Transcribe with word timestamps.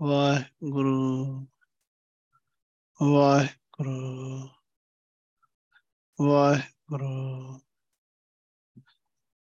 ਵਾਹਿਗੁਰੂ 0.00 1.46
ਵਾਹਿਗੁਰੂ 3.00 4.48
ਵਾਹਿਗੁਰੂ 6.18 7.60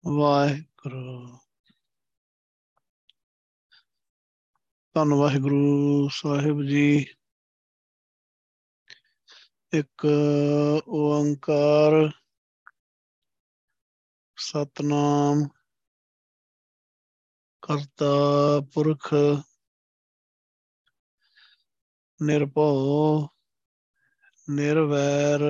ਵਾਹਿਗੁਰੂ 0.04 1.38
ਧੰਨ 4.96 5.14
ਵਾਹਿਗੁਰੂ 5.14 6.10
ਸਾਹਿਬ 6.12 6.62
ਜੀ। 6.64 7.06
ਇੱਕ 9.74 10.06
ਓੰਕਾਰ 10.88 12.12
ਸਤਨਾਮ 14.38 15.48
ਕਰਤਾ 17.62 18.14
ਪੁਰਖ 18.74 19.14
ਨਿਰਭਉ, 22.22 23.28
ਨਿਰਵੈਰ, 24.50 25.42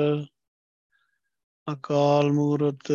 ਅਕਾਲ 1.74 2.32
ਮੂਰਤ, 2.32 2.92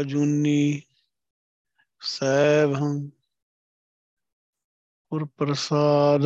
ਅਜੂਨੀ 0.00 0.82
ਸੈਭੰ 2.00 3.10
ਗੁਰ 5.12 5.24
ਪ੍ਰਸਾਦ 5.24 6.22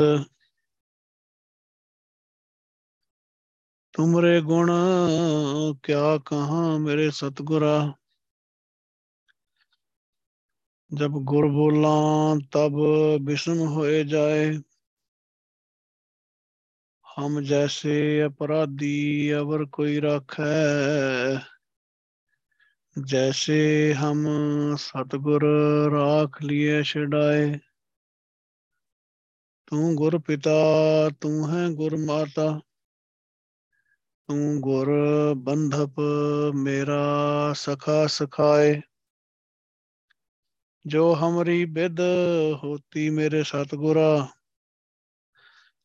ਤੁਮਰੇ 3.93 4.41
ਗੁਣ 4.41 4.71
ਕਿਆ 5.83 6.19
ਕਹਾਂ 6.19 6.79
ਮੇਰੇ 6.79 7.11
ਸਤਗੁਰਾ? 7.11 7.93
ਜਬ 10.95 11.11
ਗੁਰ 11.11 11.47
ਬੋਲਾਂ 11.49 12.37
ਤਬ 12.53 12.73
ਬਿਸਮ 13.21 13.59
ਹੋਏ 13.59 14.05
ਜਾਏ। 14.05 14.59
ਹਮ 17.19 17.41
ਜੈਸੇ 17.41 18.27
ਅਪਰਾਧੀ 18.27 19.35
ਅਵਰ 19.35 19.65
ਕੋਈ 19.65 20.01
ਰਾਖੈ। 20.01 20.55
ਜੈਸੇ 23.07 23.95
ਹਮ 23.95 24.27
ਸਤਗੁਰ 24.77 25.45
ਰਾਖ 25.93 26.43
ਲਿਏ 26.43 26.83
ਛਡਾਏ। 26.83 27.59
ਤੂੰ 29.67 29.95
ਗੁਰ 29.95 30.19
ਪਿਤਾ, 30.19 30.51
ਤੂੰ 31.21 31.51
ਹੈ 31.51 31.69
ਗੁਰ 31.69 31.97
ਮਾਤਾ। 31.97 32.61
ਤੂੰ 34.29 34.61
ਗੁਰ 34.61 34.93
ਬੰਧਪ 35.37 36.01
ਮੇਰਾ 36.55 37.05
ਸਖਾ 37.53 38.07
ਸਖਾਏ। 38.07 38.81
ਜੋ 40.87 41.15
ਹਮਰੀ 41.15 41.65
ਬਿਦ 41.65 42.01
ਹੋਤੀ 42.65 43.11
ਮੇਰੇ 43.11 43.43
ਸਤਗੁਰਾ। 43.43 44.29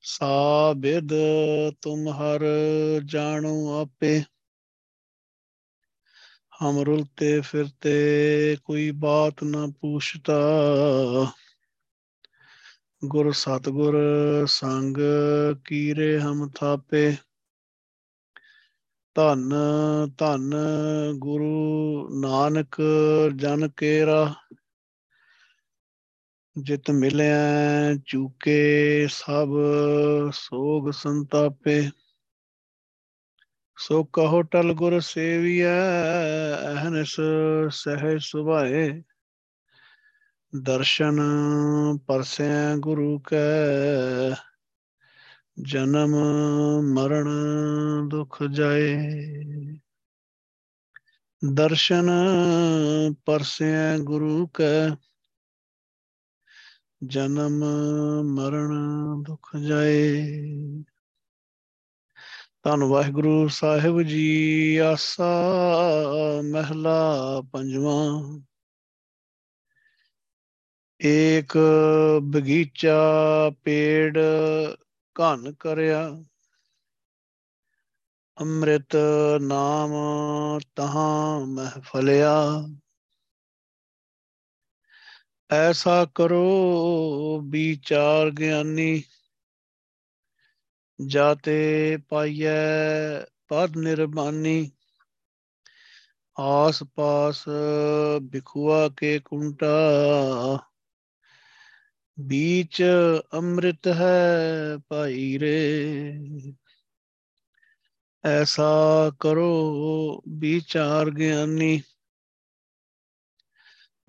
ਸਾ 0.01 0.73
ਬਿਦ 0.77 1.09
ਤੁਮ 1.81 2.07
ਹਰ 2.07 2.39
ਜਾਣੋ 3.05 3.81
ਆਪੇ। 3.81 4.23
ਹਮ 6.61 6.79
ਰੁਲਤੇ 6.79 7.41
ਫਿਰਤੇ 7.41 8.57
ਕੋਈ 8.63 8.91
ਬਾਤ 8.91 9.43
ਨਾ 9.43 9.67
ਪੁੱਛਤਾ। 9.81 10.39
ਗੁਰ 13.05 13.31
ਸਤਗੁਰ 13.31 13.95
ਸੰਗ 14.45 14.97
ਕੀਰੇ 15.65 16.19
ਹਮ 16.19 16.49
ਥਾਪੇ। 16.49 17.15
ਧੰਨ 19.15 19.53
ਧੰਨ 20.17 20.55
ਗੁਰੂ 21.17 22.09
ਨਾਨਕ 22.19 22.81
ਜਨ 23.35 23.69
ਕੇਰਾ। 23.69 24.35
ਜਿਤ 26.63 26.91
ਮਿਲਿਆ 26.91 27.37
ਚੂਕੇ 28.05 29.07
ਸਭ 29.11 29.49
ਸੋਗ 30.33 30.91
ਸੰਤਾਪੇ। 30.91 31.89
ਸੋ 33.77 34.03
ਕਹੋ 34.03 34.41
ਟਲ 34.41 34.73
ਗੁਰ 34.73 34.99
ਸੇਵੀਐ 34.99 35.67
ਅਹਨਿਸ 36.73 37.15
ਸਹਿ 37.71 38.17
ਸੁਭਾਏ। 38.19 39.03
ਦਰਸ਼ਨ 40.61 41.19
ਪਰਸੈ 42.07 42.75
ਗੁਰੂ 42.75 43.19
ਕੈ, 43.19 44.29
ਜਨਮ 45.61 46.15
ਮਰਨ 46.93 47.29
ਦੁਖ 48.07 48.43
ਜਾਏ। 48.43 48.97
ਦਰਸ਼ਨ 51.53 52.09
ਪਰਸੈ 53.25 53.97
ਗੁਰੂ 53.97 54.47
ਕੈ 54.47 54.89
ਜਨਮ 57.03 57.63
ਮਰਨ 58.23 58.69
ਦੁਖ 59.23 59.55
ਜਾਏ। 59.55 60.25
ਧੰਨ 62.63 62.83
ਵਾਹਿਗੁਰੂ 62.83 63.47
ਸਾਹਿਬ 63.47 64.01
ਜੀ, 64.01 64.77
ਆਸਾ 64.77 65.41
ਮਹਿਲਾ 66.51 67.41
ਪੰਜਵਾਂ। 67.53 68.39
ਏਕ 71.01 71.57
ਬਗੀਚਾ 72.21 72.97
ਪੇੜ 73.63 74.17
ਘਨ 75.21 75.53
ਕਰਿਆ। 75.53 76.23
ਅੰਮ੍ਰਿਤ 78.41 78.95
ਨਾਮ 79.41 79.91
ਤਹਾਂ 80.75 81.45
ਮਹਿਫਲਿਆ 81.45 82.67
ਐਸਾ 85.51 86.05
ਕਰੋ, 86.15 87.41
ਵਿਚਾਰ 87.49 88.31
ਗਿਆਨੀ। 88.31 89.03
ਜਾਤੇ 91.07 91.97
ਪਾਈਐ 92.09 92.55
ਪਰ 93.47 93.69
ਨਿਰਮਾਨੀ। 93.77 94.71
ਆਸ 96.39 96.83
ਪਾਸ 96.95 97.45
ਬਿਖੁਆ 98.21 98.89
ਕੇ 98.89 99.19
ਕੁੰਟਾ। 99.19 99.77
ਬੀਚ 102.19 102.83
ਅੰਮ੍ਰਿਤ 103.33 103.87
ਹੈ 103.87 104.37
ਭਾਈ 104.89 105.39
ਰੇ। 105.39 106.19
ਐਸਾ 108.25 109.11
ਕਰੋ, 109.19 109.49
ਵਿਚਾਰ 110.27 111.11
ਗਿਆਨੀ। 111.11 111.81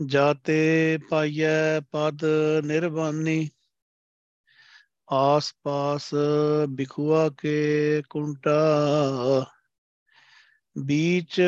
ਜਾਤੇ 0.07 0.99
ਪਾਈਐ 1.11 1.81
ਪਦ 1.81 2.25
ਨਿਰਵਾਨੀ 2.65 3.51
ਆਸ 5.13 5.55
ਪਾਸ 5.63 6.11
ਬਿਖੁਆ 6.69 7.29
ਕੇ 7.29 8.03
ਕੁੰਟਾ, 8.11 8.61
ਬੀਚ 10.79 11.41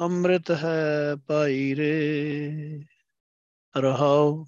ਅੰਮ੍ਰਿਤ 0.00 0.50
ਹੈ 0.50 1.16
ਭਾਈ 1.26 1.74
ਰੇ 1.74 2.80
ਰਹਾਉ 3.76 4.44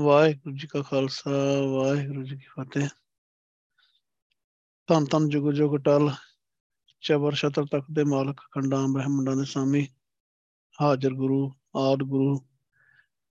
ਵਾਹਿਗੁਰੂ 0.00 0.56
ਜੀ 0.56 0.66
ਕਾ 0.66 0.82
ਖਾਲਸਾ, 0.82 1.30
ਵਾਹਿਗੁਰੂ 1.70 2.22
ਜੀ 2.22 2.36
ਕੀ 2.36 2.46
ਫਤਿਹ। 2.48 2.88
ਤਨ 4.88 5.04
ਤਨ 5.04 5.28
ਜੁਗ 5.28 5.50
ਜੁਗ 5.52 5.76
ਟਲ, 5.76 6.10
ਚਬਰ 7.00 7.34
ਸ਼ਤਰ 7.34 7.64
ਤੱਕ 7.64 7.84
ਦੇ 7.92 8.04
ਮਾਲਕ 8.04 8.40
ਖੰਡਾਂ 8.50 8.88
ਬ੍ਰਹਮੰਡਾਂ 8.88 9.36
ਦੇ 9.36 9.44
ਸਾਮੀ, 9.44 9.86
ਹਾਜ਼ਰ 10.82 11.10
ਗੁਰੂ 11.10 11.52
ਆਦ 11.76 11.98
ਗੁਰੂ। 11.98 12.40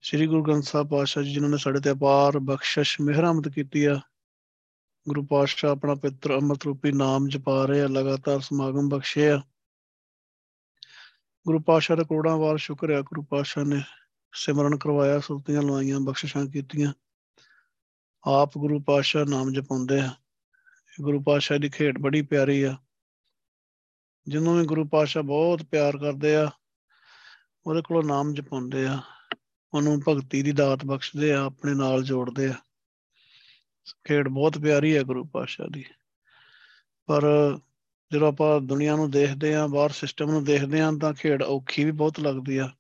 ਸ੍ਰੀ 0.02 0.26
ਗੁਰੂ 0.26 0.42
ਗ੍ਰੰਥ 0.42 0.64
ਸਾਹਿਬ 0.64 0.88
ਪਾਤਸ਼ਾਹ 0.88 1.22
ਜੀ, 1.22 1.32
ਜਿਨ੍ਹਾਂ 1.32 1.50
ਨੇ 1.50 1.56
ਸਾਡੇ 1.56 1.80
ਤੇ 1.80 1.90
ਅਪਾਰ 1.90 2.38
ਬਖਸ਼ਿਸ਼ 2.38 3.00
ਮਿਹਰਮਤ 3.00 3.48
ਕੀਤੀ 3.48 3.84
ਆ। 3.84 4.00
ਗੁਰੂ 5.08 5.26
ਪਾਤਸ਼ਾਹ 5.26 5.70
ਆਪਣਾ 5.70 5.94
ਪਿੱਤਰ 5.94 6.34
ਅੰਮ੍ਰਿਤ 6.34 6.64
ਰੂਪੀ 6.64 6.92
ਨਾਮ 6.92 7.28
ਜਪਾ 7.28 7.64
ਰਹੇ 7.64 7.80
ਆ, 7.80 7.86
ਲਗਾਤਾਰ 7.86 8.40
ਸਮਾਗਮ 8.40 8.88
ਬਖਸ਼ੇ 8.88 9.30
ਆ। 9.30 9.42
ਗੁਰੂ 11.46 11.60
ਪਾਤਸ਼ਾਹ 11.60 11.96
ਦਾ 11.96 12.02
ਕਰੋੜਾਂ 12.02 12.36
ਵਾਰ 12.36 12.58
ਸ਼ੁਕਰ 12.58 12.90
ਹੈ 12.90 13.00
ਗੁਰੂ 13.02 13.22
ਪਾਤਸ਼ਾਹ 13.22 13.64
ਨੇ 13.64 13.82
ਸਿਮਰਨ 14.34 14.78
ਕਰਵਾਇਆ, 14.78 15.20
ਸੁਰਤੀਆਂ 15.20 15.62
ਲਵਾਈਆਂ, 15.62 16.00
ਬਖਸ਼ਿਸ਼ਾਂ 16.00 16.46
ਕੀਤੀਆਂ। 16.46 16.92
ਆਪ 18.26 18.58
ਗੁਰੂ 18.58 18.80
ਪਾਤਸ਼ਾਹ 18.80 19.24
ਨਾਮ 19.24 19.52
ਜਪਾਉਂਦੇ 19.52 20.00
ਆ। 20.00 20.14
ਗੁਰੂ 21.00 21.22
ਪਾਤਸ਼ਾਹ 21.22 21.58
ਦੀ 21.58 21.68
ਖੇਡ 21.68 21.98
ਬੜੀ 21.98 22.22
ਪਿਆਰੀ 22.22 22.62
ਆ। 22.62 22.76
ਜਿਹਨੂੰ 24.26 24.58
ਵੀ 24.58 24.64
ਗੁਰੂ 24.64 24.88
ਪਾਤਸ਼ਾਹ 24.88 25.22
ਬਹੁਤ 25.22 25.62
ਪਿਆਰ 25.62 25.98
ਕਰਦੇ 25.98 26.36
ਆ 26.36 26.50
ਉਹਦੇ 27.66 27.82
ਕੋਲੋਂ 27.82 28.02
ਨਾਮ 28.02 28.34
ਜਪਾਉਂਦੇ 28.34 28.86
ਆ, 28.86 29.00
ਉਹਨੂੰ 29.74 30.00
ਭਗਤੀ 30.08 30.42
ਦੀ 30.42 30.52
ਦਾਤ 30.52 30.84
ਬਖਸ਼ਦੇ 30.84 31.32
ਆ, 31.32 31.44
ਆਪਣੇ 31.44 31.74
ਨਾਲ 31.74 32.02
ਜੋੜਦੇ 32.02 32.46
ਆ। 32.46 32.54
ਖੇਡ 34.04 34.28
ਬਹੁਤ 34.28 34.58
ਪਿਆਰੀ 34.58 34.96
ਹੈ 34.96 35.02
ਗੁਰੂ 35.02 35.24
ਪਾਤਸ਼ਾਹ 35.24 35.66
ਦੀ। 35.72 35.84
ਪਰ 37.06 37.22
ਜਦੋਂ 38.12 38.28
ਆਪਾਂ 38.28 38.60
ਦੁਨੀਆ 38.60 38.96
ਨੂੰ 38.96 39.10
ਦੇਖਦੇ 39.10 39.54
ਆ, 39.54 39.66
ਬਾਹਰ 39.66 39.90
ਸਿਸਟਮ 39.90 40.30
ਨੂੰ 40.30 40.44
ਦੇਖਦੇ 40.44 40.80
ਆ, 40.80 40.92
ਤਾਂ 41.02 41.14
ਖੇਡ 41.14 41.42
ਔਖੀ 41.42 41.84
ਵੀ 41.84 41.90
ਬਹੁਤ 41.90 42.20
ਲੱਗਦੀ 42.20 42.56
ਆ। 42.56 42.70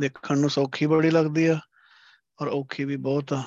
ਦੇਖਣ 0.00 0.38
ਨੂੰ 0.38 0.50
ਸੌਖੀ 0.50 0.86
ਬੜੀ 0.86 1.10
ਲੱਗਦੀ 1.10 1.46
ਆ 1.46 1.60
ਔਰ 2.42 2.48
ਔਖੀ 2.48 2.84
ਵੀ 2.84 2.96
ਬਹੁਤ 2.96 3.32
ਆ। 3.32 3.44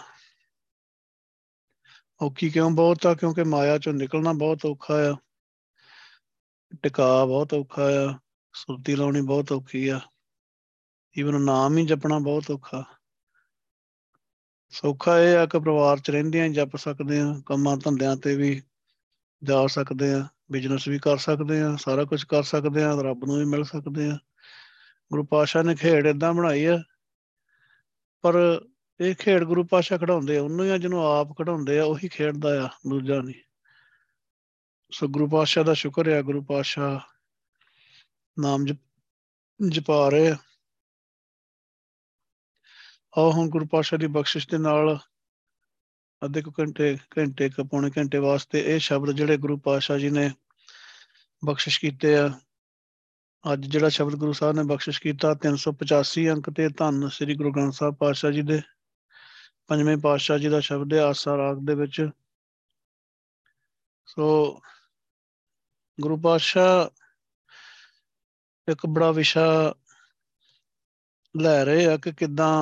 ਔਖੀ 2.21 2.49
ਕਿਉਂ 2.49 2.71
ਬਹੁਤ 2.71 3.05
ਆ? 3.05 3.13
ਕਿਉਂਕਿ 3.13 3.43
ਮਾਇਆ 3.43 3.77
ਚੋਂ 3.77 3.93
ਨਿਕਲਣਾ 3.93 4.33
ਬਹੁਤ 4.33 4.65
ਔਖਾ 4.65 4.93
ਆ। 4.93 5.15
ਟਿਕਾ 6.83 7.25
ਬਹੁਤ 7.25 7.53
ਔਖਾ 7.53 7.81
ਆ। 7.83 8.19
ਸੁਰਤੀ 8.53 8.95
ਲਾਉਣੀ 8.95 9.21
ਬਹੁਤ 9.21 9.51
ਔਖੀ 9.51 9.87
ਆ। 9.87 9.99
ਈਵਨ 11.15 11.41
ਨਾਮ 11.41 11.77
ਹੀ 11.77 11.85
ਜਪਣਾ 11.85 12.17
ਬਹੁਤ 12.19 12.49
ਔਖਾ। 12.51 12.83
ਸੌਖਾ 14.73 15.19
ਇਹ 15.19 15.35
ਆ 15.37 15.45
ਕਿ 15.45 15.59
ਪਰਿਵਾਰ 15.59 15.99
'ਚ 15.99 16.09
ਰਹਿੰਦਿਆਂ 16.09 16.47
ਜਪ 16.49 16.75
ਸਕਦੇ 16.75 17.19
ਆ, 17.19 17.33
ਕੰਮਾਂ 17.45 17.75
ਧੰਦਿਆਂ 17.77 18.15
ਤੇ 18.17 18.35
ਵੀ 18.35 18.61
ਜਾ 19.41 19.65
ਸਕਦੇ 19.67 20.13
ਆ 20.13 20.27
ਬਿਜ਼ਨਸ 20.51 20.87
ਵੀ 20.87 20.99
ਕਰ 20.99 21.17
ਸਕਦੇ 21.17 21.61
ਆ, 21.61 21.75
ਸਾਰਾ 21.75 22.03
ਕੁਝ 22.03 22.23
ਕਰ 22.23 22.43
ਸਕਦੇ 22.43 22.83
ਆ, 22.83 22.93
ਰੱਬ 23.01 23.25
ਨੂੰ 23.25 23.37
ਵੀ 23.37 23.45
ਮਿਲ 23.45 23.63
ਸਕਦੇ 23.63 24.09
ਆ। 24.11 24.17
ਗੁਰੂ 25.11 25.23
ਪਾਸ਼ਾ 25.25 25.61
ਨੇ 25.61 25.75
ਖੇਡ 25.75 26.07
ਇਦਾਂ 26.07 26.33
ਬਣਾਈ 26.33 26.65
ਆ, 26.65 26.77
ਪਰ 28.23 28.35
ਇਹ 28.99 29.15
ਖੇਡ 29.15 29.43
ਗੁਰੂ 29.43 29.63
ਪਾਸ਼ਾ 29.63 29.97
ਖੜਾਉਂਦੇ 29.97 30.37
ਆ, 30.37 30.41
ਉਹਨੂੰ 30.41 30.69
ਆ 30.71 30.77
ਜਿਹਨੂੰ 30.77 31.05
ਆਪ 31.07 31.37
ਖੜਾਉਂਦੇ 31.37 31.79
ਆ, 31.79 31.83
ਉਹੀ 31.83 32.07
ਖੇਡਦਾ 32.07 32.49
ਆ, 32.63 32.69
ਦੂਜਾ 32.89 33.21
ਨਹੀਂ। 33.21 33.41
ਸੋ 34.91 35.07
ਗੁਰੂ 35.07 35.27
ਪਾਸ਼ਾ 35.29 35.63
ਦਾ 35.63 35.73
ਸ਼ੁਕਰ 35.73 36.09
ਹੈ 36.09 36.21
ਗੁਰੂ 36.21 36.41
ਪਾਸ਼ਾ 36.43 36.99
ਨਾਮ 38.37 38.65
ਜਪਾ 39.59 40.07
ਰਹੇ 40.09 40.29
ਆ। 40.29 40.37
ਆਓ 43.17 43.31
ਹੁਣ 43.31 43.49
ਗੁਰੂ 43.49 43.65
ਪਾਸ਼ਾ 43.65 43.97
ਦੀ 43.97 44.07
ਬਖਸ਼ਿਸ਼ 44.07 44.47
ਦੇ 44.49 44.57
ਨਾਲ 44.57 44.97
ਅੱਧੇ 46.21 46.41
ਕੁ 46.41 46.51
ਘੰਟੇ 46.59 46.97
ਘੰਟੇ 47.17 47.49
ਕੁ, 47.49 47.63
ਪੌਣੇ 47.63 47.89
ਘੰਟੇ 47.97 48.17
ਵਾਸਤੇ 48.17 48.59
ਇਹ 48.73 48.79
ਸ਼ਬਦ 48.79 49.11
ਜਿਹੜੇ 49.11 49.37
ਗੁਰੂ 49.37 49.57
ਪਾਸ਼ਾ 49.57 49.97
ਜੀ 49.97 50.09
ਨੇ 50.09 50.31
ਬਖਸ਼ਿਸ਼ 51.45 51.79
ਕੀਤੇ 51.79 52.15
ਆ, 52.17 52.29
ਅੱਜ 53.53 53.65
ਜਿਹੜਾ 53.65 53.89
ਸ਼ਬਦ 53.89 54.15
ਗੁਰੂ 54.15 54.33
ਸਾਹਿਬ 54.33 54.55
ਨੇ 54.55 54.63
ਬਖਸ਼ਿਸ਼ 54.63 55.01
ਕੀਤਾ 55.01 55.33
385 55.45 56.25
ਅੰਕ 56.31 56.49
ਤੇ 56.49 56.69
ਧੰਨ 56.69 57.09
ਸ੍ਰੀ 57.09 57.35
ਗੁਰੂ 57.35 57.51
ਗ੍ਰੰਥ 57.51 57.73
ਸਾਹਿਬ 57.73 57.95
ਪਾਤਸ਼ਾਹ 57.95 58.31
ਜੀ 58.31 58.41
ਦੇ 58.41 58.61
ਪੰਜਵੇਂ 59.67 59.97
ਪਾਤਸ਼ਾਹ 59.97 60.37
ਜੀ 60.37 60.49
ਦਾ 60.49 60.59
ਸ਼ਬਦ 60.59 60.93
ਹੈ, 60.93 60.99
ਆਸਾ 60.99 61.37
ਰਾਗ 61.37 61.57
ਦੇ 61.65 61.75
ਵਿੱਚ। 61.75 62.09
ਸੋ 64.05 64.61
ਗੁਰੂ 66.01 66.17
ਪਾਤਸ਼ਾਹ 66.17 66.87
ਇੱਕ 68.71 68.85
ਬੜਾ 68.85 69.11
ਵਿਸ਼ਾ 69.11 69.73
ਲੈ 71.35 71.63
ਰਹੇ 71.65 71.85
ਆ 71.85 71.97
ਕਿ 71.97 72.11
ਕਿਦਾਂ 72.11 72.53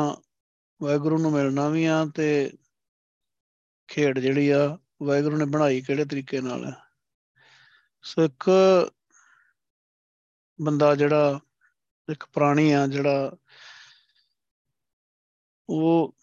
ਵਾਹਿਗੁਰੂ 0.84 1.18
ਨੂੰ 1.18 1.32
ਮਿਲਣਾ 1.32 1.70
ਵੀ 1.70 1.86
ਆ 1.86 2.06
ਤੇ 2.16 2.54
ਖੇਡ 3.88 4.20
ਜਿਹੜੀ 4.20 4.50
ਆ, 4.50 4.78
ਵਾਹਿਗੁਰੂ 5.04 5.38
ਨੇ 5.38 5.46
ਬਣਾਈ 5.46 5.82
ਕਿਹੜੇ 5.82 6.06
ਤਰੀਕੇ 6.06 6.42
ਨਾਲ? 6.42 6.66
ਹੈ 6.66 6.76
ਸੋ 8.04 8.24
ਇੱਕ 8.24 8.50
ਬੰਦਾ 10.62 10.96
ਜਿਹੜਾ, 10.96 11.40
ਇੱਕ 12.12 12.26
ਪ੍ਰਾਣੀ 12.34 12.72
ਆ 12.72 12.88
ਜਿਹੜਾ, 12.88 13.32
ਉਹ 15.70 16.16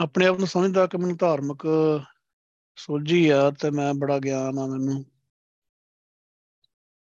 ਆਪਣੇ 0.00 0.26
ਆਪ 0.26 0.38
ਨੂੰ 0.38 0.46
ਸਮਝਦਾ 0.46 0.86
ਕਿ 0.86 0.98
ਮੈਨੂੰ 0.98 1.16
ਧਾਰਮਿਕ 1.16 1.62
ਸੋਝੀ 2.76 3.28
ਆ 3.28 3.50
ਤੇ 3.50 3.70
ਮੈਂ 3.70 3.94
ਬੜਾ 3.94 4.18
ਗਿਆਨ 4.18 4.58
ਆ 4.58 4.66
ਮੈਨੂੰ। 4.66 5.04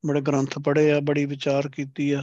ਬੜੇ 0.06 0.20
ਗ੍ਰੰਥ 0.20 0.58
ਪੜ੍ਹੇ 0.58 0.92
ਆ, 0.92 1.00
ਬੜੀ 1.00 1.24
ਵਿਚਾਰ 1.24 1.68
ਕੀਤੀ 1.68 2.12
ਆ। 2.12 2.22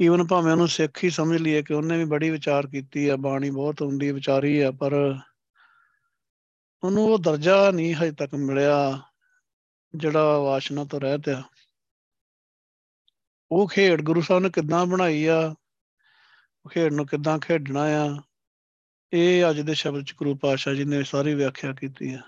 ਈਵਨ 0.00 0.26
ਭਾਵੇਂ 0.26 0.52
ਉਹਨੂੰ 0.52 0.68
ਸਿੱਖ 0.68 1.04
ਹੀ 1.04 1.10
ਸਮਝ 1.10 1.36
ਲਈਏ 1.36 1.62
ਕਿ 1.62 1.74
ਉਹਨੇ 1.74 1.98
ਵੀ 1.98 2.04
ਬੜੀ 2.04 2.30
ਵਿਚਾਰ 2.30 2.66
ਕੀਤੀ 2.66 3.08
ਆ, 3.08 3.16
ਬਾਣੀ 3.16 3.50
ਬਹੁਤ 3.50 3.82
ਹੁੰਦੀ, 3.82 4.12
ਵਿਚਾਰੀ 4.12 4.60
ਆ, 4.60 4.70
ਪਰ 4.70 5.18
ਉਹਨੂੰ 6.84 7.04
ਉਹ 7.04 7.18
ਦਰਜਾ 7.18 7.70
ਨਹੀਂ 7.70 7.94
ਹਜੇ 7.94 8.12
ਤੱਕ 8.12 8.34
ਮਿਲਿਆ, 8.34 9.02
ਜਿਹੜਾ 9.94 10.38
ਵਾਸ਼ਨਾ 10.38 10.84
ਤੋਂ 10.84 11.00
ਰਹਿਤ 11.00 11.28
ਆ 11.28 11.42
ਉਹ 13.50 13.68
ਖੇਡ 13.68 14.02
ਗੁਰੂ 14.02 14.20
ਸਾਹਿਬ 14.20 14.42
ਨੇ 14.42 14.50
ਕਿੱਦਾਂ 14.50 14.86
ਬਣਾਈ 14.86 15.26
ਆ, 15.26 15.54
ਉਹ 16.64 16.70
ਖੇਡ 16.70 16.92
ਨੂੰ 16.92 17.06
ਕਿੱਦਾਂ 17.06 17.38
ਖੇਡਣਾ 17.38 17.82
ਆ, 17.82 18.22
ਇਹ 19.12 19.50
ਅੱਜ 19.50 19.60
ਦੇ 19.60 19.74
ਸ਼ਬਦ 19.74 20.04
ਚ 20.04 20.14
ਗੁਰੂ 20.14 20.34
ਪਾਤਸ਼ਾਹ 20.34 20.74
ਜੀ 20.74 20.84
ਨੇ 20.84 21.02
ਸਾਰੀ 21.02 21.34
ਵਿਆਖਿਆ 21.34 21.72
ਕੀਤੀ 21.72 22.14
ਆ। 22.14 22.20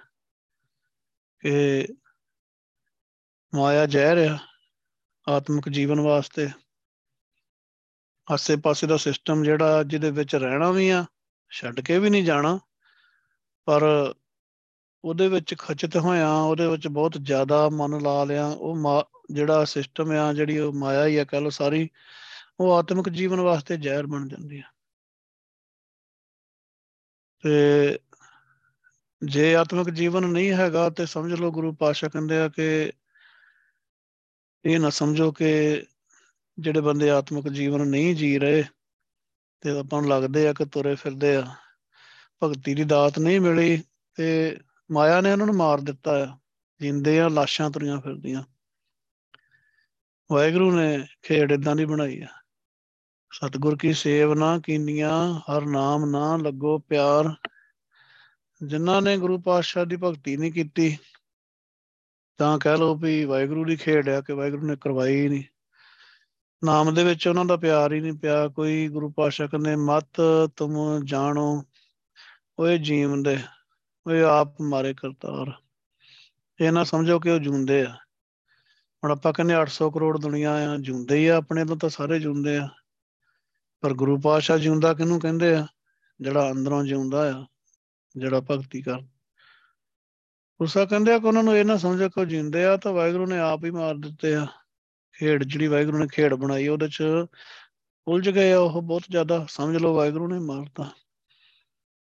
ਕਿ 1.41 1.87
ਮਾਇਆ 3.55 3.87
ਜ਼ਹਿਰ 3.87 4.31
ਆ, 4.31 4.39
ਆਤਮਿਕ 5.29 5.69
ਜੀਵਨ 5.69 6.01
ਵਾਸਤੇ। 6.01 6.49
ਆਸੇ-ਪਾਸੇ 8.31 8.87
ਦਾ 8.87 8.97
ਸਿਸਟਮ 8.97 9.43
ਜਿਹੜਾ 9.43 9.83
ਜਿਹਦੇ 9.83 10.11
ਵਿੱਚ 10.11 10.37
ਰਹਿਣਾ 10.37 10.71
ਵੀ 10.71 10.91
ਆ, 10.91 11.05
ਛੱਡ 11.51 11.81
ਕੇ 11.81 11.99
ਵੀ 11.99 12.11
ਨਹੀਂ 12.11 12.25
ਜਾਣਾ, 12.25 12.61
ਪਰ 13.65 14.15
ਉਹਦੇ 15.05 15.29
ਵਿੱਚ 15.29 15.55
ਖਚਿਤ 15.59 15.97
ਹੋਇਆ, 15.97 16.33
ਉਹਦੇ 16.33 16.69
ਵਿੱਚ 16.69 16.89
ਬਹੁਤ 16.89 17.19
ਜ਼ਿਆਦਾ 17.23 17.69
ਮਨ 17.69 18.03
ਲਾ 18.03 18.25
ਲਿਆ, 18.25 18.47
ਉਹ 18.47 19.05
ਜਿਹੜਾ 19.31 19.65
ਸਿਸਟਮ 19.65 20.11
ਆ, 20.11 20.33
ਜਿਹੜੀ 20.33 20.59
ਉਹ 20.59 20.73
ਮਾਇਆ 20.73 21.07
ਹੀ 21.07 21.17
ਆ, 21.17 21.25
ਕਹ 21.25 21.37
ਲੋ 21.37 21.51
ਸਾਰੀ, 21.51 21.91
ਉਹ 22.61 22.73
ਆਤਮਿਕ 22.73 23.09
ਜੀਵਨ 23.09 23.41
ਵਾਸਤੇ 23.41 23.77
ਜ਼ਹਿਰ 23.77 24.07
ਬਣ 24.07 24.29
ਜਾਂਦੀ 24.29 24.59
ਆ। 24.59 24.63
ਤੇ 27.45 27.99
ਜੇ 29.25 29.57
ਆਤਮਿਕ 29.57 29.91
ਜੀਵਨ 29.91 30.23
ਨਹੀਂ 30.23 30.53
ਹੈਗਾ 30.53 30.91
ਤੇ 30.91 31.07
ਸਮਝ 31.07 31.33
ਲਓ 31.33 31.51
ਗੁਰੂ 31.51 31.73
ਪਾਸ਼ਾ 31.75 32.09
ਕਹਿੰਦੇ 32.09 32.39
ਆ 32.39 32.49
ਕਿ 32.49 32.93
ਇਹ 34.65 34.81
ਨਾ 34.81 34.91
ਸਮਝੋ 34.91 35.33
ਕਿ 35.33 35.83
ਜਿਹੜੇ 36.59 36.81
ਬੰਦੇ 36.81 37.11
ਆਤਮਿਕ 37.11 37.49
ਜੀਵਨ 37.49 37.87
ਨਹੀਂ 37.89 38.15
ਜੀ 38.17 38.39
ਰਹੇ 38.39 38.65
ਤੇ 39.61 39.79
ਆਪਾਂ 39.79 40.01
ਨੂੰ 40.03 40.11
ਲੱਗਦੇ 40.11 40.49
ਆ 40.49 40.53
ਕਿ 40.53 40.65
ਤੁਰੇ 40.65 40.95
ਫਿਰਦੇ 40.95 41.37
ਆ, 41.37 41.55
ਭਗਤੀ 42.43 42.75
ਦੀ 42.75 42.85
ਦਾਤ 42.85 43.19
ਨਹੀਂ 43.19 43.41
ਮਿਲੀ 43.41 43.83
ਤੇ 44.15 44.59
ਮਾਇਆ 44.91 45.21
ਨੇ 45.21 45.33
ਉਹਨਾਂ 45.33 45.47
ਨੂੰ 45.47 45.57
ਮਾਰ 45.57 45.81
ਦਿੱਤਾ 45.81 46.25
ਆ 46.25 46.39
ਜਿੰਦੇ 46.81 47.21
ਆ 47.21 47.29
ਲਾਸ਼ਾਂ 47.29 47.71
ਤੁਰੀਆਂ 47.71 48.01
ਫਿਰਦੀਆਂ। 48.01 48.43
ਵਾਹਿਗੁਰੂ 50.33 50.71
ਨੇ 50.73 51.07
ਖੇਡ 51.23 51.53
ਇਦਾਂ 51.53 51.77
ਦੀ 51.77 51.85
ਬਣਾਈ 51.85 52.21
ਆ। 52.23 52.27
ਸਤਿਗੁਰ 53.33 53.77
ਕੀ 53.77 53.93
ਸੇਵ 53.93 54.35
ਨਾ 54.35 54.59
ਕੀਨੀਆਂ, 54.59 55.41
ਹਰ 55.41 55.67
ਨਾਮ 55.67 56.11
ਨਾ 56.11 56.37
ਲੱਗੋ 56.37 56.79
ਪਿਆਰ। 56.79 57.35
ਜਿਨ੍ਹਾਂ 58.63 59.03
ਨੇ 59.03 59.17
ਗੁਰੂ 59.17 59.39
ਪਾਤਸ਼ਾਹ 59.39 59.85
ਦੀ 59.85 59.97
ਭਗਤੀ 59.97 60.37
ਨਹੀਂ 60.37 60.53
ਕੀਤੀ, 60.53 60.97
ਤਾਂ 62.39 62.59
ਕਹਿ 62.59 62.77
ਲਓ 62.77 62.95
ਵੀ 62.95 63.25
ਵਾਹਿਗੁਰੂ 63.25 63.65
ਦੀ 63.65 63.77
ਖੇਡ 63.77 64.09
ਆ 64.09 64.21
ਕਿ 64.21 64.33
ਵਾਹਿਗੁਰੂ 64.33 64.67
ਨੇ 64.67 64.77
ਕਰਵਾਈ 64.77 65.29
ਨਹੀਂ। 65.29 65.45
ਨਾਮ 66.65 66.95
ਦੇ 66.95 67.05
ਵਿੱਚ 67.05 67.29
ਉਹਨਾਂ 67.29 67.45
ਦਾ 67.45 67.57
ਪਿਆਰ 67.57 67.93
ਹੀ 67.93 68.01
ਨਹੀਂ 68.01 68.13
ਪਿਆ। 68.13 68.49
ਕੋਈ 68.49 68.89
ਗੁਰੂ 68.89 69.11
ਪਾਤਸ਼ਾਹ 69.11 69.49
ਕਹਿੰਦੇ, 69.49 69.77
ਮਤ 69.77 70.09
ਤੁਮ 70.57 71.01
ਜਾਣੋ, 71.05 71.65
ਓਏ 72.59 72.79
ਜੀਵਨ 72.79 73.23
ਦੇ 73.23 73.39
ਓਏ 74.09 74.23
ਆਪ 74.23 74.61
ਮਾਰੇ 74.61 74.95
ਕਰਤਾਰ। 74.95 75.53
ਇਹ 76.61 76.73
ਨਾ 76.73 76.85
ਸਮਝੋ 76.85 77.21
ਕਿ 77.21 77.31
ਉਹ 77.31 77.39
ਜੁੰਦੇ 77.39 77.83
ਆ। 77.83 77.97
ਹੁਣ 79.05 79.11
ਆਪਾਂ 79.11 79.33
ਕਹਿੰਦੇ 79.33 79.55
800 79.55 79.91
ਕਰੋੜ 79.91 80.19
ਦੁਨੀਆ 80.19 80.53
ਆ 80.53 80.77
ਜੁੰਦੇ 80.77 81.17
ਹੀ 81.17 81.27
ਆ, 81.27 81.37
ਆਪਣੇ 81.37 81.65
ਤੋਂ 81.65 81.77
ਤਾਂ 81.77 81.89
ਸਾਰੇ 81.89 82.21
ਜੁੰਦੇ 82.21 82.57
ਆ। 82.57 82.69
ਪਰ 83.81 83.95
ਗੁਰੂ 83.95 84.21
ਪਾਤਸ਼ਾਹ 84.21 84.59
ਜਿਉਂਦਾ 84.59 84.95
ਕਿਹਨੂੰ 84.95 85.21
ਕਹਿੰਦੇ 85.21 85.55
ਆ? 85.55 85.67
ਜਿਹੜਾ 86.21 86.51
ਅੰਦਰੋਂ 86.51 86.85
ਜਿਉਂਦਾ 86.85 87.39
ਆ, 87.39 87.47
ਜਿਹੜਾ 88.17 88.41
ਭਗਤੀ 88.41 88.83
ਕਰ। 88.83 88.99
ਉਸਾ 90.61 90.85
ਕਹਿੰਦੇ 90.85 91.13
ਆ 91.13 91.19
ਕਿ 91.19 91.27
ਉਹਨਾਂ 91.27 91.43
ਨੂੰ 91.43 91.57
ਇਹ 91.57 91.65
ਨਾ 91.65 91.77
ਸਮਝੋ 91.77 92.09
ਕਿ 92.09 92.21
ਉਹ 92.21 92.27
ਜਿੰਦੇ 92.27 92.65
ਆ, 92.65 92.77
ਤਾਂ 92.77 92.93
ਵਾਹਿਗੁਰੂ 92.93 93.27
ਨੇ 93.27 93.39
ਆਪ 93.39 93.65
ਹੀ 93.65 93.71
ਮਾਰ 93.71 93.95
ਦਿੱਤੇ 93.95 94.35
ਆ। 94.35 94.47
ਖੇਡ 95.19 95.45
ਜਿਹੜੀ 95.45 95.67
ਵਾਹਿਗੁਰੂ 95.67 95.99
ਨੇ 95.99 96.07
ਖੇਡ 96.07 96.35
ਬਣਾਈ, 96.35 96.69
ਉਹਦੇ 96.69 96.89
ਚ 96.89 97.03
ਉਲਝ 98.07 98.31
ਗਏ 98.31 98.53
ਆ 98.53 98.59
ਉਹ 98.59 98.83
ਬਹੁਤ 98.83 99.03
ਜ਼ਿਆਦਾ, 99.11 99.47
ਸਮਝ 99.49 99.77
ਲਓ 99.77 99.95
ਵਾਹਿਗੁਰੂ 99.95 100.29
ਨੇ 100.29 100.39
ਮਾਰਤਾ 100.39 100.91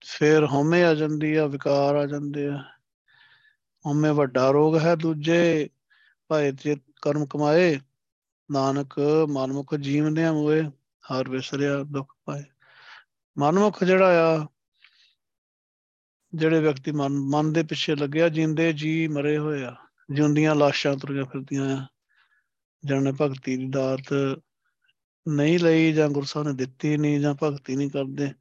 ਫਿਰ 0.06 0.44
ਹਉਮੈ 0.44 0.84
ਆ 0.84 0.94
ਜਾਂਦੀ 0.94 1.34
ਆ, 1.34 1.46
ਵਿਕਾਰ 1.46 1.94
ਆ 1.94 2.06
ਜਾਂਦੇ 2.06 2.46
ਆ। 2.46 2.64
ਹਉਮੈ 3.86 4.12
ਵੱਡਾ 4.12 4.50
ਰੋਗ 4.50 4.78
ਹੈ 4.78 4.94
ਦੂਜੇ, 4.94 5.70
ਭਾਏ 6.28 6.52
ਤੇ 6.52 6.76
ਕਰਮ 7.02 7.26
ਕਮਾਏ, 7.26 7.80
ਨਾਨਕ 8.50 8.98
ਮਨਮੁਖ 9.28 9.75
ਜੀਵਨਿਆਂ 9.75 10.32
ਹੋਏ 10.32 10.62
ਹਰ 11.04 11.28
ਵਿਸਰਿਆ 11.28 11.82
ਦੁੱਖ 11.82 12.12
ਪਾਏ। 12.25 12.44
ਮਨਮੁਖ 13.38 13.84
ਜਿਹੜਾ 13.84 14.36
ਆ, 14.36 14.46
ਜਿਹੜੇ 16.34 16.60
ਵਿਅਕਤੀ 16.60 16.92
ਮਨ 16.92 17.08
ਮਨ 17.08 17.52
ਦੇ 17.52 17.62
ਪਿੱਛੇ 17.62 17.94
ਲੱਗਿਆ, 17.96 18.28
ਜਿੰਦੇ 18.28 18.72
ਜੀ 18.72 19.08
ਮਰੇ 19.08 19.38
ਹੋਏ 19.38 19.64
ਆ, 19.64 19.76
ਜਿਉਂਦੀਆਂ 20.10 20.54
ਲਾਸ਼ਾਂ 20.54 20.96
ਤੁਰੀਆਂ 20.96 21.25
ਫਿਰਦੀਆਂ 21.25 21.76
ਆ। 21.76 21.86
ਜਿਹਨਾਂ 22.85 23.02
ਨੇ 23.02 23.12
ਭਗਤੀ 23.21 23.56
ਦੀ 23.56 23.68
ਦਾਤ 23.68 24.37
ਨਹੀਂ 25.28 25.59
ਲਈ 25.59 25.92
ਜਾਂ 25.92 26.09
ਗੁਰੂ 26.09 26.26
ਸਾਹਿਬ 26.26 26.49
ਨੇ 26.49 26.54
ਦਿੱਤੀ 26.54 26.97
ਨਹੀਂ 26.97 27.21
ਜਾਂ 27.21 27.35
ਭਗਤੀ 27.42 27.76
ਨਹੀਂ 27.76 27.90
ਕਰਦੇ। 27.90 28.33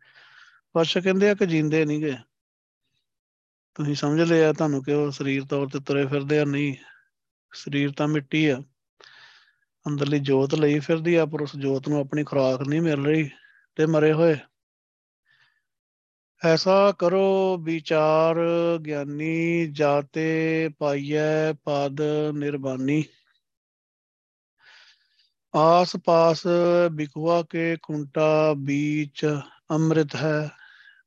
ਪਾਸ਼ਾ 0.73 1.01
ਕਹਿੰਦੇ 1.01 1.29
ਆ 1.29 1.33
ਕਿ 1.33 1.45
ਜਿੰਦੇ 1.45 1.85
ਨਹੀਂ 1.85 1.99
ਗਏ 1.99 2.15
ਤੁਸੀਂ 3.75 3.95
ਸਮਝ 3.95 4.21
ਲਿਆ, 4.21 4.53
ਤੁਹਾਨੂੰ 4.53 4.83
ਕਿ 4.83 4.93
ਉਹ 4.93 5.11
ਸਰੀਰ 5.11 5.45
ਤੌਰ 5.45 5.67
ਤੇ 5.67 5.79
ਤੁਰੇ 5.79 6.05
ਫਿਰਦੇ 6.05 6.39
ਆ? 6.39 6.45
ਨਹੀਂ, 6.45 6.75
ਸਰੀਰ 7.53 7.91
ਤਾਂ 7.91 8.07
ਮਿੱਟੀ 8.07 8.45
ਆ। 8.45 8.63
ਅੰਦਰਲੀ 9.87 10.19
ਜੋਤ 10.19 10.55
ਲਈ 10.55 10.79
ਫਿਰਦੀ 10.79 11.15
ਆ, 11.15 11.25
ਪਰ 11.25 11.41
ਉਸ 11.41 11.55
ਜੋਤ 11.55 11.87
ਨੂੰ 11.87 11.99
ਆਪਣੀ 11.99 12.23
ਖੁਰਾਕ 12.23 12.67
ਨਹੀਂ 12.67 12.81
ਮਿਲ 12.81 13.05
ਰਹੀ 13.05 13.29
ਤੇ 13.75 13.85
ਮਰੇ 13.85 14.13
ਹੋਏ। 14.13 14.37
ਐਸਾ 16.45 16.91
ਕਰੋ, 16.91 17.57
ਵਿਚਾਰ 17.57 18.35
ਗਿਆਨੀ, 18.85 19.67
ਜਾਤੇ 19.71 20.69
ਪਾਈਐ 20.77 21.53
ਪਦ 21.53 22.01
ਨਿਰਬਾਨੀ। 22.33 23.03
ਆਸ 25.55 25.95
ਪਾਸ 25.95 26.41
ਬਿਕਵਾ 26.91 27.43
ਕੇ 27.43 27.77
ਕੁੰਟਾ 27.83 28.51
बीच 28.51 29.43
ਅੰਮ੍ਰਿਤ 29.71 30.15
ਹੈ 30.15 30.51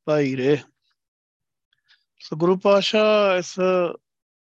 ਭਾਈ 0.05 0.37
ਰੇ। 0.37 0.57
ਸੋ 2.21 2.37
ਗੁਰੂ 2.37 2.57
ਪਾਸ਼ਾ 2.59 3.37
ਇਸ 3.37 3.55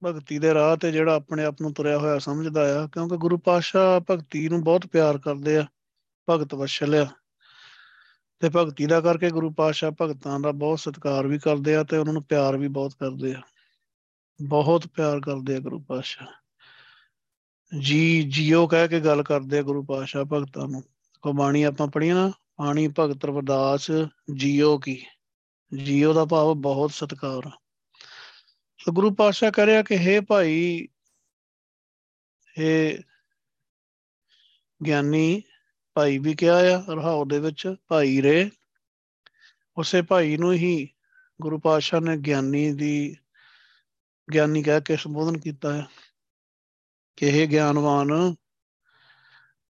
ਭਗਤੀ 0.05 0.39
ਦੇ 0.39 0.55
ਰਾਹ 0.55 0.77
ਤੇ 0.77 0.93
ਜਿਹੜਾ 0.93 1.15
ਆਪਣੇ 1.15 1.45
ਆਪ 1.45 1.61
ਨੂੰ 1.61 1.73
ਤੁਰਿਆ 1.73 1.99
ਹੋਇਆ 1.99 2.19
ਸਮਝਦਾ 2.19 2.83
ਆ, 2.83 2.87
ਕਿਉਂਕਿ 2.87 3.17
ਗੁਰੂ 3.17 3.39
ਪਾਸ਼ਾ 3.39 4.01
ਭਗਤੀ 4.11 4.49
ਨੂੰ 4.49 4.65
ਬਹੁਤ 4.65 4.87
ਪਿਆਰ 4.87 5.19
ਕਰਦੇ 5.19 5.57
ਆ, 5.57 5.67
ਭਗਤ 6.31 6.55
ਵਸ਼ਲ 6.55 6.95
ਆ। 6.95 7.07
ਤੇ 8.41 8.51
ਭਗਤੀ 8.57 8.87
ਦਾ 8.87 9.01
ਕਰਕੇ 9.01 9.31
ਗੁਰੂ 9.31 9.51
ਪਾਸ਼ਾ 9.51 9.91
ਭਗਤਾਂ 9.91 10.41
ਦਾ 10.41 10.53
ਬਹੁਤ 10.53 10.79
ਸਤਿਕਾਰ 10.79 11.27
ਵੀ 11.27 11.39
ਕਰਦੇ 11.39 11.77
ਆ 11.77 11.83
ਤੇ 11.83 11.97
ਉਹਨਾਂ 11.97 12.13
ਨੂੰ 12.13 12.23
ਪਿਆਰ 12.23 12.57
ਵੀ 12.57 12.69
ਬਹੁਤ 12.69 12.95
ਕਰਦੇ 12.95 13.35
ਆ। 13.35 13.43
ਬਹੁਤ 14.43 14.87
ਪਿਆਰ 14.87 15.21
ਕਰਦੇ 15.21 15.57
ਆ 15.57 15.59
ਗੁਰੂ 15.59 15.81
ਪਾਸ਼ਾ 15.81 16.44
ਜੀ 17.73 18.23
ਜੀਓ 18.23 18.67
ਕਹਿ 18.67 18.89
ਕੇ 18.89 19.01
ਗੱਲ 19.01 19.23
ਕਰਦੇ 19.23 19.59
ਆ 19.59 19.63
ਗੁਰੂ 19.63 19.83
ਪਾਸ਼ਾ 19.85 20.25
ਭਗਤਾਂ 20.25 20.69
ਨੂੰ। 20.69 20.83
ਕੋ 21.23 21.33
ਬਾਣੀ 21.33 21.63
ਆਪਾਂ 21.63 21.87
ਪੜੀਆਂ 21.87 22.15
ਨਾ, 22.15 22.33
ਬਾਣੀ 22.59 22.89
ਭਗਤ 22.99 23.25
ਰਵਿਦਾਸ, 23.25 23.91
ਜੀਓ 24.35 24.79
ਕੀ? 24.79 25.05
ਜੀਓ 25.73 26.13
ਦਾ 26.13 26.25
ਭਾਵ 26.25 26.55
ਬਹੁਤ 26.55 26.91
ਸਤਿਕਾਰ 26.91 27.51
ਸੋ 28.79 28.93
ਗੁਰੂ 28.93 29.15
ਪਾਤਸ਼ਾਹ 29.15 29.51
ਕਹ 29.51 29.63
ਰਿਹਾ 29.63 29.83
ਕਿ 29.83 29.97
हे 29.97 30.25
ਭਾਈ 30.29 30.89
ਇਹ 32.59 32.99
ਗਿਆਨੀ, 34.87 35.43
ਭਾਈ 35.95 36.19
ਵੀ 36.19 36.35
ਕਿਹਾ 36.35 36.57
ਆ, 36.57 36.85
ਰਹਾਉ 36.95 37.25
ਦੇ 37.25 37.39
ਵਿੱਚ 37.39 37.75
ਭਾਈ 37.89 38.23
ਰੇ 38.23 38.51
ਉਸੇ 39.77 40.03
ਭਾਈ 40.03 40.37
ਨੂੰ 40.37 40.53
ਹੀ 40.53 40.89
ਗੁਰੂ 41.41 41.59
ਪਾਤਸ਼ਾਹ 41.59 42.01
ਨੇ 42.01 42.17
ਗਿਆਨੀ 42.17 42.73
ਦੀ, 42.73 43.17
ਗਿਆਨੀ 44.35 44.63
ਕਹਿ 44.63 44.81
ਕੇ 44.81 44.97
ਸੰਬੋਧਨ 44.97 45.39
ਕੀਤਾ 45.39 45.73
ਹੈ 45.73 45.87
ਕਿ 47.17 47.27
ਇਹ 47.27 47.49
ਗਿਆਨਵਾਨ 47.49 48.35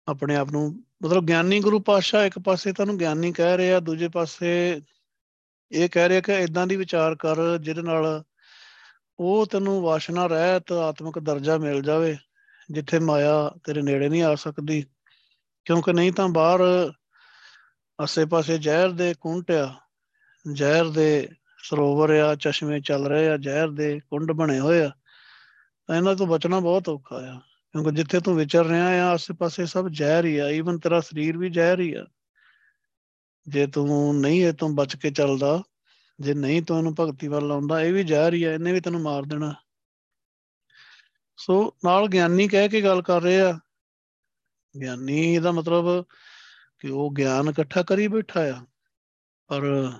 ਆਪਣੇ 0.08 0.36
ਆਪ 0.36 0.51
ਨੂੰ, 0.51 0.84
ਮਤਲਬ 1.04 1.25
ਗਿਆਨੀ 1.25 1.60
ਗੁਰੂ 1.60 1.80
ਪਾਤਸ਼ਾਹ 1.80 2.25
ਇੱਕ 2.25 2.39
ਪਾਸੇ 2.39 2.74
ਤੁਹਾਨੂੰ 2.74 2.98
ਗਿਆਨੀ 2.98 3.32
ਕਹਿ 3.32 3.58
ਰਿਹਾ 3.58 3.80
ਦੂਜੇ 3.80 4.08
ਪਾਸੇ 4.08 4.82
ਇਹ 5.72 5.89
ਕਹਿ 5.89 6.10
ਰਿਹਾ 6.10 6.22
ਕਿ 6.22 6.34
ਇਦਾਂ 6.34 6.68
ਦੀ 6.68 6.75
ਵਿਚਾਰ 6.75 7.15
ਕਰ 7.15 7.58
ਜਿਹਦੇ 7.58 7.82
ਨਾਲ 7.82 8.24
ਉਹ 9.20 9.46
ਤੈਨੂੰ 9.46 9.82
ਵਾਸ਼ਨਾ, 9.82 10.27
ਰਹਿਤ, 10.27 10.72
ਆਤਮਿਕ 10.72 11.20
ਦਰਜਾ 11.20 11.58
ਮਿਲ 11.58 11.82
ਜਾਵੇ, 11.82 12.18
ਜਿੱਥੇ 12.72 13.00
ਮਾਇਆ 13.00 13.51
ਤੇਰੇ 13.63 13.82
ਨੇੜੇ 13.82 14.10
ਨਹੀਂ 14.10 14.24
ਆ 14.24 14.36
ਸਕਦੀ। 14.36 14.86
ਕਿਉਂਕਿ 15.65 15.94
ਨਹੀਂ 15.94 16.12
ਤਾਂ 16.12 16.30
ਬਾਹਰ 16.30 16.92
ਆਸੇ-ਪਾਸੇ 18.00 18.58
ਜ਼ਹਿਰ 18.58 18.89
ਦੇ 18.89 19.13
ਕੁੰਟ 19.22 19.51
ਆ, 19.51 19.75
ਜ਼ਹਿਰ 20.54 20.89
ਦੇ 20.89 21.30
ਸਰੋਵਰ 21.63 22.10
ਆ, 22.10 22.36
ਚਸ਼ਮੇ 22.36 22.80
ਚੱਲ 22.80 23.08
ਰਹੇ 23.08 23.30
ਆ, 23.30 23.38
ਜ਼ਹਿਰ 23.38 23.70
ਦੇ 23.70 24.00
ਕੁੰਡ 24.00 24.32
ਬਣੇ 24.32 24.60
ਹੋਏ 24.60 24.82
ਆ। 24.82 24.92
ਤਾਂ 25.88 25.96
ਇਹਨਾਂ 25.96 26.15
ਤੋਂ 26.15 26.27
ਬਚਣਾ 26.27 26.60
ਬਹੁਤ 26.60 26.89
ਔਖਾ 26.89 27.15
ਆ। 27.15 27.39
ਕਿਉਂਕਿ 27.72 27.92
ਜਿੱਥੇ 27.92 28.20
ਤੂੰ 28.20 28.36
ਵਿਚਰ 28.36 28.65
ਰਿਹਾ 28.65 28.88
ਆ, 28.88 29.10
ਆਸੇ-ਪਾਸੇ 29.10 29.65
ਸਭ 29.65 29.88
ਜ਼ਹਿਰ 29.88 30.25
ਹੀ 30.25 30.38
ਆ। 30.38 30.50
ਈਵਨ 30.50 30.80
ਤੇਰਾ 30.80 31.00
ਸਰੀਰ 31.00 31.38
ਵੀ 31.38 31.50
ਜ਼ਹਿਰ 31.50 31.80
ਹੀ 31.80 31.94
ਆ। 31.94 32.06
ਜੇ 33.48 33.68
ਤੂੰ 33.68 34.20
ਨਹੀਂ 34.20 34.46
ਇਹ 34.46 34.54
ਤੋਂ 34.54 34.70
ਬਚ 34.70 34.96
ਕੇ 34.96 35.12
ਚੱਲਦਾ, 35.12 35.63
ਜੇ 36.20 36.34
ਨਹੀਂ 36.34 36.62
ਤੂੰ 36.62 36.77
ਇਹਨੂੰ 36.77 36.96
ਭਗਤੀ 37.00 37.27
ਵੱਲ 37.27 37.48
ਲਾਉਂਦਾ, 37.48 37.82
ਇਹ 37.82 37.94
ਵੀ 37.94 38.04
ਜ਼ਹਿਰ 38.04 38.34
ਹੀ 38.34 38.44
ਆ। 38.44 38.54
ਇਹਨੇ 38.54 38.74
ਵੀ 38.74 38.80
ਤੈਨੂੰ 38.80 39.01
ਮਾਰ 39.01 39.24
ਦੇਣਾ। 39.24 39.56
ਸੋ 41.38 41.75
ਨਾਲ 41.86 42.08
ਗਿਆਨੀ 42.08 42.48
ਕਹਿ 42.48 42.70
ਕੇ 42.70 42.82
ਗੱਲ 42.82 43.01
ਕਰ 43.01 43.22
ਰਹੇ 43.22 43.42
ਆ। 43.42 43.60
ਗਿਆਨੀ 44.82 45.39
ਦਾ 45.39 45.51
ਮਤਲਬ 45.51 46.06
ਕਿ 46.80 46.89
ਉਹ 46.89 47.13
ਗਿਆਨ 47.13 47.50
ਇਕੱਠਾ 47.50 47.84
ਕਰੀ 47.84 48.08
ਬੈਠਾ 48.08 48.42
ਆ। 48.42 48.65
ਪਰ 49.48 49.92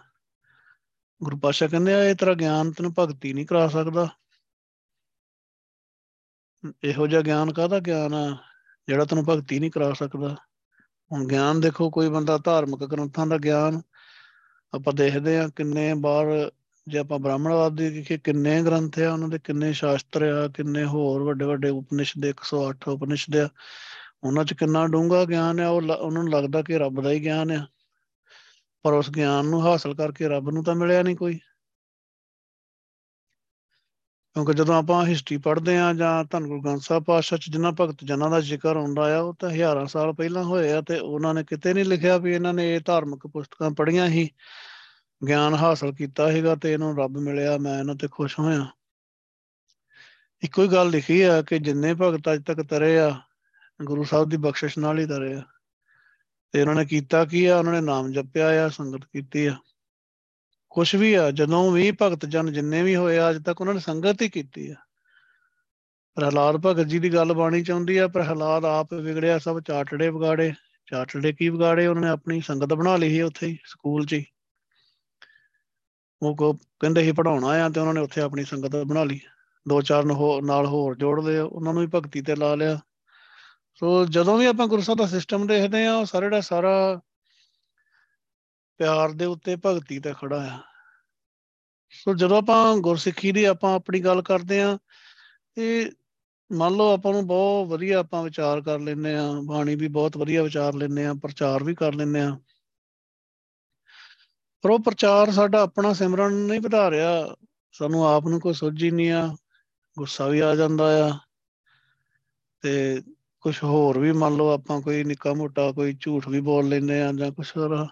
ਗੁਰੂ 1.24 1.38
ਪਾਸ਼ਾ 1.38 1.68
ਕਹਿੰਦੇ 1.68 1.94
ਆ, 1.94 2.04
ਇਹ 2.04 2.16
ਤੇਰਾ 2.16 2.34
ਗਿਆਨ 2.34 2.72
ਤੈਨੂੰ 2.72 2.94
ਭਗਤੀ 3.00 3.34
ਨਹੀਂ 3.34 3.46
ਕਰਾ 3.46 3.68
ਸਕਦਾ। 3.68 4.08
ਇਹੋ 6.84 7.08
ਜਿਹਾ 7.08 7.22
ਗਿਆਨ 7.22 7.54
ਕਾਹਦਾ 7.54 7.80
ਗਿਆਨ 7.80 8.14
ਆ? 8.14 8.38
ਜਿਹੜਾ 8.88 9.06
ਤੈਨੂੰ 9.06 9.26
ਭਗਤੀ 9.30 9.60
ਨਹੀਂ 9.60 9.72
ਕਰਾ 9.72 9.94
ਸਕਦਾ। 9.94 10.36
ਹੁਣ 11.12 11.28
ਗਿਆਨ 11.28 11.62
ਦੇਖੋ, 11.62 11.90
ਕੋਈ 11.90 12.10
ਬੰਦਾ 12.10 12.38
ਧਾਰਮਿਕ 12.38 12.86
ਗ੍ਰੰਥਾਂ 12.86 13.28
ਦਾ 13.28 13.38
ਗਿਆਨ 13.38 13.82
ਆਪਾਂ 14.74 14.94
ਦੇਖਦੇ 14.94 15.40
ਆ 15.40 15.50
ਕਿੰਨੇ 15.56 15.94
ਬਾਰ 15.94 16.52
ਜੇ 16.88 16.98
ਆਪਾਂ 16.98 17.20
ਬ੍ਰਾਹਮਣਵਾਦ 17.20 17.76
ਦੀ 17.76 17.90
ਦੇਖੀਏ, 17.90 18.18
ਕਿੰਨੇ 18.18 18.64
ਗ੍ਰੰਥ 18.64 19.00
ਆ 19.00 19.14
ਉਹਨਾਂ 19.14 19.30
ਦੇ, 19.30 19.40
ਕਿੰਨੇ 19.44 19.74
ਸ਼ਾਸਤਰ 19.74 20.24
ਆ, 20.24 20.48
ਕਿੰਨੇ 20.48 20.86
ਹੋਰ 20.86 21.24
ਵੱਡੇ 21.24 21.46
ਵੱਡੇ 21.46 21.70
ਉਪਨਿਸ਼ਦ 21.70 22.26
108 22.26 22.90
ਉਪਨਿਸ਼ਦ 22.90 23.38
ਆ। 23.38 23.50
ਉਹਨਾਂ 24.24 24.46
'ਚ 24.46 24.54
ਕਿੰਨਾ 24.54 24.88
ਡੂੰਘਾ 24.88 25.26
ਗਿਆਨ 25.26 25.60
ਆ, 25.60 25.70
ਉਹ 25.70 25.82
ਉਹਨਾਂ 25.82 26.24
ਨੂੰ 26.24 26.34
ਲੱਗਦਾ 26.34 26.62
ਕਿ 26.62 26.78
ਰੱਬ 26.78 27.02
ਦਾ 27.02 27.12
ਹੀ 27.12 27.24
ਗਿਆਨ 27.24 27.52
ਆ। 27.52 27.68
ਪਰ 28.84 28.94
ਉਸ 28.94 29.10
ਗਿਆਨ 29.10 29.46
ਨੂੰ 29.46 29.68
ਹਾਸਲ 29.68 29.96
ਕਰਕੇ 29.96 30.28
ਰੱਬ 30.28 30.50
ਨੂੰ 30.50 30.64
ਤਾਂ 30.64 30.76
ਮਿਲਿਆ 30.76 31.04
ਨਹੀਂ 31.04 31.16
ਕੋਈ। 31.16 31.40
ਕਿਉਂਕਿ 34.36 34.54
ਜਦੋਂ 34.54 34.76
ਆਪਾਂ 34.76 35.06
ਹਿਸਟਰੀ 35.06 35.38
ਪੜ੍ਹਦੇ 35.38 35.78
ਆ 35.78 35.94
ਜਾਂ 35.94 36.24
ਧੰਨ 36.24 36.48
ਗੁਰੂ 36.48 36.62
ਗ੍ਰੰਥ 36.62 36.82
ਸਾਹਿਬ 36.82 37.04
ਪਾਤਸ਼ਾਹ 37.04 37.40
ਚ 37.40 37.50
ਜਿਨ੍ਹਾਂ 37.50 37.72
ਭਗਤ 37.72 38.04
ਜਨਾਂ 38.04 38.30
ਦਾ 38.30 38.40
ਜ਼ਿਕਰ 38.40 38.78
ਹੁੰਦਾ 38.78 39.18
ਆ, 39.18 39.20
ਉਹ 39.20 39.34
ਤਾਂ 39.40 39.50
ਹਜ਼ਾਰਾਂ 39.50 39.86
ਸਾਲ 39.86 40.14
ਪਹਿਲਾਂ 40.14 40.44
ਹੋਏ 40.44 40.72
ਆ 40.72 40.82
ਤੇ 40.82 41.00
ਉਹਨਾਂ 41.00 41.34
ਨੇ 41.34 41.44
ਕਿਤੇ 41.44 41.74
ਨਹੀਂ 41.74 41.86
ਲਿਖਿਆ 41.86 42.18
ਵੀ 42.18 42.34
ਇਹਨਾਂ 42.34 42.54
ਨੇ 42.54 42.76
ਇਹ 42.76 42.82
ਧਾਰਮਿਕ 42.86 43.28
ਪੁਸਤਕਾਂ 43.28 43.72
ਪੜ੍ਹੀਆਂ 43.72 44.08
ਹੀ 44.08 44.30
ਗਿਆਨ 45.28 45.54
ਹਾਸਲ 45.54 45.94
ਕੀਤਾ 45.94 46.32
ਹੈਗਾ 46.32 46.56
ਤੇ 46.56 46.74
ਇਹਨੂੰ 46.74 46.98
ਰੱਬ 46.98 47.18
ਮਿਲਿਆ, 47.18 47.58
ਮੈਂ 47.58 47.80
ਇਹਨਾਂ 47.80 47.96
ਤੇ 47.96 48.08
ਖੁਸ਼ 48.12 48.40
ਹੋਇਆ। 48.40 48.68
ਇੱਕੋ 50.44 50.64
ਹੀ 50.64 50.68
ਗੱਲ 50.68 50.90
ਲਿਖੀ 50.90 51.22
ਆ 51.22 51.42
ਕਿ 51.42 51.60
ਜਿੰਨੇ 51.60 51.94
ਭਗਤ 51.94 52.34
ਅਜ 52.34 52.44
ਤੱਕ 52.44 52.62
ਤਰੇ 52.62 53.00
ਆ, 53.00 53.22
ਗੁਰੂ 53.84 54.04
ਸਾਹਿਬ 54.04 54.30
ਦੀ 54.30 54.38
ਬਖਸ਼ਿਸ਼ 54.38 54.80
ਨਾਲ 54.80 55.00
ਹੀ 55.00 55.06
ਤਰੇ 55.06 55.34
ਆ। 55.34 55.42
ਤੇ 56.52 56.62
ਉਹਨਾਂ 56.62 56.76
ਨੇ 56.76 56.86
ਕੀਤਾ 56.86 57.26
ਕੀ 57.26 57.46
ਆ? 57.46 57.58
ਉਹਨਾਂ 57.58 57.74
ਨੇ 57.74 57.82
ਨਾਮ 57.82 58.12
ਜਪਿਆ 58.12 58.66
ਆ, 58.66 58.70
ਸੰਗਤ 58.70 59.06
ਕੀਤੀ 59.06 59.46
ਆ। 59.46 59.56
ਕੁਛ 60.76 60.94
ਵੀ 60.96 61.14
ਆ, 61.14 61.32
ਜਦੋਂ 61.32 61.72
ਵੀ 61.72 61.92
ਭਗਤ 62.02 62.26
ਜਨ 62.26 62.52
ਜਿੰਨੇ 62.54 62.82
ਵੀ 62.84 62.96
ਹੋਏ 62.96 63.18
ਅੱਜ 63.30 63.44
ਤੱਕ 63.44 63.62
ਉਹਨਾਂ 63.62 63.74
ਨੇ 63.74 63.80
ਸੰਗਤ 63.80 64.22
ਹੀ 64.22 64.30
ਕੀਤੀ 64.30 64.70
ਆ। 64.72 64.76
ਪ੍ਰਹਲਾਦ 66.16 66.56
ਭਗਤ 66.58 66.88
ਜੀ 66.88 67.00
ਦੀ 67.00 67.14
ਗੱਲ 67.14 67.34
ਬਾਣੀ 67.34 67.62
ਚਾਹੁੰਦੀ 67.64 67.98
ਆ, 67.98 68.08
ਪ੍ਰਹਲਾਦ 68.08 68.66
ਆਪ 68.66 68.94
ਵਿਗੜਿਆ, 68.94 69.38
ਸਭ 69.38 69.60
ਚਾਟੜੇ 69.60 70.10
ਵਿਗਾੜੇ। 70.10 70.52
ਚਾਟੜੇ 70.88 71.32
ਕੀ 71.34 71.50
ਵਿਗਾੜੇ? 71.50 71.88
ਉਹਨਾਂ 71.88 72.02
ਨੇ 72.02 72.10
ਆਪਣੀ 72.10 72.42
ਸੰਗਤ 72.42 72.74
ਬਣਾ 72.74 72.96
ਲਈ 72.96 73.10
ਸੀ 73.10 73.22
ਉੱਥੇ 73.22 73.48
ਹੀ, 73.48 73.58
ਸਕੂਲ 73.66 74.06
'ਚ 74.06 74.14
ਹੀ। 74.14 74.26
ਉਹ 76.22 76.36
ਕੋ 76.36 76.54
ਕਹਿੰਦੇ 76.54 77.04
ਸੀ 77.04 77.12
ਪੜਾਉਣਾ 77.12 77.48
ਆ 77.48 77.70
ਤੇ 77.70 77.80
ਉਹਨਾਂ 77.80 77.94
ਨੇ 77.94 78.02
ਉੱਥੇ 78.02 78.22
ਆਪਣੀ 78.22 78.44
ਸੰਗਤ 78.44 78.76
ਬਣਾ 78.76 79.04
ਲਈ। 79.04 79.20
ਦੋ 79.66 79.82
ਚਾਰ 79.82 80.06
ਨਾਲ 80.44 80.66
ਹੋਰ 80.66 80.96
ਜੋੜ 80.96 81.24
ਲਏ 81.24 81.40
ਉਹਨਾਂ 81.40 81.74
ਨੂੰ 81.74 81.82
ਵੀ 81.82 81.90
ਭਗਤੀ 81.96 82.22
ਤੇ 82.22 82.36
ਲਾ 82.36 82.54
ਲਿਆ। 82.56 82.80
ਸੋ 83.80 84.06
ਜਦੋਂ 84.06 84.38
ਵੀ 84.38 84.46
ਆਪਾਂ 84.46 84.68
ਗੁਰੂ 84.68 84.82
ਸਾਹਿਬ 84.82 85.00
ਦਾ 85.00 85.06
ਸਿਸਟਮ 85.08 85.48
ਦੇਖਦੇ 85.48 85.86
ਆ, 85.86 85.96
ਉਹ 85.96 86.06
ਸਾਰਾ 86.06 86.30
ਦਾ 86.30 86.42
ਸਾਰਾ 86.42 87.02
ਪਿਆਰ 88.78 89.12
ਦੇ 89.12 89.26
ਉੱਤੇ 89.26 89.56
ਭਗਤੀ 89.66 90.00
ਤੇ 90.00 90.14
ਖੜਾ 90.22 90.56
ਆ। 90.56 90.60
ਸੋ 91.90 92.14
ਜਦੋਂ 92.14 92.38
ਆਪਾਂ 92.38 92.78
ਗੁਰਸਿੱਖੀ 92.78 93.32
ਦੀ 93.32 93.44
ਆਪਾਂ 93.44 93.76
ਆਪਣੀ 93.76 94.00
ਗੱਲ 94.00 94.22
ਕਰਦੇ 94.22 94.62
ਆ 94.62 94.78
ਤੇ 95.56 95.92
ਮੰਨ 96.52 96.74
ਲਓ 96.74 96.94
ਆਪਾਂ 96.94 97.14
ਨੂੰ 97.14 97.28
ਬਹੁਤ 97.28 97.68
ਵਧੀਆ 97.68 98.00
ਆਪਾਂ 98.00 98.24
ਵਿਚਾਰ 98.24 98.62
ਕਰ 98.62 98.80
ਲੈਂਦੇ 98.80 99.16
ਆ 99.16 99.32
ਬਾਣੀ 99.46 99.76
ਵੀ 99.76 99.88
ਬਹੁਤ 99.88 100.18
ਵਧੀਆ 100.18 100.44
ਵਿਚਾਰ 100.44 100.74
ਲੈਂਦੇ 100.74 101.06
ਆ 101.06 101.14
ਪ੍ਰਚਾਰ 101.14 101.64
ਵੀ 101.64 101.76
ਕਰ 101.76 101.94
ਲੈਂਦੇ 101.94 102.22
ਆ 102.22 102.40
ਪਰ 104.62 104.70
ਉਹ 104.70 104.80
ਪ੍ਰਚਾਰ 104.80 105.32
ਸਾਡਾ 105.32 105.62
ਆਪਣਾ 105.62 105.94
ਸਿਮਰਨ 105.94 106.34
ਨਹੀਂ 106.34 106.62
ਵਧਾ 106.62 106.92
ਰਿਹਾ 106.92 107.36
ਸਾਨੂੰ 107.72 108.08
ਆਪ 108.08 108.28
ਨੂੰ 108.28 108.40
ਕੋਈ 108.40 108.54
ਸੁੱਝ 108.54 108.84
ਹੀ 108.84 108.92
ਨਹੀਂ 108.92 109.12
ਆ, 109.12 109.36
ਗੁੱਸਾ 109.98 110.28
ਵੀ 110.28 110.40
ਆ 110.40 110.56
ਜਾਂਦਾ 110.56 111.08
ਆ। 111.08 111.20
ਤੇ 112.62 113.02
ਕੁਝ 113.42 113.64
ਹੋਰ 113.64 114.00
ਵੀ 114.00 114.12
ਮੰਨ 114.12 114.36
ਲਓ 114.36 114.50
ਆਪਾਂ 114.50 114.82
ਕੋਈ 114.82 115.04
ਨਿੱਕਾ 115.04 115.34
ਮੋਟਾ 115.34 115.72
ਕੋਈ 115.72 115.98
ਝੂਠ 116.00 116.28
ਵੀ 116.28 116.42
ਬੋਲ 116.42 116.70
ਲੈਂਦੇ 116.70 117.02
ਆ 117.02 117.12
ਜਾਂ 117.12 117.32
ਕੁਝ 117.32 117.52
ਹੋਰ। 117.58 117.88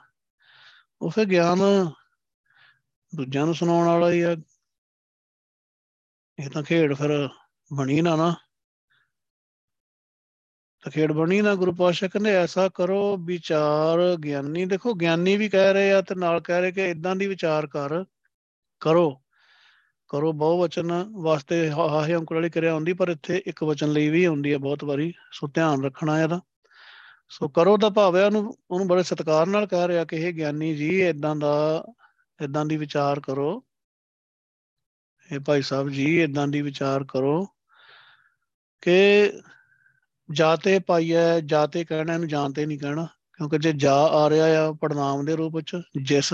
ਉਹ 1.04 1.10
ਫਿਰ 1.10 1.26
ਗਿਆਨ 1.26 1.60
ਦੂਜਿਆਂ 3.16 3.46
ਨੂੰ 3.46 3.56
ਸੁਣਾਉਣ 3.56 3.88
ਵਾਲਾ 3.88 4.12
ਹੀ 4.12 4.22
ਆ। 4.22 4.38
ਇਹ 6.40 6.50
ਤਾਂ 6.50 6.64
ਖੇਡ 6.64 6.94
ਫਿਰ 6.94 7.30
ਬਣੀ 7.74 8.02
ਨਾ 8.02 8.16
ਨਾ। 8.16 8.36
ਤਾਂ 10.84 10.92
ਖੇਡ 10.92 11.12
ਬਣੀ 11.12 11.42
ਨਾ, 11.42 11.56
ਗੁਰੂ 11.56 11.74
ਪਾਸ਼ਾ 11.76 12.08
ਕਹਿੰਦੇ, 12.08 12.32
ਐਸਾ 12.32 12.70
ਕਰੋ 12.70 13.18
ਵਿਚਾਰ 13.18 14.18
ਗਿਆਨੀ। 14.24 14.66
ਦੇਖੋ, 14.66 14.94
ਗਿਆਨੀ 14.94 15.38
ਵੀ 15.38 15.50
ਕਹਿ 15.50 15.74
ਰਹੇ 15.74 15.92
ਆ 15.92 16.02
ਤੇ 16.02 16.16
ਨਾਲ 16.16 16.42
ਕਹਿ 16.42 16.62
ਰਹੇ 16.62 16.72
ਕਿ 16.72 16.90
ਇਦਾਂ 16.90 17.16
ਦੀ 17.16 17.28
ਵਿਚਾਰ 17.28 17.68
ਕਰ, 17.68 18.04
ਕਰੋ। 18.80 19.22
ਕਰੋ, 20.08 20.34
ਬਹੁ 20.34 20.62
ਵਚਨ 20.62 21.12
ਵਾਸਤੇ 21.12 21.72
ਹਾਹੇ 21.72 22.16
ਅੰਕੁਰ 22.16 22.38
ਵਾਲੀ 22.38 22.50
ਕਰਿਆ 22.50 22.74
ਹੁੰਦੀ, 22.74 22.94
ਪਰ 22.94 23.10
ਇੱਥੇ 23.10 23.44
ਇੱਕ 23.46 23.64
ਵਚਨ 23.64 23.92
ਲਈ 23.92 24.10
ਵੀ 24.10 24.28
ਹੁੰਦੀ 24.28 24.54
ਹੈ 24.54 24.58
ਬਹੁਤ 24.58 24.84
ਵਾਰੀ। 24.84 25.14
ਸੋ 25.32 25.48
ਧਿਆਨ 25.48 25.84
ਰੱਖਣਾ 25.84 26.22
ਇਹਦਾ। 26.22 26.42
ਸੋ 27.30 27.48
ਕਰੋ 27.48 27.78
ਦਾ 27.78 27.90
ਭਾਵ 27.90 28.16
ਹੈ 28.16 28.26
ਉਹਨੂੰ 28.26 28.58
ਉਹਨੂੰ 28.72 28.88
ਬੜੇ 28.88 29.04
ਸਤਿਕਾਰ 29.04 29.48
ਨਾਲ 29.48 29.68
ਕਹਿ 29.68 29.88
ਰਿਹਾ 29.88 30.06
ਕਿ 30.06 30.16
ਇਹ 30.16 30.34
ਗਿਆਨੀ 30.34 30.76
ਜੀ 30.76 31.02
ਇਦਾਂ 31.10 31.36
ਦਾ 31.36 31.86
ਇਦਾਂ 32.42 32.66
ਦੀ 32.66 32.78
ਵਿਚਾਰ 32.78 33.20
ਕਰੋ। 33.20 33.64
ਇਹ 35.32 35.40
ਭਾਈ 35.40 35.62
ਸਾਹਿਬ 35.62 35.90
ਜੀ 35.90 36.24
ਇਦਾਂ 36.24 36.48
ਦੀ 36.48 36.62
ਵਿਚਾਰ 36.62 37.04
ਕਰੋ 37.04 37.48
ਕਿ 38.82 39.32
ਜਾਤੇ 40.32 40.80
ਪਾਈਐ 40.80 41.40
ਜਾਤੇ 41.40 41.86
ਕਹਿਣਾ, 41.86 42.14
ਇਹਨੂੰ 42.14 42.28
ਜਾਣਤੇ 42.28 42.66
ਨਹੀਂ 42.66 42.80
ਕਹਿਣਾ। 42.80 43.08
ਕਿਉਂਕਿ 43.38 43.58
ਜੇ 43.58 43.74
ਜਾ 43.74 43.96
ਆ 43.96 44.30
ਰਿਹਾ 44.30 44.46
ਆ 44.46 44.72
ਪੜਨਾਮ 44.82 45.26
ਦੇ 45.26 45.36
ਰੂਪ 45.36 45.56
ਵਿੱਚ, 45.56 45.82
ਜਿਸ, 46.04 46.34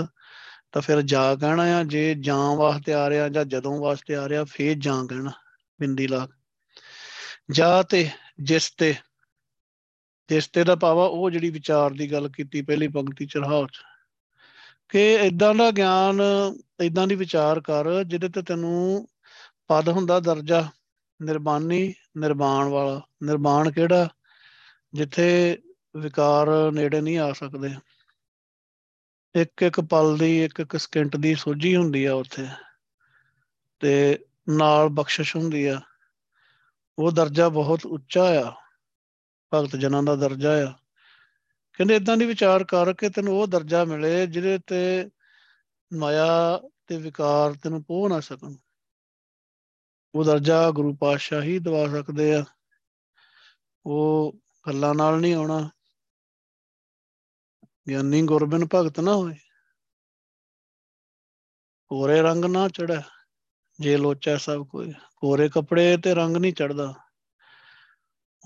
ਤਾਂ 0.72 0.82
ਫਿਰ 0.82 1.02
ਜਾ 1.02 1.34
ਕਹਿਣਾ 1.34 1.62
ਆ। 1.62 1.84
ਜੇ 1.84 2.14
ਜਾਂ 2.14 2.56
ਵਾਸਤੇ 2.56 2.94
ਆ 2.94 3.10
ਰਿਹਾ 3.10 3.28
ਜਾਂ 3.28 3.44
ਜਦੋਂ 3.44 3.80
ਵਾਸਤੇ 3.80 4.14
ਆ 4.14 4.28
ਰਿਹਾ, 4.28 4.44
ਫੇਰ 4.44 4.74
ਜਾਂ 4.78 5.06
ਕਹਿਣਾ, 5.06 5.30
ਬਿੰਦੀ 5.80 6.06
ਲਾ 6.06 6.28
ਜਾ 7.50 7.82
ਤੇ, 7.82 8.10
ਜਿਸ 8.42 8.70
ਤੇ 8.78 8.94
ਜਿਸ 10.30 10.48
ਤੇ 10.48 10.64
ਦਾ 10.64 10.76
ਪਾਵਾ 10.76 11.04
ਉਹ 11.06 11.30
ਜਿਹੜੀ 11.30 11.50
ਵਿਚਾਰ 11.50 11.90
ਦੀ 11.90 12.12
ਗੱਲ 12.12 12.28
ਕੀਤੀ 12.28 12.62
ਪਹਿਲੀ 12.62 12.88
ਪੰਕਤੀ 12.88 13.26
ਚਰਹਾਉ 13.26 13.66
ਚ। 13.66 13.80
ਕਿ 14.88 15.14
ਇਦਾਂ 15.14 15.54
ਦਾ 15.54 15.70
ਗਿਆਨ 15.70 16.20
ਇਦਾਂ 16.80 17.06
ਦੀ 17.06 17.14
ਵਿਚਾਰ 17.14 17.60
ਕਰ 17.60 18.04
ਜਿਹਦੇ 18.04 18.28
ਤੇ 18.28 18.42
ਤੈਨੂੰ 18.42 19.08
ਪਦ 19.68 19.88
ਹੁੰਦਾ 19.88 20.20
ਦਰਜਾ, 20.20 20.68
ਨਿਰਬਾਨੀ 21.22 21.94
ਨਿਰਵਾਣ 22.16 22.68
ਵਾਲਾ। 22.68 23.00
ਨਿਰਵਾਣ 23.22 23.72
ਕਿਹੜਾ? 23.72 24.08
ਜਿੱਥੇ 24.94 25.58
ਵਿਕਾਰ 25.96 26.72
ਨੇੜੇ 26.72 27.00
ਨਹੀਂ 27.00 27.18
ਆ 27.18 27.32
ਸਕਦੇ। 27.32 27.70
ਇੱਕ 29.34 29.62
ਇੱਕ 29.62 29.80
ਪਲ 29.80 30.18
ਦੀ 30.18 30.44
ਇੱਕ 30.44 30.60
ਇੱਕ 30.60 30.76
ਸਕਿੰਟ 30.76 31.16
ਦੀ 31.16 31.34
ਸੋਝੀ 31.34 31.76
ਹੁੰਦੀ 31.76 32.04
ਆ 32.04 32.14
ਉੱਥੇ। 32.14 32.46
ਤੇ 33.80 34.18
ਨਾਲ 34.48 34.88
ਬਖਸ਼ਿਸ਼ 34.88 35.36
ਹੁੰਦੀ 35.36 35.66
ਆ। 35.66 35.80
ਉਹ 36.98 37.12
ਦਰਜਾ 37.12 37.48
ਬਹੁਤ 37.48 37.86
ਉੱਚਾ 37.86 38.22
ਆ। 38.22 38.59
ਭਗਤ 39.54 39.76
ਜਨਾਂ 39.76 40.02
ਦਾ 40.02 40.16
ਦਰਜਾ 40.16 40.68
ਆ। 40.68 40.72
ਕਹਿੰਦੇ 41.72 41.96
ਇਦਾਂ 41.96 42.16
ਦੀ 42.16 42.26
ਵਿਚਾਰ 42.26 42.64
ਕਰ 42.64 42.92
ਕੇ 42.92 43.10
ਤੈਨੂੰ 43.10 43.40
ਉਹ 43.40 43.46
ਦਰਜਾ 43.46 43.84
ਮਿਲੇ 43.84 44.26
ਜਿਹਦੇ 44.26 44.58
ਤੇ 44.58 45.10
ਮਾਇਆ 45.92 46.60
ਤੇ 46.86 46.96
ਵਿਕਾਰ 46.96 47.52
ਤੈਨੂੰ 47.52 47.84
ਪੋਹ 47.84 48.08
ਨਾ 48.08 48.20
ਸਕਣ। 48.20 48.54
ਉਹ 50.14 50.24
ਦਰਜਾ 50.24 50.70
ਗੁਰੂ 50.70 50.96
ਪਾਤਸ਼ਾਹ 50.96 51.42
ਹੀ 51.42 51.58
ਦਵਾ 51.58 51.88
ਸਕਦੇ 51.88 52.34
ਆ। 52.34 52.44
ਉਹ 53.86 54.36
ਗੱਲਾਂ 54.66 54.94
ਨਾਲ 54.94 55.20
ਨਹੀਂ 55.20 55.34
ਆਉਣਾ। 55.34 55.70
ਗਿਆਨੀ 57.88 58.22
ਗੁਰਬਿਨ 58.22 58.66
ਭਗਤ 58.74 59.00
ਨਾ 59.00 59.14
ਹੋਏ। 59.14 59.34
ਕੋਰੇ 61.88 62.22
ਰੰਗ 62.22 62.44
ਨਾ 62.44 62.68
ਚੜਾ 62.68 63.02
ਜੇ 63.80 63.96
ਲੋਚਾ 63.96 64.36
ਸਭ 64.36 64.66
ਕੋਈ। 64.66 64.92
ਕੋਰੇ 65.16 65.48
ਕੱਪੜੇ 65.48 65.96
ਤੇ 65.96 66.14
ਰੰਗ 66.14 66.36
ਨਹੀਂ 66.36 66.52
ਚੜਦਾ 66.52 66.94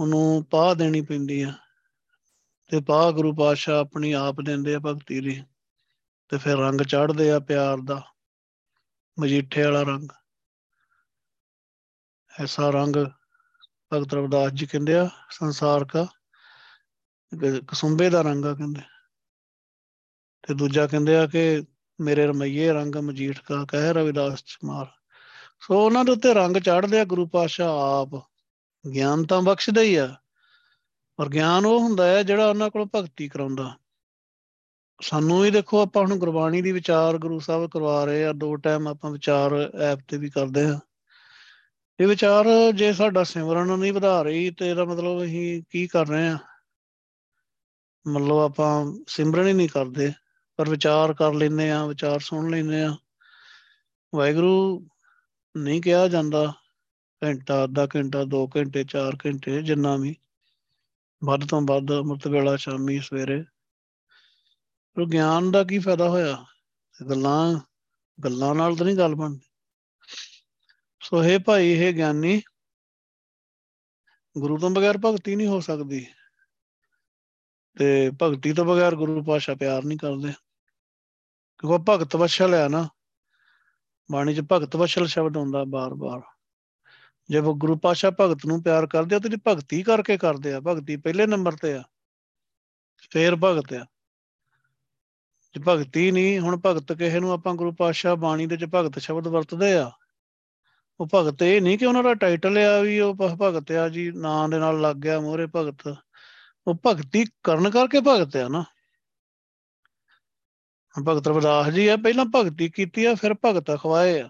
ਉਹਨੂੰ 0.00 0.44
ਪਾਹ 0.44 0.74
ਦੇਣੀ 0.74 1.00
ਪੈਂਦੀ 1.00 1.40
ਆ। 1.42 1.52
ਤੇ 2.70 2.80
ਪਾਹ 2.80 3.10
ਗੁਰੂ 3.12 3.34
ਪਾਤਸ਼ਾਹ 3.34 3.80
ਆਪਣੀ 3.80 4.12
ਆਪ 4.12 4.40
ਦਿੰਦੇ 4.40 4.74
ਆ 4.74 4.78
ਭਗਤੀ 4.78 5.20
ਦੀ 5.20 5.42
ਤੇ 6.30 6.38
ਫਿਰ 6.38 6.56
ਰੰਗ 6.56 6.80
ਚੜਦੇ 6.82 7.30
ਆ 7.30 7.38
ਪਿਆਰ 7.40 7.78
ਦਾ, 7.84 8.00
ਮਜੀਠੇ 9.18 9.62
ਵਾਲਾ 9.62 9.82
ਰੰਗ। 9.82 10.08
ਐਸਾ 12.40 12.70
ਰੰਗ 12.70 12.96
ਭਗਤ 13.92 14.14
ਰਵਿਦਾਸ 14.14 14.52
ਜੀ 14.52 14.66
ਕਹਿੰਦੇ 14.66 14.94
ਆ, 14.94 15.08
ਸੰਸਾਰ 15.30 15.84
ਦਾ 15.84 16.06
ਕਸੁੰਬੇ 17.68 18.10
ਦਾ 18.10 18.22
ਰੰਗ 18.22 18.44
ਆ 18.44 18.54
ਕਹਿੰਦੇ। 18.54 18.82
ਤੇ 20.42 20.54
ਦੂਜਾ 20.54 20.86
ਕਹਿੰਦੇ 20.86 21.16
ਆ 21.16 21.26
ਕਿ 21.26 21.62
ਮੇਰੇ 22.00 22.26
ਰਮਈਏ 22.26 22.72
ਰੰਗ 22.72 22.96
ਮਜੀਠ 22.96 23.40
ਕਾ, 23.40 23.64
ਕਹਿ 23.64 23.92
ਰਵਿਦਾਸ 23.92 24.44
ਚਮਾਰ 24.44 24.86
ਸੋ 25.60 25.84
ਉਹਨਾਂ 25.84 26.04
ਦੇ 26.04 26.12
ਉੱਤੇ 26.12 26.34
ਰੰਗ 26.34 26.56
ਚੜ੍ਹਦੇ 26.56 27.00
ਆ 27.00 27.04
ਗੁਰੂ 27.04 27.26
ਪਾਤਸ਼ਾਹ 27.26 27.68
ਆਪ। 27.68 28.33
ਗਿਆਨ 28.84 29.24
ਤਾਂ 29.26 29.40
ਬਖਸ਼ਦਾ 29.42 29.82
ਹੀ 29.82 29.94
ਆ, 29.94 30.14
ਪਰ 31.18 31.28
ਗਿਆਨ 31.28 31.66
ਉਹ 31.66 31.78
ਹੁੰਦਾ 31.80 32.06
ਹੈ 32.06 32.22
ਜਿਹੜਾ 32.22 32.48
ਉਹਨਾਂ 32.48 32.70
ਕੋਲ 32.70 32.86
ਭਗਤੀ 32.94 33.28
ਕਰਾਉਂਦਾ। 33.28 33.72
ਸਾਨੂੰ 35.00 35.40
ਵੀ 35.40 35.50
ਦੇਖੋ 35.50 35.80
ਆਪਾਂ 35.82 36.02
ਹੁਣ 36.02 36.16
ਗੁਰਬਾਣੀ 36.16 36.62
ਦੀ 36.62 36.72
ਵਿਚਾਰ 36.72 37.18
ਗੁਰੂ 37.18 37.38
ਸਾਹਿਬ 37.40 37.68
ਕਰਵਾ 37.70 38.04
ਰਹੇ 38.04 38.24
ਆ, 38.24 38.32
ਦੋ 38.32 38.56
ਟਾਈਮ 38.56 38.88
ਆਪਾਂ 38.88 39.10
ਵਿਚਾਰ 39.10 39.52
ਐਪ 39.82 40.00
ਤੇ 40.08 40.16
ਵੀ 40.16 40.30
ਕਰਦੇ 40.30 40.64
ਆ। 40.64 40.78
ਇਹ 41.98 42.06
ਵਿਚਾਰ 42.06 42.46
ਜੇ 42.74 42.92
ਸਾਡਾ 42.92 43.22
ਸਿਮਰਨ 43.24 43.78
ਨਹੀਂ 43.78 43.92
ਵਧਾ 43.92 44.20
ਰਹੀ 44.22 44.50
ਤੇ 44.50 44.68
ਇਹਦਾ 44.70 44.84
ਮਤਲਬ 44.84 45.22
ਅਸੀਂ 45.24 45.62
ਕੀ 45.70 45.86
ਕਰ 45.86 46.06
ਰਹੇ 46.06 46.28
ਆ? 46.28 46.38
ਮਤਲਬ 48.06 48.38
ਆਪਾਂ 48.38 48.84
ਸਿਮਰਨ 49.08 49.46
ਹੀ 49.46 49.52
ਨਹੀਂ 49.52 49.68
ਕਰਦੇ, 49.68 50.12
ਪਰ 50.58 50.68
ਵਿਚਾਰ 50.70 51.12
ਕਰ 51.14 51.32
ਲੈਨੇ 51.34 51.70
ਆ, 51.70 51.86
ਵਿਚਾਰ 51.86 52.20
ਸੁਣ 52.20 52.50
ਲੈਨੇ 52.50 52.82
ਆ। 52.82 52.96
ਵਾਹਿਗੁਰੂ 54.12 54.86
ਨਹੀਂ 55.54 55.80
ਕਿਹਾ 55.82 56.06
ਜਾਂਦਾ 56.08 56.52
ਘੰਟਾ, 57.22 57.64
ਅੱਧਾ 57.64 57.86
ਘੰਟਾ 57.96 58.24
2 58.24 58.48
ਘੰਟੇ 58.56 58.84
4 58.84 59.16
ਘੰਟੇ, 59.26 59.62
ਜਿੰਨਾ 59.62 59.96
ਵੀ। 59.96 60.16
ਵੱਧ 61.24 61.48
ਤੋਂ 61.48 61.62
ਵੱਧ 61.62 61.92
ਅੰਮ੍ਰਿਤ 61.92 62.26
ਵੇਲਾ 62.26 62.56
ਸ਼ਾਮੀ 62.56 63.00
ਸਵੇਰੇ। 63.00 63.44
ਪਰ 64.94 65.04
ਗਿਆਨ 65.04 65.50
ਦਾ 65.50 65.64
ਕੀ 65.64 65.78
ਫਾਇਦਾ 65.78 66.08
ਹੋਇਆ? 66.08 66.44
ਗੱਲਾਂ 67.10 67.60
ਗੱਲਾਂ 68.24 68.54
ਨਾਲ 68.54 68.76
ਤਾਂ 68.76 68.86
ਨਹੀਂ 68.86 68.96
ਗੱਲ 68.96 69.14
ਬਣਦੀ। 69.14 69.40
ਸੋ 71.00 71.24
ਇਹ 71.24 71.38
ਭਾਈ 71.38 71.70
ਇਹ 71.70 71.94
ਗਿਆਨੀ, 71.94 72.42
ਗੁਰੂ 74.38 74.58
ਤੋਂ 74.58 74.70
ਬਗੈਰ 74.70 74.98
ਭਗਤੀ 75.04 75.36
ਨਹੀਂ 75.36 75.46
ਹੋ 75.46 75.60
ਸਕਦੀ। 75.60 76.06
ਤੇ 77.78 78.10
ਭਗਤੀ 78.22 78.52
ਤੋਂ 78.52 78.64
ਬਗੈਰ 78.64 78.96
ਗੁਰੂ 78.96 79.24
ਪਾਸ਼ਾ 79.24 79.54
ਪਿਆਰ 79.54 79.84
ਨਹੀਂ 79.84 79.98
ਕਰਦੇ। 79.98 80.32
ਕਿਉਂਕਿ 81.58 81.84
ਭਗਤ 81.88 82.16
ਵਸ਼ਲ 82.16 82.54
ਹੈ 82.54 82.68
ਨਾ। 82.68 82.88
ਬਾਣੀ 84.12 84.34
'ਚ 84.34 84.40
ਭਗਤ 84.52 84.76
ਵਸ਼ਲ 84.76 85.06
ਸ਼ਬਦ 85.06 85.36
ਹੁੰਦਾ 85.36 85.64
ਬਾਰ-ਬਾਰ। 85.64 86.33
ਜੇ 87.30 87.38
ਉਹ 87.38 87.54
ਗੁਰੂ 87.56 87.76
ਪਾਸ਼ਾ 87.78 88.10
ਭਗਤ 88.20 88.44
ਨੂੰ 88.46 88.62
ਪਿਆਰ 88.62 88.86
ਕਰਦੇ 88.86 89.16
ਆ 89.16 89.18
ਤੇ 89.18 89.36
ਭਗਤੀ 89.48 89.82
ਕਰਕੇ 89.82 90.16
ਕਰਦੇ 90.18 90.52
ਆ, 90.52 90.60
ਭਗਤੀ 90.60 90.96
ਪਹਿਲੇ 90.96 91.26
ਨੰਬਰ 91.26 91.56
ਤੇ 91.62 91.72
ਆ, 91.74 91.82
ਫੇਰ 93.12 93.36
ਭਗਤ 93.36 93.72
ਆ। 93.72 93.84
ਜੇ 95.54 95.60
ਭਗਤੀ 95.68 96.10
ਨਹੀਂ, 96.10 96.38
ਹੁਣ 96.40 96.60
ਭਗਤ 96.66 96.92
ਕਿਸੇ 96.92 97.20
ਨੂੰ 97.20 97.32
ਆਪਾਂ 97.32 97.54
ਗੁਰੂ 97.54 97.72
ਪਾਸ਼ਾ 97.72 98.14
ਬਾਣੀ 98.14 98.46
ਦੇ 98.46 98.56
ਚ 98.56 98.64
ਭਗਤ 98.74 98.98
ਸ਼ਬਦ 98.98 99.28
ਵਰਤਦੇ 99.28 99.72
ਆ। 99.74 99.90
ਉਹ 101.00 101.08
ਭਗਤ 101.14 101.42
ਇਹ 101.42 101.60
ਨਹੀਂ 101.62 101.78
ਕਿ 101.78 101.86
ਉਹਨਾਂ 101.86 102.02
ਦਾ 102.02 102.14
ਟਾਈਟਲ 102.14 102.58
ਆ 102.58 102.80
ਵੀ 102.80 102.98
ਉਹ 103.00 103.14
ਭਗਤ 103.14 103.72
ਆ 103.72 103.88
ਜੀ, 103.88 104.10
ਨਾਂ 104.12 104.48
ਦੇ 104.48 104.58
ਨਾਲ 104.58 104.80
ਲੱਗ 104.80 104.96
ਗਿਆ 104.96 105.20
ਮੋਹਰੇ 105.20 105.46
ਭਗਤ। 105.56 105.96
ਉਹ 106.66 106.74
ਭਗਤੀ 106.86 107.24
ਕਰਨ 107.42 107.70
ਕਰਕੇ 107.70 108.00
ਭਗਤ 108.00 108.36
ਆ 108.36 108.48
ਨਾ। 108.48 108.64
ਭਗਤ 110.94 111.28
ਰਵਿਦਾਸ 111.28 111.68
ਜੀ 111.68 111.86
ਆ, 111.88 111.96
ਪਹਿਲਾਂ 111.96 112.24
ਭਗਤੀ 112.34 112.68
ਕੀਤੀ 112.70 113.04
ਆ, 113.04 113.14
ਫਿਰ 113.14 113.34
ਭਗਤ 113.44 113.74
ਅਖਵਾਏ 113.74 114.20
ਆ। 114.20 114.28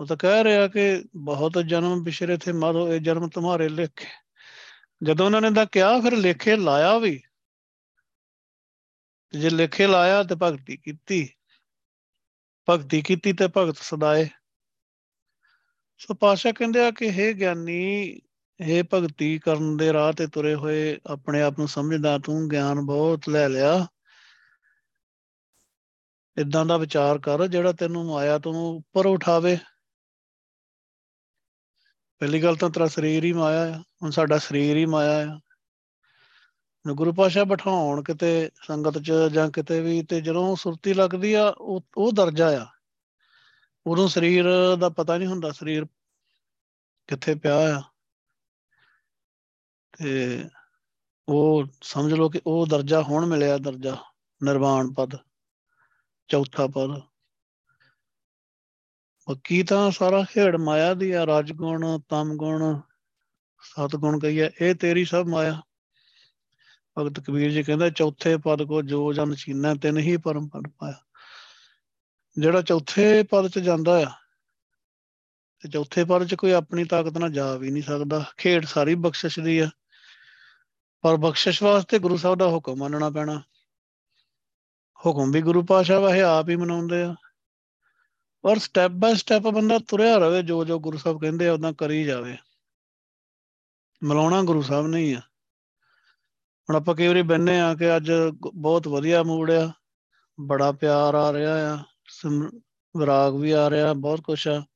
ਉਹ 0.00 0.06
ਤਾਂ 0.06 0.16
ਕਹਿ 0.16 0.44
ਰਿਹਾ 0.44 0.68
ਕਿ 0.68 1.04
ਬਹੁਤ 1.16 1.52
ਜਨਮ 1.66 2.04
ਬਿਸ਼ਰੇ 2.04 2.36
ਥੇ 2.36 2.52
ਮਾਧੋ 2.52 2.92
ਇਹ 2.92 3.00
ਜਨਮ 3.00 3.28
ਤੁਹਾਰੇ 3.28 3.68
ਲਿਖੇ। 3.68 4.06
ਜਦੋਂ 5.02 5.26
ਉਹਨਾਂ 5.26 5.40
ਨੇ 5.40 5.50
ਤਾਂ 5.50 5.66
ਕਿਹਾ, 5.66 6.00
ਫਿਰ 6.00 6.16
ਲੇਖੇ 6.16 6.56
ਲਾਇਆ 6.56 6.98
ਵੀ। 6.98 7.22
ਜੇ 9.38 9.50
ਲੇਖੇ 9.50 9.86
ਲਾਇਆ 9.86 10.22
ਤੇ 10.22 10.34
ਭਗਤੀ 10.42 10.76
ਕੀਤੀ। 10.76 11.28
ਭਗਤੀ 12.68 13.02
ਕੀਤੀ 13.02 13.32
ਤੇ 13.32 13.48
ਭਗਤ 13.56 13.76
ਸਦਾਏ। 13.76 14.28
ਸੋ 15.98 16.14
ਪਾਸ਼ਾ 16.14 16.52
ਕਹਿੰਦੇ 16.52 16.80
ਆ 16.80 16.90
ਕਿ 16.90 17.06
हे 17.06 17.38
ਗਿਆਨੀ 17.38 18.18
हे 18.62 18.86
ਭਗਤੀ 18.94 19.38
ਕਰਨ 19.38 19.76
ਦੇ 19.76 19.92
ਰਾਹ 19.92 20.12
ਤੇ 20.12 20.26
ਤੁਰੇ 20.26 20.54
ਹੋਏ, 20.54 21.00
ਆਪਣੇ 21.06 21.42
ਆਪ 21.42 21.58
ਨੂੰ 21.58 21.68
ਸਮਝਦਾ, 21.68 22.18
ਤੂੰ 22.18 22.48
ਗਿਆਨ 22.48 22.80
ਬਹੁਤ 22.80 23.28
ਲੈ 23.28 23.48
ਲਿਆ। 23.48 23.86
ਇਦਾਂ 26.40 26.66
ਦਾ 26.66 26.76
ਵਿਚਾਰ 26.76 27.18
ਕਰ, 27.18 27.46
ਜਿਹੜਾ 27.46 27.72
ਤੈਨੂੰ 27.72 28.06
ਮਾਇਆ 28.06 28.38
ਤੋਂ 28.38 28.52
ਉੱਪਰ 28.52 29.06
ਉਠਾਵੇ। 29.06 29.58
ਪਹਿਲੀ 32.22 32.42
ਗੱਲ 32.42 32.56
ਤਾਂ 32.56 32.70
ਤੇਰਾ 32.70 32.86
ਸਰੀਰ 32.86 33.24
ਹੀ 33.24 33.32
ਮਾਇਆ 33.32 33.74
ਆ, 33.74 33.78
ਹੁਣ 34.02 34.10
ਸਾਡਾ 34.10 34.38
ਸਰੀਰ 34.38 34.76
ਹੀ 34.76 34.86
ਮਾਇਆ 34.86 35.32
ਆ। 35.32 35.40
ਗੁਰੂ 36.92 37.12
ਪਾਸ਼ਾ 37.12 37.44
ਬਿਠਾਉਣ 37.44 38.02
ਕਿਤੇ 38.02 38.50
ਸੰਗਤ 38.62 38.98
'ਚ 38.98 39.12
ਜਾਂ 39.32 39.50
ਕਿਤੇ 39.50 39.80
ਵੀ 39.80 40.02
ਤੇ 40.02 40.20
ਜਦੋਂ 40.20 40.56
ਸੁਰਤੀ 40.56 40.94
ਲੱਗਦੀ 40.94 41.34
ਆ, 41.34 41.48
ਉਹ 41.58 41.84
ਉਹ 41.96 42.12
ਦਰਜਾ 42.12 42.62
ਆ। 42.62 42.66
ਉਦੋਂ 43.86 44.08
ਸਰੀਰ 44.08 44.44
ਦਾ 44.76 44.88
ਪਤਾ 44.88 45.18
ਨਹੀਂ 45.18 45.28
ਹੁੰਦਾ 45.28 45.50
ਸਰੀਰ 45.52 45.84
ਕਿੱਥੇ 47.06 47.34
ਪਿਆ 47.34 47.56
ਆ। 47.78 47.82
ਤੇ 49.98 50.44
ਉਹ 51.28 51.64
ਸਮਝ 51.82 52.12
ਲਓ 52.12 52.28
ਕਿ 52.28 52.40
ਉਹ 52.46 52.66
ਦਰਜਾ 52.66 53.02
ਹੁਣ 53.02 53.26
ਮਿਲਿਆ, 53.26 53.58
ਦਰਜਾ 53.58 53.96
ਨਿਰਵਾਣ 54.42 54.92
ਪਦ, 54.92 55.18
ਚੌਥਾ 56.28 56.66
ਪਦ। 56.66 57.11
ਬਾਕੀ 59.28 59.62
ਤਾਂ 59.62 59.90
ਸਾਰਾ 59.90 60.22
ਖੇੜ 60.24 60.56
ਮਾਇਆ 60.56 60.94
ਦੀ 60.94 61.10
ਆ, 61.12 61.26
ਰਾਜਗੁਣ 61.26 61.98
ਤਮ 62.08 62.36
ਗੁਣ 62.36 62.80
ਸਤਗੁਣ 63.62 64.18
ਕਹੀਏ 64.18 64.50
ਇਹ 64.60 64.74
ਤੇਰੀ 64.74 65.04
ਸਭ 65.04 65.26
ਮਾਇਆ। 65.28 65.60
ਭਗਤ 66.98 67.20
ਕਬੀਰ 67.20 67.50
ਜੀ 67.50 67.62
ਕਹਿੰਦਾ, 67.62 67.88
ਚੌਥੇ 67.90 68.36
ਪਦ 68.36 68.62
ਕੋ 68.62 68.82
ਜੋ 68.82 69.12
ਜਨ 69.12 69.34
ਚੀਨਾ, 69.34 69.74
ਤਿੰਨ 69.74 69.98
ਹੀ 69.98 70.16
ਪਰਮ 70.16 70.48
ਪਦ 70.48 70.68
ਪਾਇਆ। 70.78 71.00
ਜਿਹੜਾ 72.38 72.62
ਚੌਥੇ 72.62 73.22
ਪਦ 73.22 73.48
ਚ 73.48 73.58
ਜਾਂਦਾ 73.58 73.98
ਆ, 74.02 74.10
ਤੇ 75.62 75.68
ਚੌਥੇ 75.68 76.04
ਪਦ 76.04 76.26
ਚ 76.26 76.34
ਕੋਈ 76.34 76.52
ਆਪਣੀ 76.52 76.84
ਤਾਕਤ 76.84 77.18
ਨਾਲ 77.18 77.30
ਜਾ 77.30 77.54
ਵੀ 77.54 77.70
ਨਹੀਂ 77.70 77.82
ਸਕਦਾ। 77.82 78.24
ਖੇਡ 78.36 78.64
ਸਾਰੀ 78.64 78.94
ਬਖਸ਼ਿਸ਼ 78.94 79.38
ਦੀ 79.38 79.58
ਆ, 79.58 79.70
ਪਰ 81.00 81.16
ਬਖਸ਼ਿਸ਼ 81.16 81.62
ਵਾਸਤੇ 81.62 81.98
ਗੁਰੂ 81.98 82.16
ਸਾਹਿਬ 82.16 82.38
ਦਾ 82.38 82.46
ਹੁਕਮ 82.46 82.76
ਮੰਨਣਾ 82.76 83.10
ਪੈਣਾ। 83.10 83.42
ਹੁਕਮ 85.06 85.30
ਵੀ 85.30 85.40
ਗੁਰੂ 85.42 85.64
ਪਾਸ਼ਾ 85.64 85.98
ਵਾਹੇ 86.00 86.20
ਆਪ 86.22 86.48
ਹੀ 86.48 86.56
ਮਨਾਉਂਦੇ 86.56 87.02
ਆ। 87.02 87.14
ਪਰ 88.42 88.58
ਸਟੈਪ 88.58 88.90
ਬਾਈ 88.90 89.14
ਸਟੈਪ 89.14 89.42
ਬੰਦਾ 89.42 89.78
ਤੁਰਿਆ 89.78 90.16
ਰਵੇ, 90.16 90.42
ਜੋ 90.42 90.64
ਜੋ 90.64 90.78
ਗੁਰੂ 90.80 90.98
ਸਾਹਿਬ 90.98 91.20
ਕਹਿੰਦੇ 91.20 91.48
ਆ 91.48 91.52
ਉਦਾਂ 91.52 91.72
ਕਰੀ 91.72 92.04
ਜਾਵੇ। 92.04 92.36
ਮਲਾਉਣਾ 94.04 94.42
ਗੁਰੂ 94.42 94.62
ਸਾਹਿਬ 94.62 94.86
ਨਹੀਂ 94.86 95.14
ਆ। 95.14 95.20
ਹੁਣ 96.70 96.76
ਆਪਾਂ 96.76 96.94
ਕਈ 96.94 97.06
ਵਾਰੀ 97.06 97.22
ਬੰਨੇ 97.22 97.60
ਆ 97.60 97.74
ਕਿ 97.74 97.96
ਅੱਜ 97.96 98.12
ਬਹੁਤ 98.54 98.88
ਵਧੀਆ 98.88 99.22
ਮੂਡ 99.22 99.50
ਆ, 99.50 99.72
ਬੜਾ 100.40 100.72
ਪਿਆਰ 100.72 101.14
ਆ 101.14 101.32
ਰਿਹਾ 101.32 101.74
ਆ 101.74 101.84
ਵਿਰਾਗ 102.98 103.36
ਵੀ 103.36 103.50
ਆ 103.50 103.70
ਰਿਹਾ, 103.70 103.92
ਬਹੁਤ 103.92 104.20
ਕੁਛ 104.20 104.48
ਆ। 104.48 104.66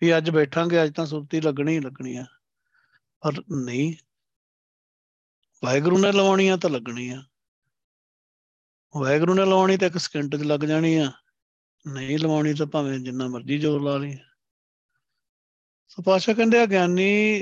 ਵੀ 0.00 0.16
ਅੱਜ 0.16 0.30
ਬੈਠਾਂਗੇ, 0.30 0.84
ਅੱਜ 0.84 0.94
ਤਾਂ 0.94 1.06
ਸੁਰਤੀ 1.06 1.40
ਲੱਗਣੀ 1.40 1.74
ਹੀ 1.74 1.80
ਲੱਗਣੀ 1.80 2.16
ਆ। 2.16 2.24
ਪਰ 3.20 3.32
ਨਹੀਂ। 3.64 3.94
ਵਾਹਿਗੁਰੂ 5.64 5.98
ਨੇ 5.98 6.12
ਲਵਾਉਣੀ 6.12 6.48
ਆ 6.48 6.56
ਤਾਂ 6.56 6.70
ਲੱਗਣੀ 6.70 7.08
ਆ। 7.08 7.24
ਵਾਹਿਗੁਰੂ 8.96 9.34
ਨੇ 9.34 9.42
ਲਵਾਉਣੀ 9.42 9.76
ਤਾਂ 9.76 9.88
ਇੱਕ 9.88 9.98
ਸਕਿੰਟ 9.98 10.36
'ਚ 10.36 10.42
ਲੱਗ 10.42 10.60
ਜਾਣੀ 10.60 10.96
ਆ। 10.96 11.12
ਨਹੀਂ 11.86 12.18
ਲਵਾਉਣੀ 12.18 12.54
ਤਾਂ 12.54 12.66
ਭਾਵੇਂ 12.66 12.98
ਜਿੰਨਾ 12.98 13.28
ਮਰਜ਼ੀ 13.28 13.58
ਜ਼ੋਰ 13.58 13.82
ਲਾ 13.82 13.96
ਲਈ 13.96 14.18
ਸੋ 15.88 16.02
ਪਾਸ਼ਾ 16.02 16.32
ਕਹਿੰਦੇ 16.32 16.60
ਆ, 16.60 16.66
ਗਿਆਨੀ 16.66 17.38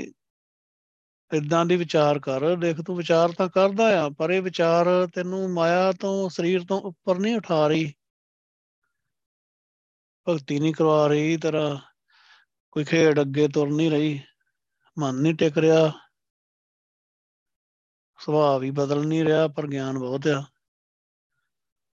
ਇਦਾਂ 1.31 1.65
ਦੀ 1.65 1.75
ਵਿਚਾਰ 1.75 2.19
ਕਰ, 2.19 2.55
ਦੇਖ 2.55 2.81
ਤੂੰ 2.81 2.95
ਵਿਚਾਰ 2.97 3.31
ਤਾਂ 3.31 3.49
ਕਰਦਾ 3.49 4.05
ਆ, 4.05 4.09
ਪਰ 4.09 4.31
ਇਹ 4.31 4.41
ਵਿਚਾਰ 4.41 4.85
ਤੈਨੂੰ 5.15 5.53
ਮਾਇਆ 5.53 5.91
ਤੋਂ, 5.91 6.29
ਸਰੀਰ 6.29 6.63
ਤੋਂ 6.63 6.81
ਉੱਪਰ 6.81 7.19
ਨਹੀਂ 7.19 7.35
ਉਠਾ 7.35 7.67
ਰਹੀ। 7.67 7.93
ਭਗਤੀ 10.29 10.59
ਨਹੀਂ 10.59 10.73
ਕਰਵਾ 10.73 11.07
ਰਹੀ, 11.07 11.37
ਤੇਰਾ 11.37 11.79
ਕੋਈ 12.71 12.83
ਖੇਡ 12.83 13.21
ਅੱਗੇ 13.21 13.47
ਤੁਰ 13.47 13.69
ਨਹੀਂ 13.69 13.91
ਰਹੀ, 13.91 14.21
ਮਨ 14.99 15.15
ਨਹੀਂ 15.15 15.33
ਟਿਕ 15.33 15.57
ਰਿਹਾ। 15.57 15.91
ਸੁਭਾਅ 18.19 18.59
ਵੀ 18.59 18.71
ਬਦਲ 18.71 19.07
ਨਹੀਂ 19.07 19.25
ਰਿਹਾ, 19.25 19.47
ਪਰ 19.47 19.67
ਗਿਆਨ 19.67 19.99
ਬਹੁਤ 19.99 20.27
ਆ। 20.27 20.41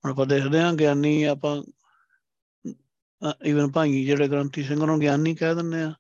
ਹੁਣ 0.06 0.12
ਆਪਾਂ 0.12 0.26
ਦੇਖਦੇ 0.26 0.62
ਹਾਂ 0.62 0.74
ਗਿਆਨੀ, 0.74 1.24
ਆਪਾਂ 1.24 1.64
ਇਵਨ 3.46 3.72
ਭਾਈ 3.72 4.06
ਜਿਹੜੇ 4.06 4.28
ਗ੍ਰੰਥੀ 4.28 4.64
ਸਿੰਘ 4.64 4.86
ਨੂੰ 4.86 5.00
ਗਿਆਨੀ 5.00 5.36
ਕਹਿ 5.36 5.56
ਦਿੰਦੇ 5.56 5.82
ਆ, 5.82 5.94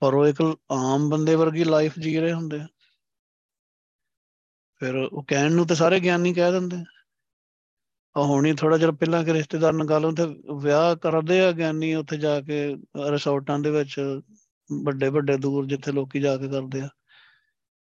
ਪਰ 0.00 0.14
ਉਹ 0.14 0.26
ਇੱਕ 0.26 0.56
ਆਮ 0.72 1.08
ਬੰਦੇ 1.10 1.34
ਵਰਗੀ 1.34 1.64
ਲਾਈਫ 1.64 1.98
ਜੀ 1.98 2.18
ਰਹੇ 2.20 2.32
ਹੁੰਦੇ 2.32 2.60
ਆ। 2.60 2.66
ਫਿਰ 4.80 4.94
ਉਹ 4.94 5.24
ਕਹਿਣ 5.24 5.52
ਨੂੰ 5.52 5.66
ਤੇ 5.66 5.74
ਸਾਰੇ 5.74 6.00
ਗਿਆਨੀ 6.00 6.34
ਕਹਿ 6.34 6.52
ਦਿੰਦੇ। 6.52 6.76
ਆ 8.16 8.20
ਹੁਣੀ 8.20 8.52
ਥੋੜਾ 8.54 8.76
ਜਿਹਾ 8.78 8.90
ਪਹਿਲਾਂ 8.90 9.24
ਕਿ 9.24 9.32
ਰਿਸ਼ਤੇਦਾਰ 9.32 9.72
ਨਾਲ 9.72 9.86
ਗੱਲ 9.86 10.04
ਉੱਥੇ 10.04 10.22
ਵਿਆਹ 10.62 10.96
ਕਰਦੇ 10.96 11.40
ਆ 11.40 11.52
ਗਿਆਨੀ 11.52 11.94
ਉੱਥੇ 11.94 12.16
ਜਾ 12.16 12.40
ਕੇ 12.40 12.76
ਰਿਸੋਰਟਾਂ 13.10 13.58
ਦੇ 13.58 13.70
ਵਿੱਚ, 13.70 14.20
ਵੱਡੇ 14.70 15.08
ਵੱਡੇ 15.08 15.36
ਦੂਰ 15.36 15.66
ਜਿੱਥੇ 15.66 15.92
ਲੋਕੀ 15.92 16.20
ਜਾ 16.20 16.36
ਕੇ 16.36 16.48
ਕਰਦੇ 16.48 16.80
ਆ। 16.80 16.88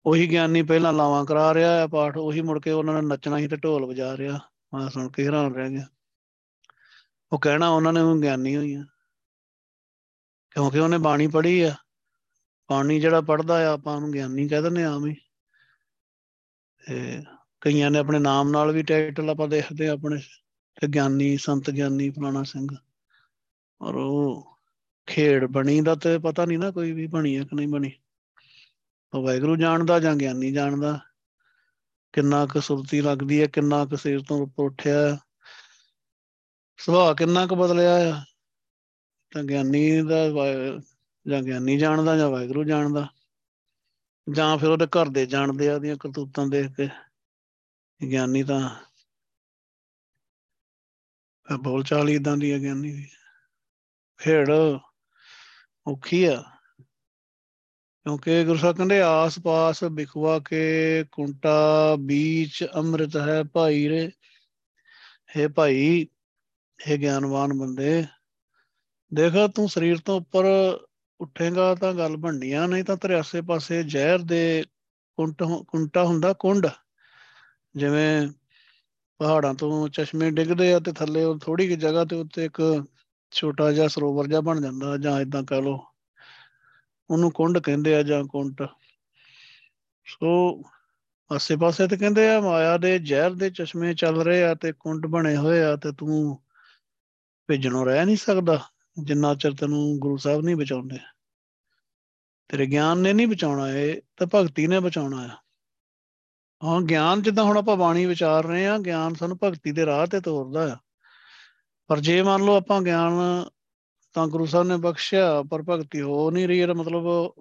ਉਹੀ 0.05 0.27
ਗਿਆਨੀ 0.31 0.61
ਪਹਿਲਾਂ 0.63 0.93
ਲਾਵਾਂ 0.93 1.25
ਕਰਾ 1.25 1.53
ਰਿਹਾ 1.53 1.71
ਹੈ 1.71 1.87
ਪਾਠ, 1.87 2.17
ਉਹੀ 2.17 2.41
ਮੁੜ 2.41 2.59
ਕੇ 2.59 2.71
ਉਹਨਾਂ 2.71 2.93
ਨੇ 2.93 3.07
ਨੱਚਣਾ 3.07 3.37
ਸੀ 3.37 3.47
ਤੇ 3.47 3.57
ਢੋਲ 3.57 3.85
ਵਜਾ 3.85 4.17
ਰਿਹਾ। 4.17 4.39
ਮੈਂ 4.73 4.89
ਸੁਣ 4.89 5.09
ਕੇ 5.09 5.25
ਹੈਰਾਨ 5.25 5.53
ਰਹਿ 5.55 5.69
ਗਿਆ। 5.69 5.85
ਉਹ 7.31 7.39
ਕਹਿਣਾ 7.39 7.69
ਉਹਨਾਂ 7.69 7.93
ਨੇ 7.93 8.01
ਉਹ 8.01 8.21
ਗਿਆਨੀ 8.21 8.55
ਹੋਈ 8.55 8.73
ਆ। 8.73 8.83
ਕਿਉਂਕਿ 10.51 10.79
ਉਹਨੇ 10.79 10.97
ਬਾਣੀ 10.97 11.27
ਪੜ੍ਹੀ 11.27 11.61
ਆ। 11.61 11.75
ਬਾਣੀ 12.71 12.99
ਜਿਹੜਾ 12.99 13.21
ਪੜਦਾ 13.21 13.69
ਆ, 13.69 13.73
ਆਪਾਂ 13.73 13.95
ਉਹਨੂੰ 13.95 14.11
ਗਿਆਨੀ 14.11 14.47
ਕਹਿ 14.47 14.61
ਦਿੰਦੇ 14.61 14.83
ਆਮ 14.83 15.07
ਹੀ। 15.07 15.15
ਤੇ 16.87 17.23
ਕਈਆਂ 17.61 17.91
ਨੇ 17.91 17.99
ਆਪਣੇ 17.99 18.19
ਨਾਮ 18.19 18.49
ਨਾਲ 18.49 18.71
ਵੀ 18.71 18.83
ਟਾਈਟਲ 18.83 19.29
ਆਪਾਂ 19.29 19.47
ਦੇਖਦੇ 19.47 19.87
ਆ 19.87 19.91
ਆਪਣੇ। 19.91 20.21
ਤੇ 20.81 20.87
ਗਿਆਨੀ, 20.87 21.37
ਸੰਤ 21.37 21.69
ਗਿਆਨੀ, 21.69 22.09
ਫਲਾਣਾ 22.09 22.43
ਸਿੰਘ। 22.43 22.67
ਔਰ 23.81 23.95
ਉਹ 23.95 24.57
ਖੇਡ 25.05 25.45
ਬਣੀ 25.45 25.81
ਦਾ 25.81 25.95
ਤੇ 25.95 26.17
ਪਤਾ 26.17 26.45
ਨਹੀਂ 26.45 26.59
ਨਾ 26.59 26.71
ਕੋਈ 26.71 26.91
ਵੀ 26.91 27.07
ਬਣੀ 27.07 27.37
ਹੈ 27.37 27.43
ਕਿ 27.43 27.55
ਨਹੀਂ 27.55 27.67
ਬਣੀ। 27.67 27.91
ਉਹ 29.13 29.23
ਵੈਗਰੂ 29.23 29.55
ਜਾਣਦਾ 29.55 29.99
ਜਾਂ 29.99 30.15
ਗਿਆਨੀ 30.15 30.51
ਜਾਣਦਾ। 30.51 30.99
ਕਿੰਨਾ 32.13 32.45
ਕੁ 32.45 32.61
ਸੁਰਤੀ 32.61 33.01
ਲੱਗਦੀ 33.01 33.41
ਹੈ 33.41 33.47
ਕਿੰਨਾ 33.47 33.85
ਕੁ 33.85 33.97
ਸਿਰ 33.97 34.21
ਤੋਂ 34.21 34.37
ਉੱਪਰ 34.37 34.63
ਉੱਠਿਆ। 34.63 35.17
ਸੁਭਾਅ 36.79 37.13
ਕਿੰਨਾ 37.13 37.47
ਕੁ 37.47 37.55
ਬਦਲਿਆ 37.55 37.95
ਆ? 37.95 38.23
ਤਾਂ 39.33 39.43
ਗਿਆਨੀ 39.43 40.01
ਦਾ 40.01 40.29
ਜਾਂ 41.27 41.41
ਗਿਆਨੀ 41.41 41.77
ਜਾਣਦਾ 41.77 42.17
ਜਾਂ 42.17 42.29
ਵੈਗਰੂ 42.29 42.63
ਜਾਣਦਾ? 42.63 43.07
ਜਾਂ 44.31 44.57
ਫਿਰ 44.57 44.69
ਉਹਦੇ 44.69 44.85
ਘਰ 44.85 45.09
ਦੇ 45.09 45.25
ਜਾਣਦੇ 45.25 45.69
ਆ 45.69 45.75
ਉਹਦੀਆਂ 45.75 45.97
ਕਰਤੂਤਾਂ 45.97 46.47
ਦੇਖ 46.47 46.67
ਕੇ? 46.67 46.89
ਗਿਆਨੀ 48.11 48.43
ਤਾਂ 48.43 48.75
ਬੋਲ 51.57 51.83
ਚਾਲ 51.83 52.09
ਇਦਾਂ 52.09 52.37
ਦੀ 52.37 52.51
ਹੈ 52.51 52.59
ਗਿਆਨੀ 52.59 52.91
ਦੀ। 52.91 53.09
ਖੇੜ 54.17 54.49
ਔਖੀ 55.87 56.25
ਆ। 56.25 56.43
ਕਿਉਂਕਿ 58.03 58.43
ਗੁਰੂ 58.45 58.59
ਸਾਹਿਬ 58.59 58.77
ਕਹਿੰਦੇ, 58.77 59.01
ਆਸ-ਪਾਸ 59.01 59.83
ਬਿਖਵਾ 59.83 60.39
ਕੇ 60.39 61.03
ਕੁੰਟਾ, 61.11 61.95
ਬੀਚ 61.99 62.65
ਅੰਮ੍ਰਿਤ 62.75 63.17
ਹੈ 63.17 63.43
ਭਾਈ 63.43 63.89
ਰੇ। 63.89 64.11
ਹੈ 65.37 65.47
ਭਾਈ 65.47 66.07
ਹੈ 66.79 66.97
ਗਿਆਨਵਾਨ 66.97 67.53
ਬੰਦੇ। 67.53 68.03
ਦੇਖ 69.11 69.33
ਤੂੰ 69.55 69.67
ਸਰੀਰ 69.69 69.97
ਤੋਂ 69.97 70.17
ਉੱਪਰ 70.17 70.45
ਉੱਠੇਗਾ 71.19 71.73
ਤਾਂ 71.75 71.93
ਗੱਲ 71.93 72.15
ਬਣਨੀ 72.17 72.51
ਆ 72.51 72.65
ਨਹੀਂ 72.67 72.83
ਤਾਂ 72.83 72.95
ਤੇਰੇ 72.97 73.15
ਆਸੇ-ਪਾਸੇ 73.15 73.83
ਜ਼ਹਿਰ 73.83 74.19
ਦੇ 74.19 74.63
ਕੁੰਟ 75.17 75.43
ਕੁੰਟਾ 75.67 76.03
ਹੁੰਦਾ 76.03 76.33
ਕੁੰਡ। 76.33 76.67
ਜਿਵੇਂ 77.75 78.27
ਪਹਾੜਾਂ 79.19 79.53
ਤੋਂ 79.53 79.87
ਚਸ਼ਮੇ 79.89 80.29
ਡਿੱਗਦੇ 80.31 80.73
ਆ 80.73 80.79
ਤੇ 80.79 80.91
ਥੱਲੇ 80.91 81.23
ਉਹ 81.23 81.39
ਥੋੜੀ 81.39 81.67
ਜਿਹੀ 81.67 81.77
ਜਗ੍ਹਾ 81.77 82.05
ਤੇ 82.05 82.15
ਉੱਤੇ 82.15 82.45
ਇੱਕ 82.45 82.85
ਛੋਟਾ 83.31 83.71
ਜਿਹਾ 83.71 83.87
ਸਰੋਵਰ 83.87 84.27
ਜਿਹਾ 84.27 84.41
ਬਣ 84.41 84.61
ਜਾਂਦਾ 84.61 84.97
ਜਾਂ 84.97 85.19
ਇਦਾਂ 85.21 85.43
ਕਹ 85.43 85.55
ਲੋ 85.55 85.85
ਉਹਨੂੰ 87.09 87.31
ਕੁੰਡ 87.31 87.59
ਕਹਿੰਦੇ 87.59 87.95
ਆ 87.95 88.03
ਜਾਂ 88.03 88.23
ਕੁੰਟ। 88.23 88.61
ਸੋ 90.05 90.61
ਆਸੇ-ਪਾਸੇ 91.31 91.87
ਤੇ 91.87 91.97
ਕਹਿੰਦੇ 91.97 92.29
ਆ, 92.29 92.39
ਮਾਇਆ 92.41 92.77
ਦੇ 92.77 92.99
ਜ਼ਹਿਰ 92.99 93.31
ਦੇ 93.31 93.49
ਚਸ਼ਮੇ 93.49 93.93
ਚੱਲ 93.93 94.21
ਰਹੇ 94.21 94.43
ਆ 94.43 94.53
ਤੇ 94.55 94.71
ਕੁੰਡ 94.71 95.05
ਬਣੇ 95.05 95.35
ਹੋਏ 95.37 95.63
ਆ 95.63 95.75
ਤੇ 95.75 95.91
ਤੂੰ 95.91 96.39
ਭੇਜਣੋਂ 97.49 97.85
ਰਹਿ 97.85 98.05
ਨਹੀਂ 98.05 98.17
ਸਕਦਾ, 98.17 98.59
ਜਿੰਨਾ 99.03 99.35
ਚਿਰ 99.35 99.53
ਤੈਨੂੰ 99.53 99.99
ਗੁਰੂ 99.99 100.17
ਸਾਹਿਬ 100.17 100.41
ਨਹੀਂ 100.41 100.55
ਬਚਾਉਂਦੇ। 100.55 100.97
ਤੇਰੇ 102.47 102.65
ਗਿਆਨ 102.65 102.97
ਨੇ 102.97 103.13
ਨਹੀਂ 103.13 103.27
ਬਚਾਉਣਾ, 103.27 103.69
ਇਹ 103.71 104.01
ਤਾਂ 104.17 104.27
ਭਗਤੀ 104.35 104.67
ਨੇ 104.67 104.79
ਬਚਾਉਣਾ 104.79 105.21
ਆ। 105.21 105.29
ਹਾਂ 106.63 106.81
ਗਿਆਨ, 106.81 107.21
ਜਿੱਦਾਂ 107.21 107.43
ਹੁਣ 107.43 107.57
ਆਪਾਂ 107.57 107.77
ਬਾਣੀ 107.77 108.05
ਵਿਚਾਰ 108.05 108.45
ਰਹੇ 108.45 108.67
ਆ 108.67 108.77
ਗਿਆਨ 108.77 109.13
ਸਾਨੂੰ 109.13 109.39
ਭਗਤੀ 109.43 109.71
ਦੇ 109.71 109.85
ਰਾਹ 109.85 110.07
ਤੇ 110.07 110.21
ਤੋਰਦਾ 110.21 110.73
ਆ। 110.73 110.77
ਪਰ 111.87 111.99
ਜੇ 111.99 112.21
ਮੰਨ 112.21 112.45
ਲਓ 112.45 112.57
ਆਪਾਂ 112.57 112.81
ਗਿਆਨ 112.81 113.11
ਤਾਂ 114.13 114.27
ਗੁਰੂ 114.27 114.45
ਸਾਹਿਬ 114.45 114.67
ਨੇ 114.67 114.77
ਬਖਸ਼ਿਆ, 114.77 115.43
ਪਰ 115.43 115.61
ਭਗਤੀ 115.61 116.01
ਹੋ 116.01 116.31
ਨਹੀਂ 116.31 116.47
ਰਹੀ, 116.47 116.59
ਇਹਦਾ 116.59 116.73
ਮਤਲਬ 116.73 117.33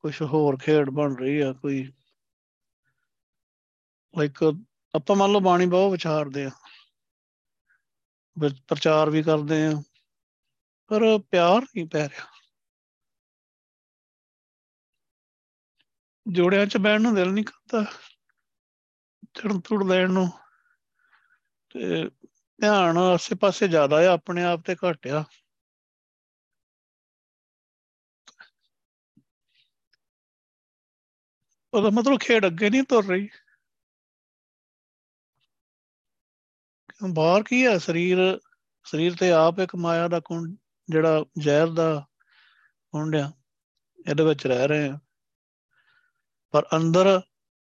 ਕੁਝ 0.00 0.22
ਹੋਰ 0.22 0.56
ਖੇਡ 0.56 0.90
ਬਣ 0.90 1.14
ਰਹੀ 1.14 1.40
ਆ, 1.40 1.52
ਕੋਈ। 1.52 1.92
ਲਾਈਕ 4.18 4.42
ਆਪਾਂ 4.94 5.16
ਮੰਨ 5.16 5.32
ਲਓ 5.32 5.40
ਬਾਣੀ 5.40 5.66
ਬਹੁਤ 5.66 5.92
ਵਿਚਾਰਦੇ 5.92 6.44
ਆ। 6.44 6.50
ਪ੍ਰਚਾਰ 8.40 9.10
ਵੀ 9.10 9.22
ਕਰਦੇ 9.22 9.66
ਆ। 9.66 9.82
ਪਰ 10.86 11.18
ਪਿਆਰ 11.30 11.62
ਨਹੀਂ 11.62 11.86
ਪੈ 11.86 12.08
ਰਿਹਾ। 12.08 12.26
ਜੋੜਿਆਂ 16.28 16.66
'ਚ 16.66 16.76
ਬੈਠਣ 16.76 17.02
ਨੂੰ 17.02 17.14
ਦਿਲ 17.14 17.32
ਨਹੀਂ 17.32 17.44
ਕਰਦਾ। 17.44 17.84
ਚੜਨ 19.34 19.60
ਤੁੜ 19.60 19.84
ਲੈਣ 19.84 20.10
ਨੂੰ। 20.10 20.28
ਤੇ 21.70 22.10
ਧਿਆਨ 22.60 22.98
ਆਸੇ-ਪਾਸੇ 22.98 23.68
ਜ਼ਿਆਦਾ 23.68 24.10
ਆ, 24.10 24.12
ਆਪਣੇ 24.12 24.44
ਆਪ 24.44 24.60
ਤੇ 24.66 24.74
ਘੱਟ 24.74 25.06
ਆ। 25.06 25.24
ਉਹਦਾ 31.74 31.90
ਮਤਲਬ 31.90 32.18
ਖੇਡ 32.20 32.46
ਅੱਗੇ 32.46 32.70
ਨਹੀਂ 32.70 32.82
ਤੁਰ 32.82 33.04
ਰਹੀ। 33.04 33.28
ਬਾਹਰ 37.00 37.42
ਕੀ 37.42 37.64
ਹੈ? 37.66 37.76
ਸਰੀਰ 37.78 38.18
ਸਰੀਰ 38.86 39.14
ਤੇ 39.16 39.30
ਆਪ 39.32 39.58
ਇੱਕ 39.58 39.74
ਮਾਇਆ 39.76 40.08
ਦਾ 40.08 40.20
ਕੁੰਡ 40.20 40.56
ਜਿਹੜਾ 40.88 41.24
ਜ਼ਹਿਰ 41.38 41.68
ਦਾ 41.68 41.88
ਕੁੰਡ 42.92 43.16
ਆ, 43.16 43.30
ਇਹਦੇ 44.08 44.24
ਵਿੱਚ 44.24 44.46
ਰਹਿ 44.46 44.68
ਰਹੇ 44.68 44.88
ਆ। 44.88 44.98
ਪਰ 46.54 46.66
ਅੰਦਰ 46.76 47.20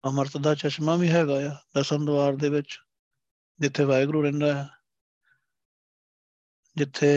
ਅਮਰਤ 0.04 0.36
ਦਾ 0.36 0.54
ਚਸ਼ਮਾ 0.54 0.94
ਵੀ 0.96 1.10
ਹੈਗਾ 1.10 1.38
ਆ, 1.46 1.54
ਦਸਮ 1.76 2.04
ਦਵਾਰ 2.06 2.36
ਦੇ 2.36 2.48
ਵਿੱਚ, 2.48 2.78
ਜਿੱਥੇ 3.60 3.84
ਵਾਹਿਗੁਰੂ 3.84 4.22
ਰਹਿੰਦਾ 4.22 4.54
ਹੈ 4.54 4.68
ਜਿੱਥੇ 6.76 7.10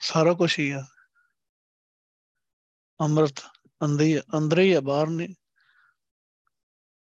ਸਾਰਾ 0.00 0.32
ਕੁਝ 0.32 0.58
ਹੀ 0.58 0.70
ਆ। 0.70 0.84
ਅੰਮ੍ਰਿਤ 3.00 3.40
ਅੰਦਰ 3.84 4.02
ਹੀ 4.02 4.18
ਅੰਦਰ 4.38 4.58
ਹੀ 4.58 4.72
ਆ, 4.72 4.80
ਬਾਹਰ 4.80 5.08
ਨਹੀਂ। 5.08 5.34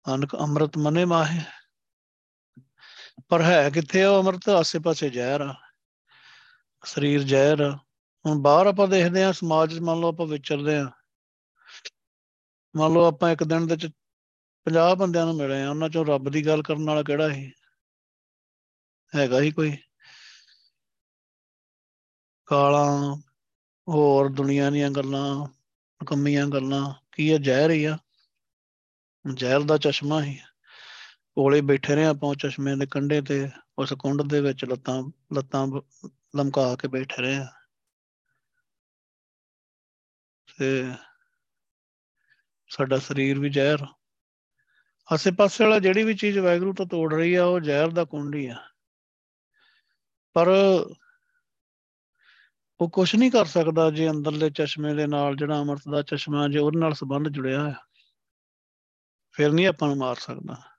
ਅਨਕ 0.07 0.35
ਅੰਮ੍ਰਿਤ 0.37 0.79
ਮਨੇ 0.79 1.05
ਮਾਹੇ। 1.05 1.41
ਪਰ 3.29 3.43
ਹੈ 3.43 3.71
ਕਿੱਥੇ 3.71 4.03
ਆ, 4.03 4.19
ਅੰਮ੍ਰਿਤ 4.19 4.49
ਆਸੇ-ਪਾਸੇ 4.49 5.11
ਜ਼ਹਿਰ 5.11 5.41
ਆ। 5.41 5.55
ਸਰੀਰ 6.85 7.23
ਜ਼ਹਿਰ 7.23 7.61
ਆ। 7.61 7.79
ਹੁਣ 8.27 8.43
ਬਾਹਰ 8.43 8.67
ਆਪਾਂ 8.67 8.89
ਦੇਖਦੇ 8.89 9.25
ਆ 9.25 9.33
ਸਮਾਜ 9.33 9.79
ਮੰਨ 9.79 10.01
ਲਓ 10.01 10.09
ਆਪਾਂ 10.09 10.27
ਵਿਚਰਦੇ 10.27 10.77
ਆ 10.77 10.91
ਮੰਨ 12.77 12.93
ਲਓ 12.93 13.05
ਆਪਾਂ 13.05 13.31
ਇੱਕ 13.31 13.45
ਦਿਨ 13.45 13.67
ਦੇ 13.67 13.75
ਵਿੱਚ 13.75 13.93
50 14.67 14.95
ਬੰਦਿਆਂ 14.95 15.27
ਨੂੰ 15.27 15.37
ਮਿਲੇ 15.37 15.63
ਆ 15.63 15.71
ਉਹਨਾਂ 15.71 15.89
ਚੋਂ 15.89 16.07
ਰੱਬ 16.07 16.29
ਦੀ 16.29 16.47
ਗੱਲ 16.47 16.63
ਕਰਨ 16.63 16.87
ਵਾਲਾ 16.87 17.03
ਕਿਹੜਾ 17.03 17.29
ਸੀ? 17.29 17.53
ਹੈਗਾ 19.17 19.41
ਹੀ 19.41 19.51
ਕੋਈ। 19.51 19.77
ਕਾਲਾ, 22.47 23.15
ਹੋਰ 23.89 24.29
ਦੁਨੀਆ 24.29 24.71
ਦੀਆਂ 24.71 24.91
ਗੱਲਾਂ 24.91 25.47
ਕੰਮੀਆਂ 26.07 26.47
ਗੱਲਾਂ, 26.47 26.95
ਕੀ 27.13 27.31
ਆ 27.31 27.39
ਜ਼ਹਿਰ 27.39 27.71
ਹੀ 27.71 27.85
ਆ? 27.85 27.99
ਜ਼ਹਿਰ 29.35 29.61
ਦਾ 29.61 29.79
ਚਸ਼ਮਾ 29.79 30.23
ਹੀ 30.23 30.39
ਕੋਲੇ 31.37 31.61
ਬੈਠੇ 31.61 31.95
ਰਹੇ 31.95 32.05
ਆਪਾਂ 32.05 32.35
ਚਸ਼ਮੇ 32.35 32.77
ਦੇ 32.77 32.87
ਕੰਢੇ 32.87 33.21
ਤੇ, 33.21 33.51
ਉਸ 33.79 33.93
ਕੁੰਡ 33.93 34.23
ਦੇ 34.23 34.41
ਵਿੱਚ 34.41 34.65
ਲੱਤਾਂ 34.65 35.03
ਲੱਤਾਂ 35.33 35.67
ਲਮਕਾ 36.37 36.77
ਕੇ 36.77 36.89
ਬੈਠੇ 36.89 37.23
ਰਹੇ 37.23 37.37
ਆ। 37.37 37.47
ਤੇ 40.59 40.93
ਸਾਡਾ 42.69 42.99
ਸਰੀਰ 42.99 43.39
ਵੀ 43.39 43.51
ਜ਼ਹਿਰ 43.51 43.79
ਆਸੇ-ਪਾਸੇ 45.13 45.65
ਵਾਲਾ 45.65 45.79
ਜਿਹੜੀ 45.79 46.05
ਵੀ 46.05 46.15
ਚੀਜ਼ 46.15 46.39
ਵੈਗਰੂ 46.39 46.75
ਤੋਂ 46.75 46.87
ਤੋੜ 46.87 47.15
ਰਹੀ 47.15 47.35
ਆ, 47.35 47.45
ਉਹ 47.45 47.61
ਜ਼ਹਿਰ 47.61 47.89
ਦਾ 47.89 48.05
ਕੁੰਡ 48.05 48.35
ਹੀ 48.35 48.47
ਆ। 48.47 48.69
ਪਰ 50.33 50.49
ਉਹ 52.81 52.91
ਕੁਝ 52.91 53.17
ਨਹੀਂ 53.17 53.31
ਕਰ 53.31 53.45
ਸਕਦਾ 53.45 53.91
ਜੇ 53.91 54.11
ਅੰਦਰਲੇ 54.11 54.51
ਚਸ਼ਮੇ 54.51 54.95
ਦੇ 54.95 55.07
ਨਾਲ 55.07 55.37
ਜਿਹੜਾ 55.37 55.63
ਅਮਰਤ 55.63 55.83
ਦਾ 55.91 56.03
ਚਸ਼ਮਾ, 56.03 56.49
ਜੇ 56.49 56.59
ਉਹਦੇ 56.59 56.79
ਨਾਲ 56.79 56.95
ਸੰਬੰਧ 56.95 57.29
ਜੁੜਿਆ 57.29 57.71
ਹੈ 57.71 57.75
ਫਿਰ 59.33 59.53
ਨਹੀਂ 59.53 59.67
ਆਪਾਂ 59.67 59.89
ਨੂੰ 59.89 59.97
ਮਾਰ 59.97 60.17
ਸਕਦਾ। 60.17 60.74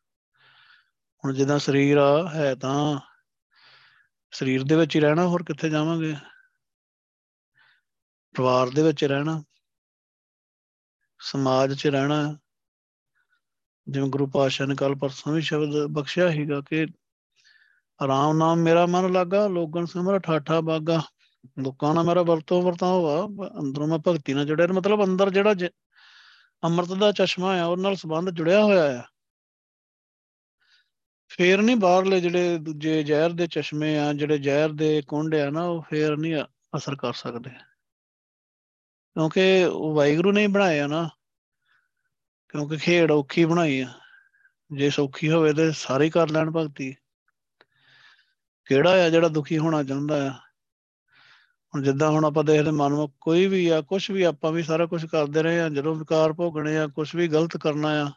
ਹੁਣ 1.25 1.33
ਜਿੱਦਾਂ 1.33 1.57
ਸਰੀਰ 1.59 1.97
ਆ, 1.97 2.29
ਹੈ 2.29 2.55
ਤਾਂ 2.55 2.99
ਸਰੀਰ 4.31 4.63
ਦੇ 4.63 4.75
ਵਿੱਚ 4.75 4.95
ਹੀ 4.95 5.01
ਰਹਿਣਾ, 5.01 5.25
ਹੋਰ 5.27 5.43
ਕਿੱਥੇ 5.43 5.69
ਜਾਵਾਂਗੇ? 5.69 6.15
ਪਰਿਵਾਰ 8.35 8.69
ਦੇ 8.69 8.83
ਵਿੱਚ 8.83 9.03
ਰਹਿਣਾ, 9.03 9.43
ਸਮਾਜ 11.19 11.73
'ਚ 11.73 11.87
ਰਹਿਣਾ। 11.87 12.37
ਜਿਵੇਂ 13.87 14.09
ਗੁਰੂ 14.09 14.27
ਪਾਤਸ਼ਾਹ 14.27 14.67
ਨੇ 14.67 14.75
ਕੱਲ 14.75 14.95
ਪਰਸੋਂ 14.95 15.33
ਵੀ 15.33 15.41
ਸ਼ਬਦ 15.41 15.85
ਬਖਸ਼ਿਆ 15.87 16.29
ਸੀਗਾ 16.31 16.61
ਕਿ 16.61 16.85
ਆਰਾਮ 17.99 18.37
ਨਾਮ 18.37 18.59
ਮੇਰਾ 18.59 18.85
ਮਨ 18.85 19.11
ਲੱਗਾ 19.11 19.47
ਲੋਗਨ 19.47 19.85
ਸਿਮਰ 19.85 20.19
ਠਾਠਾ 20.19 20.61
ਬਾਗਾ। 20.61 21.01
ਲੋਕਾਂ 21.59 21.93
ਨਾਲ 21.93 22.03
ਮੇਰਾ 22.03 22.21
ਵਰਤੋਂ 22.21 22.61
ਵਰਤਾਵਾ 22.61 23.25
ਅੰਦਰੋਂ 23.59 23.87
ਮੈਂ 23.87 23.99
ਭਗਤੀ 24.07 24.33
ਨਾਲ 24.33 24.45
ਜੁੜਿਆ 24.45 24.67
ਮਤਲਬ 24.67 25.03
ਅੰਦਰ 25.03 25.29
ਜਿਹੜਾ 25.29 25.55
ਅੰਮ੍ਰਿਤ 26.63 26.93
ਦਾ 26.93 27.11
ਚਸ਼ਮਾ 27.11 27.59
ਆ, 27.61 27.65
ਉਹਦੇ 27.65 27.81
ਨਾਲ 27.81 27.95
ਸੰਬੰਧ 27.95 28.29
ਜੁੜਿਆ 28.29 28.63
ਹੋਇਆ 28.63 28.99
ਆ। 28.99 29.03
ਫੇਰ 31.27 31.61
ਨਹੀਂ 31.61 31.75
ਬਾਹਰਲੇ 31.75 32.21
ਜਿਹੜੇ 32.21 32.57
ਦੂਜੇ 32.57 33.03
ਜ਼ਹਿਰ 33.03 33.29
ਦੇ 33.29 33.47
ਚਸ਼ਮੇ 33.47 33.99
ਆ, 33.99 34.13
ਜਿਹੜੇ 34.13 34.37
ਜ਼ਹਿਰ 34.37 34.69
ਦੇ 34.69 35.01
ਕੁੰਡ 35.07 35.35
ਆ 35.35 35.49
ਨਾ, 35.49 35.63
ਉਹ 35.63 35.81
ਫੇਰ 35.81 36.17
ਨਹੀਂ 36.17 36.43
ਅਸਰ 36.77 36.95
ਕਰ 36.95 37.13
ਸਕਦੇ। 37.13 37.49
ਕਿਉਂਕਿ 39.13 39.63
ਉਹ 39.63 39.95
ਵਾਹਿਗੁਰੂ 39.95 40.31
ਨੇ 40.31 40.47
ਬਣਾਇਆ 40.47 40.87
ਨਾ। 40.87 41.09
ਕਿਉਂਕਿ 42.49 42.77
ਖੇਡ 42.77 43.11
ਔਖੀ 43.11 43.45
ਬਣਾਈ 43.45 43.79
ਆ। 43.79 43.93
ਜੇ 44.71 44.89
ਸੌਖੀ 44.89 45.31
ਹੋਵੇ 45.31 45.53
ਤੇ 45.53 45.71
ਸਾਰੇ 45.71 46.09
ਕਰ 46.09 46.29
ਲੈਣ 46.29 46.51
ਭਗਤੀ। 46.51 46.95
ਕਿਹੜਾ 48.65 49.05
ਆ 49.05 49.09
ਜਿਹੜਾ 49.09 49.27
ਦੁਖੀ 49.27 49.57
ਹੋਣਾ 49.57 49.83
ਚਾਹੁੰਦਾ 49.83 50.27
ਆ? 50.27 50.31
ਹੁਣ 51.75 51.83
ਜਿੱਦਾਂ 51.83 52.09
ਹੁਣ 52.09 52.25
ਆਪਾਂ 52.25 52.43
ਦੇਖਦੇ 52.43 52.71
ਮਨ 52.71 53.07
ਕੋਈ 53.21 53.47
ਵੀ 53.47 53.67
ਆ 53.67 53.81
ਕੁਝ 53.81 54.11
ਵੀ 54.11 54.23
ਆਪਾਂ 54.23 54.51
ਵੀ 54.51 54.63
ਸਾਰਾ 54.63 54.85
ਕੁਝ 54.85 55.05
ਕਰਦੇ 55.05 55.43
ਰਹੇ 55.43 55.61
ਆ, 55.61 55.69
ਜਦੋਂ 55.69 55.95
ਵਿਕਾਰ 55.95 56.33
ਭੋਗਣੇ 56.33 56.77
ਆ 56.77 56.87
ਕੁਝ 56.87 57.15
ਵੀ 57.15 57.27
ਗਲਤ 57.27 57.57
ਕਰਨਾ 57.57 57.87
ਆ 57.87 58.11